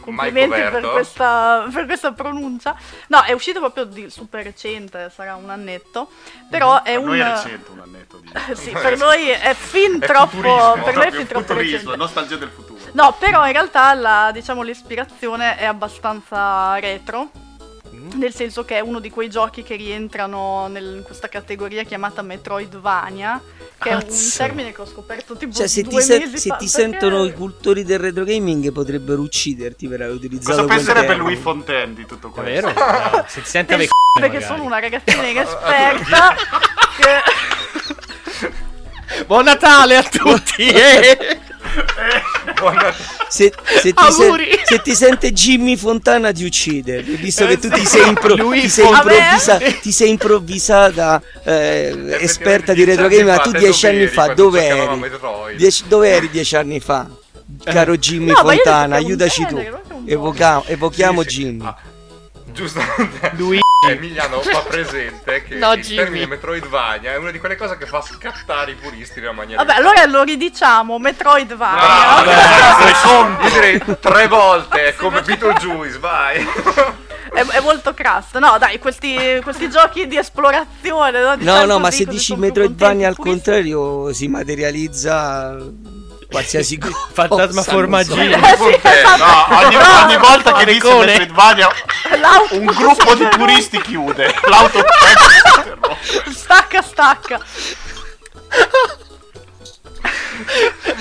Complimenti 0.01 0.49
Mai 0.59 0.69
per 0.71 0.81
questa, 0.91 1.65
per 1.71 1.85
questa 1.85 2.11
pronuncia. 2.11 2.75
No, 3.07 3.21
è 3.23 3.31
uscito 3.31 3.59
proprio 3.59 3.85
di 3.85 4.09
super 4.09 4.43
recente, 4.43 5.09
sarà 5.15 5.35
un 5.35 5.49
annetto. 5.49 6.09
Però 6.49 6.83
è 6.83 6.91
Per 6.91 6.97
un. 6.99 7.05
noi 7.05 7.19
è 7.19 7.23
recente 7.31 7.71
un 7.71 7.79
annetto 7.79 8.17
di... 8.17 8.29
sì, 8.55 8.71
per 8.71 8.97
noi 8.97 9.29
è 9.29 9.53
fin 9.53 9.99
È 10.01 10.05
troppo. 10.05 10.27
futurismo, 10.35 10.83
per 10.83 10.95
noi 10.95 11.05
è 11.07 11.11
fin 11.11 11.27
troppo 11.27 11.45
futurismo, 11.45 11.77
recente. 11.77 11.95
nostalgia 11.95 12.35
del 12.35 12.49
futuro. 12.49 12.72
No, 12.93 13.15
però 13.19 13.45
in 13.45 13.51
realtà 13.53 13.93
la, 13.93 14.31
diciamo, 14.33 14.61
l'ispirazione 14.61 15.57
è 15.57 15.65
abbastanza 15.65 16.77
retro. 16.79 17.29
Nel 18.15 18.33
senso 18.33 18.63
che 18.65 18.77
è 18.77 18.79
uno 18.79 18.99
di 18.99 19.09
quei 19.09 19.29
giochi 19.29 19.63
che 19.63 19.75
rientrano 19.75 20.67
nel- 20.67 20.97
in 20.97 21.03
questa 21.03 21.27
categoria 21.29 21.83
chiamata 21.83 22.21
Metroidvania, 22.21 23.41
che 23.79 23.89
è 23.89 23.93
un 23.95 24.05
termine 24.35 24.71
che 24.71 24.81
ho 24.81 24.85
scoperto 24.85 25.35
tipo 25.35 25.53
Cioè, 25.53 25.67
se 25.67 25.81
due 25.83 26.01
ti, 26.03 26.17
mesi 26.19 26.37
se 26.37 26.49
fa. 26.49 26.55
ti 26.57 26.65
perché- 26.65 26.67
sentono 26.67 27.23
i 27.23 27.33
cultori 27.33 27.83
del 27.83 27.99
retro 27.99 28.23
gaming 28.23 28.71
potrebbero 28.71 29.21
ucciderti 29.21 29.87
per 29.87 30.01
aver 30.01 30.13
utilizzato 30.15 30.63
Cosa 30.63 30.73
quel 30.73 30.85
penserebbe. 30.85 31.15
Louis 31.15 31.39
Fontaine 31.39 31.93
di 31.93 32.05
tutto 32.05 32.29
questo? 32.29 32.67
vero? 32.67 32.73
No, 32.79 33.25
se 33.27 33.41
ti 33.41 33.49
sente 33.49 33.75
Perché 33.75 33.89
ave- 33.91 34.27
perché 34.29 34.37
magari. 34.37 34.53
sono 34.53 34.63
una 34.63 34.79
ragazzina 34.79 35.25
inesperta 35.29 36.35
che... 36.97 37.21
Buon 39.25 39.43
Natale 39.45 39.95
a 39.97 40.03
tutti! 40.03 40.67
eh! 40.67 41.39
Se, 43.29 43.51
se 43.81 43.93
ti 43.93 44.11
sen- 44.11 44.37
se 44.63 44.81
ti 44.81 44.95
sente 44.95 45.31
Jimmy 45.31 45.75
Fontana 45.75 46.31
ti 46.31 46.43
uccide 46.43 47.01
visto 47.01 47.45
che 47.45 47.57
tu 47.57 47.69
ti 47.69 47.85
sei, 47.85 48.07
impro- 48.07 48.35
Lui 48.35 48.61
ti 48.61 48.69
sei, 48.69 48.85
improvvisa- 48.87 49.57
ti 49.81 49.91
sei 49.91 50.09
improvvisata 50.09 51.21
eh, 51.43 52.17
esperta 52.21 52.73
di 52.73 52.83
retro 52.83 53.07
gaming 53.07 53.27
ma 53.29 53.37
tu 53.39 53.51
dieci 53.51 53.87
anni 53.87 54.07
fa 54.07 54.33
dove 54.33 54.65
eri? 54.65 54.99
Dieci- 55.57 55.83
dove 55.87 56.09
eri 56.09 56.29
dieci 56.29 56.55
anni 56.55 56.79
fa? 56.79 57.07
caro 57.63 57.95
Jimmy 57.97 58.31
No, 58.31 58.35
Fontana? 58.35 58.95
aiutaci 58.95 59.45
tu. 59.45 59.61
Evoca- 60.05 60.63
evochiamo 60.65 61.21
Sì, 61.23 61.29
sì. 61.29 61.35
Jimmy. 61.43 61.65
Ah, 61.65 61.75
giustamente 62.53 63.31
Lui 63.33 63.59
Emiliano 63.85 64.39
fa 64.39 64.59
presente 64.59 65.43
che 65.43 65.55
No, 65.55 65.73
il 65.73 65.81
Jimmy. 65.81 65.97
termine 65.97 66.25
Metroidvania 66.27 67.11
è 67.11 67.17
una 67.17 67.31
di 67.31 67.39
quelle 67.39 67.57
cose 67.57 67.77
che 67.77 67.85
fa 67.85 68.01
scattare 68.01 68.71
i 68.71 68.75
puristi 68.75 69.19
in 69.19 69.25
una 69.25 69.33
maniera 69.33 69.63
Vabbè, 69.63 69.77
allora 69.77 70.05
lo 70.05 70.23
ridiciamo, 70.23 70.97
Metroidvania. 70.99 71.81
Ah, 71.83 72.23
Io 73.43 73.49
direi 73.49 73.81
tre 73.99 74.27
volte 74.27 74.95
come 74.97 75.21
Beetlejuice, 75.21 75.99
vai. 75.99 76.37
è, 77.33 77.41
è 77.41 77.59
molto 77.59 77.93
crass. 77.93 78.35
No, 78.35 78.57
dai, 78.57 78.79
questi, 78.79 79.39
questi 79.43 79.69
giochi 79.69 80.07
di 80.07 80.17
esplorazione. 80.17 81.21
No, 81.21 81.35
di 81.35 81.43
no 81.43 81.65
no 81.65 81.79
ma 81.79 81.91
se 81.91 82.05
dici 82.05 82.35
Metroidvania 82.35 83.07
al 83.09 83.17
contrario 83.17 84.13
si 84.13 84.27
materializza 84.27 85.57
qualsiasi 86.33 86.77
cosa 86.79 86.95
Fantasma 87.13 87.53
non 87.53 87.63
so. 87.63 87.69
Eh, 87.69 87.73
formaggino. 87.73 88.37
sì, 88.37 88.79
esatto. 88.81 89.23
No, 89.23 89.57
ogni, 89.59 89.75
ogni 89.75 90.17
volta 90.17 90.53
che 90.53 90.65
dice. 90.65 90.93
Metroidvania 90.93 91.69
un 92.51 92.65
gruppo 92.65 93.15
di 93.15 93.27
puristi 93.27 93.79
chiude. 93.81 94.33
L'auto 94.47 94.83
Stacca, 96.33 96.81
stacca. 96.81 97.39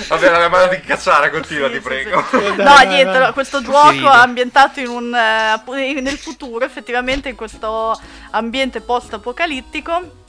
Vabbè, 0.07 0.29
la 0.29 0.49
mano 0.49 0.67
di 0.67 0.79
cacciare 0.81 1.29
continua, 1.29 1.69
ti 1.69 1.79
prego. 1.79 2.23
No, 2.57 2.77
niente, 2.85 3.17
no, 3.17 3.33
questo 3.33 3.61
gioco 3.61 3.91
è 3.91 4.15
ambientato 4.15 4.79
in 4.79 4.87
un, 4.87 5.13
eh, 5.13 6.01
nel 6.01 6.17
futuro, 6.17 6.65
effettivamente 6.65 7.29
in 7.29 7.35
questo 7.35 7.99
ambiente 8.31 8.81
post-apocalittico. 8.81 10.22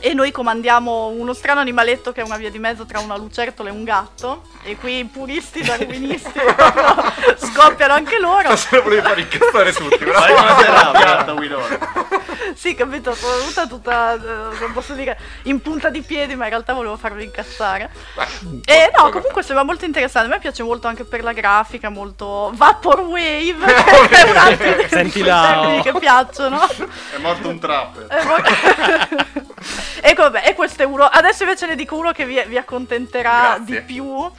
E 0.00 0.14
noi 0.14 0.32
comandiamo 0.32 1.08
uno 1.08 1.34
strano 1.34 1.60
animaletto 1.60 2.12
che 2.12 2.22
è 2.22 2.24
una 2.24 2.36
via 2.38 2.50
di 2.50 2.58
mezzo 2.58 2.86
tra 2.86 3.00
una 3.00 3.16
lucertola 3.16 3.68
e 3.68 3.72
un 3.72 3.84
gatto. 3.84 4.44
E 4.62 4.76
qui 4.76 4.98
i 4.98 5.04
puristi 5.04 5.62
darwinisti 5.62 6.32
scoppiano 7.36 7.92
anche 7.92 8.18
loro. 8.18 8.56
Se 8.56 8.76
lo 8.76 8.82
volevi 8.82 9.02
far 9.02 9.18
incazzare 9.18 9.72
tutti, 9.72 10.04
Vai 10.04 10.32
bravo. 10.32 11.32
Winona. 11.34 11.78
Sì, 12.54 12.74
capito, 12.74 13.14
sono 13.14 13.38
venuta 13.38 13.66
tutta, 13.66 14.14
eh, 14.14 14.58
non 14.58 14.72
posso 14.72 14.94
dire, 14.94 15.18
in 15.44 15.60
punta 15.60 15.88
di 15.88 16.02
piedi, 16.02 16.34
ma 16.34 16.44
in 16.44 16.50
realtà 16.50 16.72
volevo 16.72 16.96
farvi 16.96 17.24
incazzare. 17.24 17.90
E 18.64 18.90
no, 18.96 19.08
comunque 19.10 19.42
sembra 19.42 19.64
molto 19.64 19.84
interessante. 19.84 20.28
A 20.28 20.30
me 20.34 20.40
piace 20.40 20.62
molto 20.62 20.88
anche 20.88 21.04
per 21.04 21.22
la 21.22 21.32
grafica, 21.32 21.88
molto 21.90 22.50
Vaporwave, 22.54 23.64
che 24.08 24.16
è 24.16 24.30
un 24.30 24.36
altro 24.36 25.22
là, 25.24 25.56
termini 25.60 25.82
che 25.82 25.92
piacciono. 25.98 26.66
È 26.68 27.18
morto 27.18 27.48
un 27.48 27.58
trapper. 27.58 28.06
E 28.10 28.24
mo- 28.24 29.44
Ecco, 30.02 30.22
vabbè, 30.22 30.48
e 30.48 30.54
questo 30.54 30.82
è 30.82 30.86
uno. 30.86 31.04
Adesso 31.04 31.42
invece 31.42 31.66
ne 31.66 31.76
dico 31.76 31.94
uno 31.96 32.12
che 32.12 32.24
vi, 32.24 32.42
vi 32.46 32.56
accontenterà 32.56 33.56
Grazie. 33.56 33.64
di 33.64 33.80
più. 33.82 34.30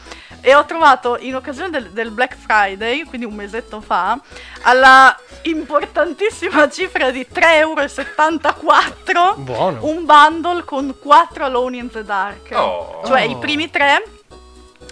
E 0.43 0.55
ho 0.55 0.65
trovato 0.65 1.17
in 1.19 1.35
occasione 1.35 1.69
del, 1.69 1.91
del 1.91 2.09
Black 2.09 2.35
Friday, 2.35 3.03
quindi 3.03 3.27
un 3.27 3.35
mesetto 3.35 3.79
fa, 3.79 4.19
alla 4.63 5.15
importantissima 5.43 6.67
cifra 6.71 7.11
di 7.11 7.27
3,74 7.31 9.07
euro 9.07 9.35
Buono. 9.37 9.85
un 9.85 10.05
bundle 10.05 10.63
con 10.63 10.95
4 10.99 11.45
Alone 11.45 11.77
in 11.77 11.91
the 11.91 12.03
Dark. 12.03 12.49
Oh. 12.53 13.01
Cioè 13.05 13.25
Oh. 13.27 13.29
i 13.29 13.37
primi 13.37 13.69
tre. 13.69 14.03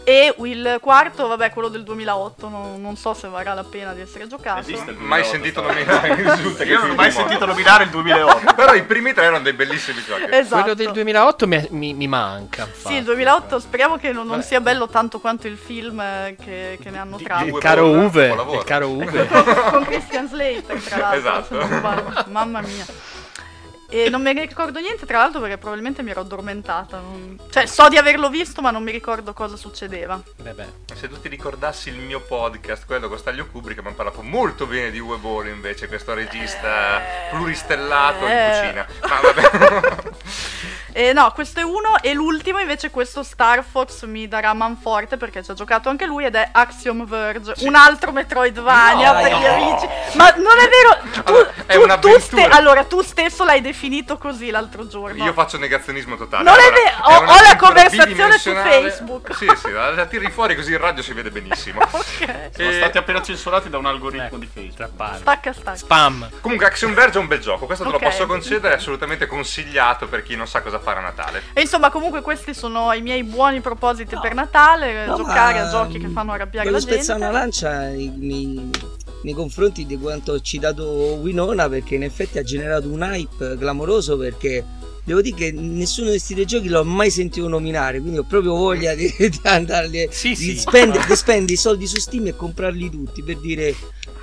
E 0.09 0.33
il 0.37 0.79
quarto, 0.81 1.27
vabbè, 1.27 1.51
quello 1.51 1.67
del 1.67 1.83
2008, 1.83 2.49
non, 2.49 2.81
non 2.81 2.95
so 2.95 3.13
se 3.13 3.27
varrà 3.27 3.53
la 3.53 3.63
pena 3.63 3.93
di 3.93 4.01
essere 4.01 4.25
giocato. 4.27 4.61
Esiste 4.61 4.89
il 4.89 4.97
Mai 4.97 5.21
2008, 5.21 5.29
sentito 5.29 5.61
sta- 5.61 5.71
nominare 5.71 6.15
risulta 6.35 6.63
che 6.63 6.69
Io 6.71 6.79
non 6.79 6.89
ho 6.89 6.95
mai 6.95 7.11
sentito 7.11 7.45
nominare 7.45 7.83
il 7.83 7.89
2008. 7.91 8.53
Però 8.57 8.73
i 8.73 8.83
primi 8.85 9.13
tre 9.13 9.25
erano 9.25 9.43
dei 9.43 9.53
bellissimi 9.53 10.01
giochi. 10.03 10.23
Esatto. 10.31 10.61
Quello 10.61 10.73
del 10.73 10.91
2008 10.93 11.47
mi, 11.47 11.67
mi- 11.69 11.93
mi 11.93 12.07
manca. 12.07 12.67
Sì, 12.73 12.95
il 12.95 13.03
2008 13.03 13.59
speriamo 13.59 13.97
che 13.97 14.07
non, 14.07 14.25
non 14.25 14.37
Vabbè. 14.37 14.41
sia 14.47 14.61
bello 14.61 14.87
tanto 14.87 15.19
quanto 15.19 15.45
il 15.45 15.57
film 15.57 15.99
eh, 15.99 16.35
che, 16.43 16.79
che 16.81 16.89
ne 16.89 16.97
hanno 16.97 17.17
tratto. 17.17 17.45
Il 17.45 17.57
caro 17.59 17.91
Uve. 17.91 18.29
Il 18.29 18.63
caro 18.63 18.89
Uve. 18.89 19.27
con 19.69 19.83
Christian 19.85 20.27
Slater, 20.27 20.81
tra 20.81 20.97
l'altro. 20.97 21.19
Esatto. 21.19 21.45
se 21.61 21.67
non 21.67 21.77
sbaglio. 21.77 22.25
Mamma 22.29 22.61
mia. 22.61 22.85
E 23.91 24.07
non 24.09 24.21
mi 24.21 24.31
ricordo 24.33 24.79
niente, 24.79 25.05
tra 25.07 25.17
l'altro, 25.17 25.39
perché 25.41 25.57
probabilmente 25.57 26.03
mi 26.03 26.11
ero 26.11 26.21
addormentata. 26.21 26.97
non- 26.99 27.39
Cioè, 27.49 27.65
so 27.65 27.89
di 27.89 27.97
averlo 27.97 28.29
visto, 28.29 28.61
ma 28.61 28.69
non 28.69 28.83
mi 28.83 28.91
ricordo 28.91 29.33
cosa 29.33 29.55
succedeva. 29.55 30.21
Vabbè. 30.37 30.67
Se 30.93 31.07
tu 31.09 31.19
ti 31.19 31.27
ricordassi 31.27 31.89
il 31.89 31.97
mio 31.97 32.21
podcast, 32.21 32.85
quello 32.85 33.07
con 33.09 33.17
Staglio 33.17 33.47
Kubrick, 33.47 33.81
mi 33.81 33.89
ha 33.89 33.93
parlato 33.93 34.21
molto 34.21 34.67
bene 34.67 34.91
di 34.91 34.99
Uwe 34.99 35.17
Boll 35.17 35.47
invece, 35.47 35.87
questo 35.87 36.13
regista 36.13 37.01
pluristellato 37.31 38.25
in 38.25 38.31
Eh. 38.31 38.59
cucina. 38.61 38.87
Ma 39.07 39.19
vabbè. 39.21 40.01
E 40.91 41.13
no, 41.13 41.31
questo 41.33 41.59
è 41.59 41.63
uno. 41.63 41.97
E 42.01 42.13
l'ultimo, 42.13 42.57
invece, 42.59 42.89
questo 42.89 43.21
Star 43.21 43.63
Fox 43.63 44.05
mi 44.05 44.27
darà 44.27 44.53
manforte 44.53 45.17
perché 45.17 45.43
ci 45.43 45.51
ha 45.51 45.53
giocato 45.53 45.87
anche 45.87 46.05
lui. 46.07 46.25
Ed 46.25 46.33
è 46.35 46.49
Axiom 46.51 47.05
Verge, 47.05 47.53
un 47.59 47.75
altro 47.75 48.11
Metroidvania 48.11 49.11
No, 49.13 49.21
per 49.21 49.31
gli 49.31 49.43
no. 49.45 49.53
amici. 49.53 49.87
Ma 50.17 50.29
non 50.31 50.57
è 50.57 50.67
vero, 50.67 51.23
tu, 51.23 51.33
Allora, 51.67 51.93
è 51.93 51.99
tu- 51.99 52.09
tu 52.09 52.19
ste- 52.19 52.47
allora, 52.47 52.83
tu 52.85 53.01
stesso 53.03 53.43
l'hai 53.45 53.61
definito 53.61 53.77
così 54.17 54.49
l'altro 54.49 54.87
giorno. 54.87 55.23
Io 55.23 55.33
faccio 55.33 55.57
negazionismo 55.57 56.15
totale. 56.17 56.43
Non 56.43 56.53
è 56.53 56.57
Allora, 56.57 56.75
vero, 56.75 56.89
è 56.89 57.31
ho- 57.31 57.31
ho 57.37 57.41
la 57.49 57.55
conversazione 57.55 58.37
su. 58.37 58.51
Facebook. 58.53 59.35
Sì, 59.35 59.47
sì, 59.55 59.71
la, 59.71 59.91
la 59.91 60.05
tiri 60.05 60.29
fuori 60.31 60.55
così 60.55 60.71
in 60.71 60.79
radio 60.79 61.01
si 61.03 61.13
vede 61.13 61.29
benissimo. 61.31 61.79
ok. 61.89 62.49
Sono 62.55 62.69
E- 62.69 62.73
stati 62.73 62.97
appena 62.97 63.21
censurati 63.21 63.69
da 63.69 63.77
un 63.77 63.85
algoritmo 63.85 64.37
di 64.37 64.45
Facebook. 64.51 64.75
Trappare. 64.75 65.17
Stacca, 65.17 65.53
stacca. 65.53 65.77
Spam. 65.77 66.29
Comunque 66.41 66.65
Axiom 66.67 66.93
Verge 66.93 67.17
è 67.17 67.21
un 67.21 67.27
bel 67.27 67.39
gioco, 67.39 67.65
questo 67.65 67.83
te 67.85 67.89
Ok. 67.93 68.01
lo 68.01 68.09
posso 68.09 68.25
concedere, 68.25 68.73
è 68.73 68.77
assolutamente 68.77 69.25
consigliato 69.27 70.07
per 70.07 70.23
chi 70.23 70.35
non 70.35 70.47
sa 70.47 70.61
cosa 70.61 70.79
fare 70.79 70.99
a 70.99 71.03
Natale. 71.03 71.43
E 71.53 71.61
insomma, 71.61 71.89
comunque, 71.89 72.21
questi 72.21 72.53
sono 72.53 72.91
i 72.93 73.01
miei 73.01 73.23
buoni 73.23 73.61
propositi 73.61 74.17
per 74.19 74.33
Natale: 74.33 75.05
No, 75.05 75.15
giocare 75.15 75.59
ma- 75.59 75.67
a 75.67 75.69
giochi 75.69 75.99
che 75.99 76.07
fanno 76.09 76.33
arrabbiare 76.33 76.69
la 76.69 76.77
gente. 76.79 76.93
spezzare 76.93 77.19
una 77.19 77.31
lancia 77.31 77.69
nei, 77.79 78.69
nei- 79.23 79.33
confronti 79.33 79.85
di 79.85 79.97
quanto 79.97 80.33
ho 80.33 80.39
citato 80.41 80.85
Winona 81.21 81.67
perché 81.69 81.95
in 81.95 82.03
effetti 82.03 82.37
ha 82.37 82.43
generato 82.43 82.87
un 82.89 83.01
hype 83.01 83.57
clamoroso 83.57 84.17
perché 84.17 84.63
devo 85.03 85.21
dire 85.21 85.35
che 85.35 85.51
nessuno 85.51 86.05
di 86.07 86.13
questi 86.13 86.35
tre 86.35 86.45
giochi 86.45 86.69
l'ho 86.69 86.83
mai 86.83 87.09
sentito 87.09 87.47
nominare 87.47 87.99
quindi 87.99 88.19
ho 88.19 88.23
proprio 88.23 88.55
voglia 88.55 88.93
di, 88.95 89.11
di 89.17 89.39
andarli 89.43 90.07
Sì, 90.11 90.29
di, 90.29 90.35
sì. 90.35 90.57
spendere, 90.57 91.05
di 91.07 91.15
spendere 91.15 91.53
i 91.53 91.57
soldi 91.57 91.87
su 91.87 91.97
Steam 91.97 92.27
e 92.27 92.35
comprarli 92.35 92.89
tutti 92.89 93.23
per 93.23 93.37
dire 93.39 93.75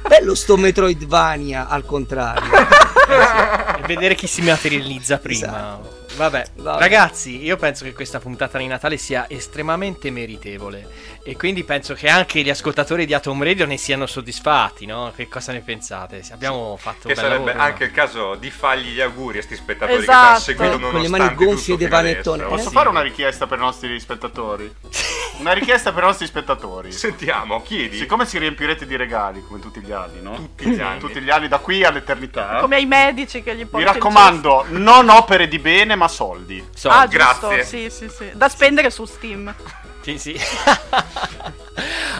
bello 0.07 0.35
sto 0.35 0.57
Metroidvania 0.57 1.69
al 1.69 1.85
contrario 1.85 2.51
Eh 3.09 3.87
vedere 3.87 4.17
chi 4.17 4.27
si 4.27 4.43
materializza 4.43 5.19
prima. 5.19 5.47
Esatto. 5.47 6.06
Vabbè, 6.17 6.45
Vabbè. 6.57 6.79
ragazzi, 6.79 7.43
io 7.45 7.57
penso 7.57 7.85
che 7.85 7.93
questa 7.93 8.19
puntata 8.21 8.57
di 8.59 8.67
Natale 8.67 8.97
sia 8.97 9.27
estremamente 9.29 10.11
meritevole. 10.11 11.14
E 11.23 11.37
quindi 11.37 11.64
penso 11.64 11.95
che 11.95 12.09
anche 12.09 12.41
gli 12.43 12.49
ascoltatori 12.51 13.05
di 13.05 13.12
Atom 13.12 13.43
Radio 13.43 13.67
ne 13.67 13.77
siano 13.77 14.07
soddisfatti, 14.07 14.87
no? 14.87 15.12
Che 15.14 15.29
cosa 15.29 15.53
ne 15.53 15.61
pensate? 15.61 16.23
Abbiamo 16.33 16.77
fatto 16.81 17.09
Che 17.09 17.09
un 17.09 17.14
bel 17.14 17.23
sarebbe 17.25 17.45
lavoro, 17.47 17.64
anche 17.64 17.85
il 17.85 17.91
caso 17.91 18.35
di 18.37 18.51
fargli 18.51 18.93
gli 18.95 19.01
auguri 19.01 19.39
a 19.39 19.43
sti 19.43 19.57
spettatori 19.57 19.99
Esatto. 20.03 20.35
che 20.47 20.55
ci 20.55 20.62
hanno 20.62 20.69
seguito 20.71 20.91
Con 20.91 21.01
le 21.01 21.09
mani 21.09 21.35
gonfie 21.35 21.77
fino 21.77 21.97
adesso. 21.97 21.97
panettone. 22.33 22.45
Posso 22.45 22.69
Eh? 22.69 22.73
fare 22.73 22.89
una 22.89 23.03
richiesta 23.03 23.47
per 23.47 23.59
i 23.59 23.61
nostri 23.62 23.99
spettatori? 24.01 24.75
Una 25.39 25.53
richiesta 25.53 25.93
per 25.93 26.03
i 26.03 26.07
nostri 26.07 26.27
spettatori. 26.27 26.91
Sentiamo, 26.93 27.61
chiedi. 27.61 27.99
Siccome 27.99 28.27
ci 28.27 28.39
riempirete 28.39 28.87
di 28.87 28.97
regali, 28.97 29.43
come 29.47 29.61
tutti 29.61 29.81
gli 29.81 29.93
anni, 29.93 30.23
no? 30.23 30.35
Tutti 30.35 30.71
gli 30.71 30.81
anni. 30.81 30.99
Tutti 30.99 31.21
gli 31.21 31.29
anni 31.29 31.47
da 31.47 31.59
qui 31.59 31.85
all'eternità. 31.85 32.57
Come 32.62 32.77
ai 32.77 32.87
medici 32.87 33.43
che 33.43 33.55
gli 33.55 33.59
Mi 33.59 33.64
portano 33.67 33.93
raccomando, 33.93 34.64
non 34.69 35.11
opere 35.11 35.47
di 35.47 35.59
bene, 35.59 35.95
ma 35.95 36.06
soldi. 36.09 36.65
So, 36.75 36.89
Ah, 36.89 37.07
giusto, 37.07 37.49
grazie. 37.49 37.65
sì, 37.65 37.91
sì, 37.91 38.09
sì. 38.15 38.31
Da 38.35 38.49
spendere 38.49 38.91
su 38.91 39.05
Steam. 39.05 39.55
Sì, 40.03 40.19
sì. 40.19 40.39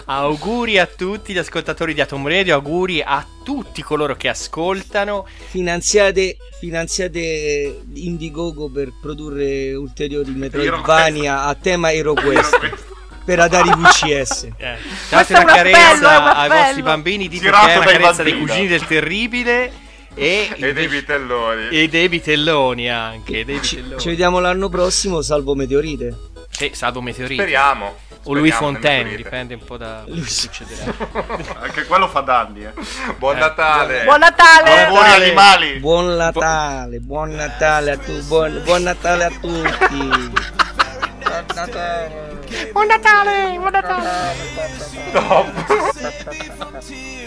auguri 0.05 0.77
a 0.77 0.85
tutti 0.85 1.33
gli 1.33 1.37
ascoltatori 1.37 1.93
di 1.93 2.01
Atom 2.01 2.27
Radio, 2.27 2.55
auguri 2.55 3.01
a 3.01 3.25
tutti 3.43 3.81
coloro 3.81 4.15
che 4.15 4.29
ascoltano. 4.29 5.25
Finanziate, 5.47 6.37
finanziate 6.59 7.81
Indiegogo 7.93 8.69
per 8.69 8.91
produrre 9.01 9.73
ulteriori 9.73 10.31
Metroidvania 10.31 11.43
a 11.43 11.55
tema 11.55 11.91
HeroQuest 11.91 12.85
per 13.25 13.39
Atari 13.39 13.69
VCS. 13.69 14.47
Eh, 14.57 14.77
date 15.09 15.33
una 15.33 15.45
carezza 15.45 16.35
ai 16.35 16.49
vostri 16.49 16.81
bambini, 16.81 17.27
dite 17.27 17.45
Tirato 17.45 17.65
che 17.65 17.73
è 17.73 17.77
una 17.77 17.85
carezza 17.85 18.23
dei 18.23 18.37
cugini 18.37 18.67
del 18.67 18.85
terribile 18.85 19.85
e, 20.17 20.49
E 20.57 20.73
dei 20.73 20.87
vitelloni. 20.87 21.67
e 21.69 21.87
dei 21.87 22.07
vitelloni 22.07 22.89
anche. 22.89 23.45
Dei 23.45 23.61
Ci, 23.61 23.75
vitelloni. 23.77 24.01
ci 24.01 24.09
vediamo 24.09 24.39
l'anno 24.39 24.67
prossimo, 24.69 25.21
salvo 25.21 25.53
meteorite. 25.55 26.15
Sì, 26.49 26.71
salvo 26.73 27.01
meteoriti. 27.01 27.35
Speriamo. 27.39 27.95
O 28.23 28.33
Louis 28.33 28.53
Fontaine, 28.55 29.03
meteorite. 29.03 29.23
dipende 29.23 29.53
un 29.53 29.63
po' 29.63 29.77
da 29.77 30.01
quello 30.05 30.21
che 30.23 30.29
succederà. 30.29 30.93
Anche 31.61 31.85
quello 31.85 32.07
fa 32.09 32.19
danni, 32.21 32.65
eh. 32.65 32.73
Buon 33.17 33.37
Natale. 33.37 34.03
Buon 34.03 34.19
Natale! 34.19 34.85
Auguri 34.85 35.09
animali. 35.23 35.79
Buon 35.79 36.15
Natale, 36.15 36.99
buon 36.99 37.29
Natale 37.29 37.91
a 37.91 37.97
tutti, 37.97 38.21
buon, 38.27 38.61
buon 38.65 38.81
Natale 38.83 39.23
a 39.25 39.29
tutti. 39.29 40.31
Buon 41.21 41.45
Natale. 41.53 42.25
Buon 42.73 42.87
Natale! 42.87 43.57
Buon 43.57 43.71
Natale! 43.71 44.35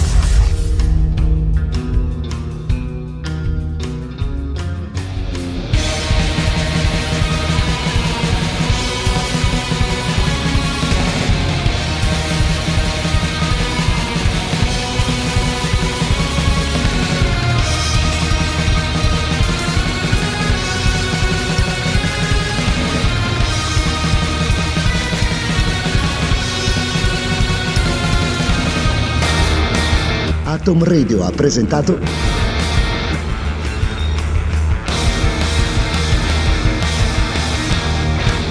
Atom 30.71 30.85
Radio 30.85 31.21
ha 31.23 31.31
presentato 31.31 31.99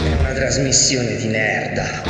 È 0.04 0.18
una 0.18 0.32
trasmissione 0.34 1.16
di 1.16 1.28
merda. 1.28 2.09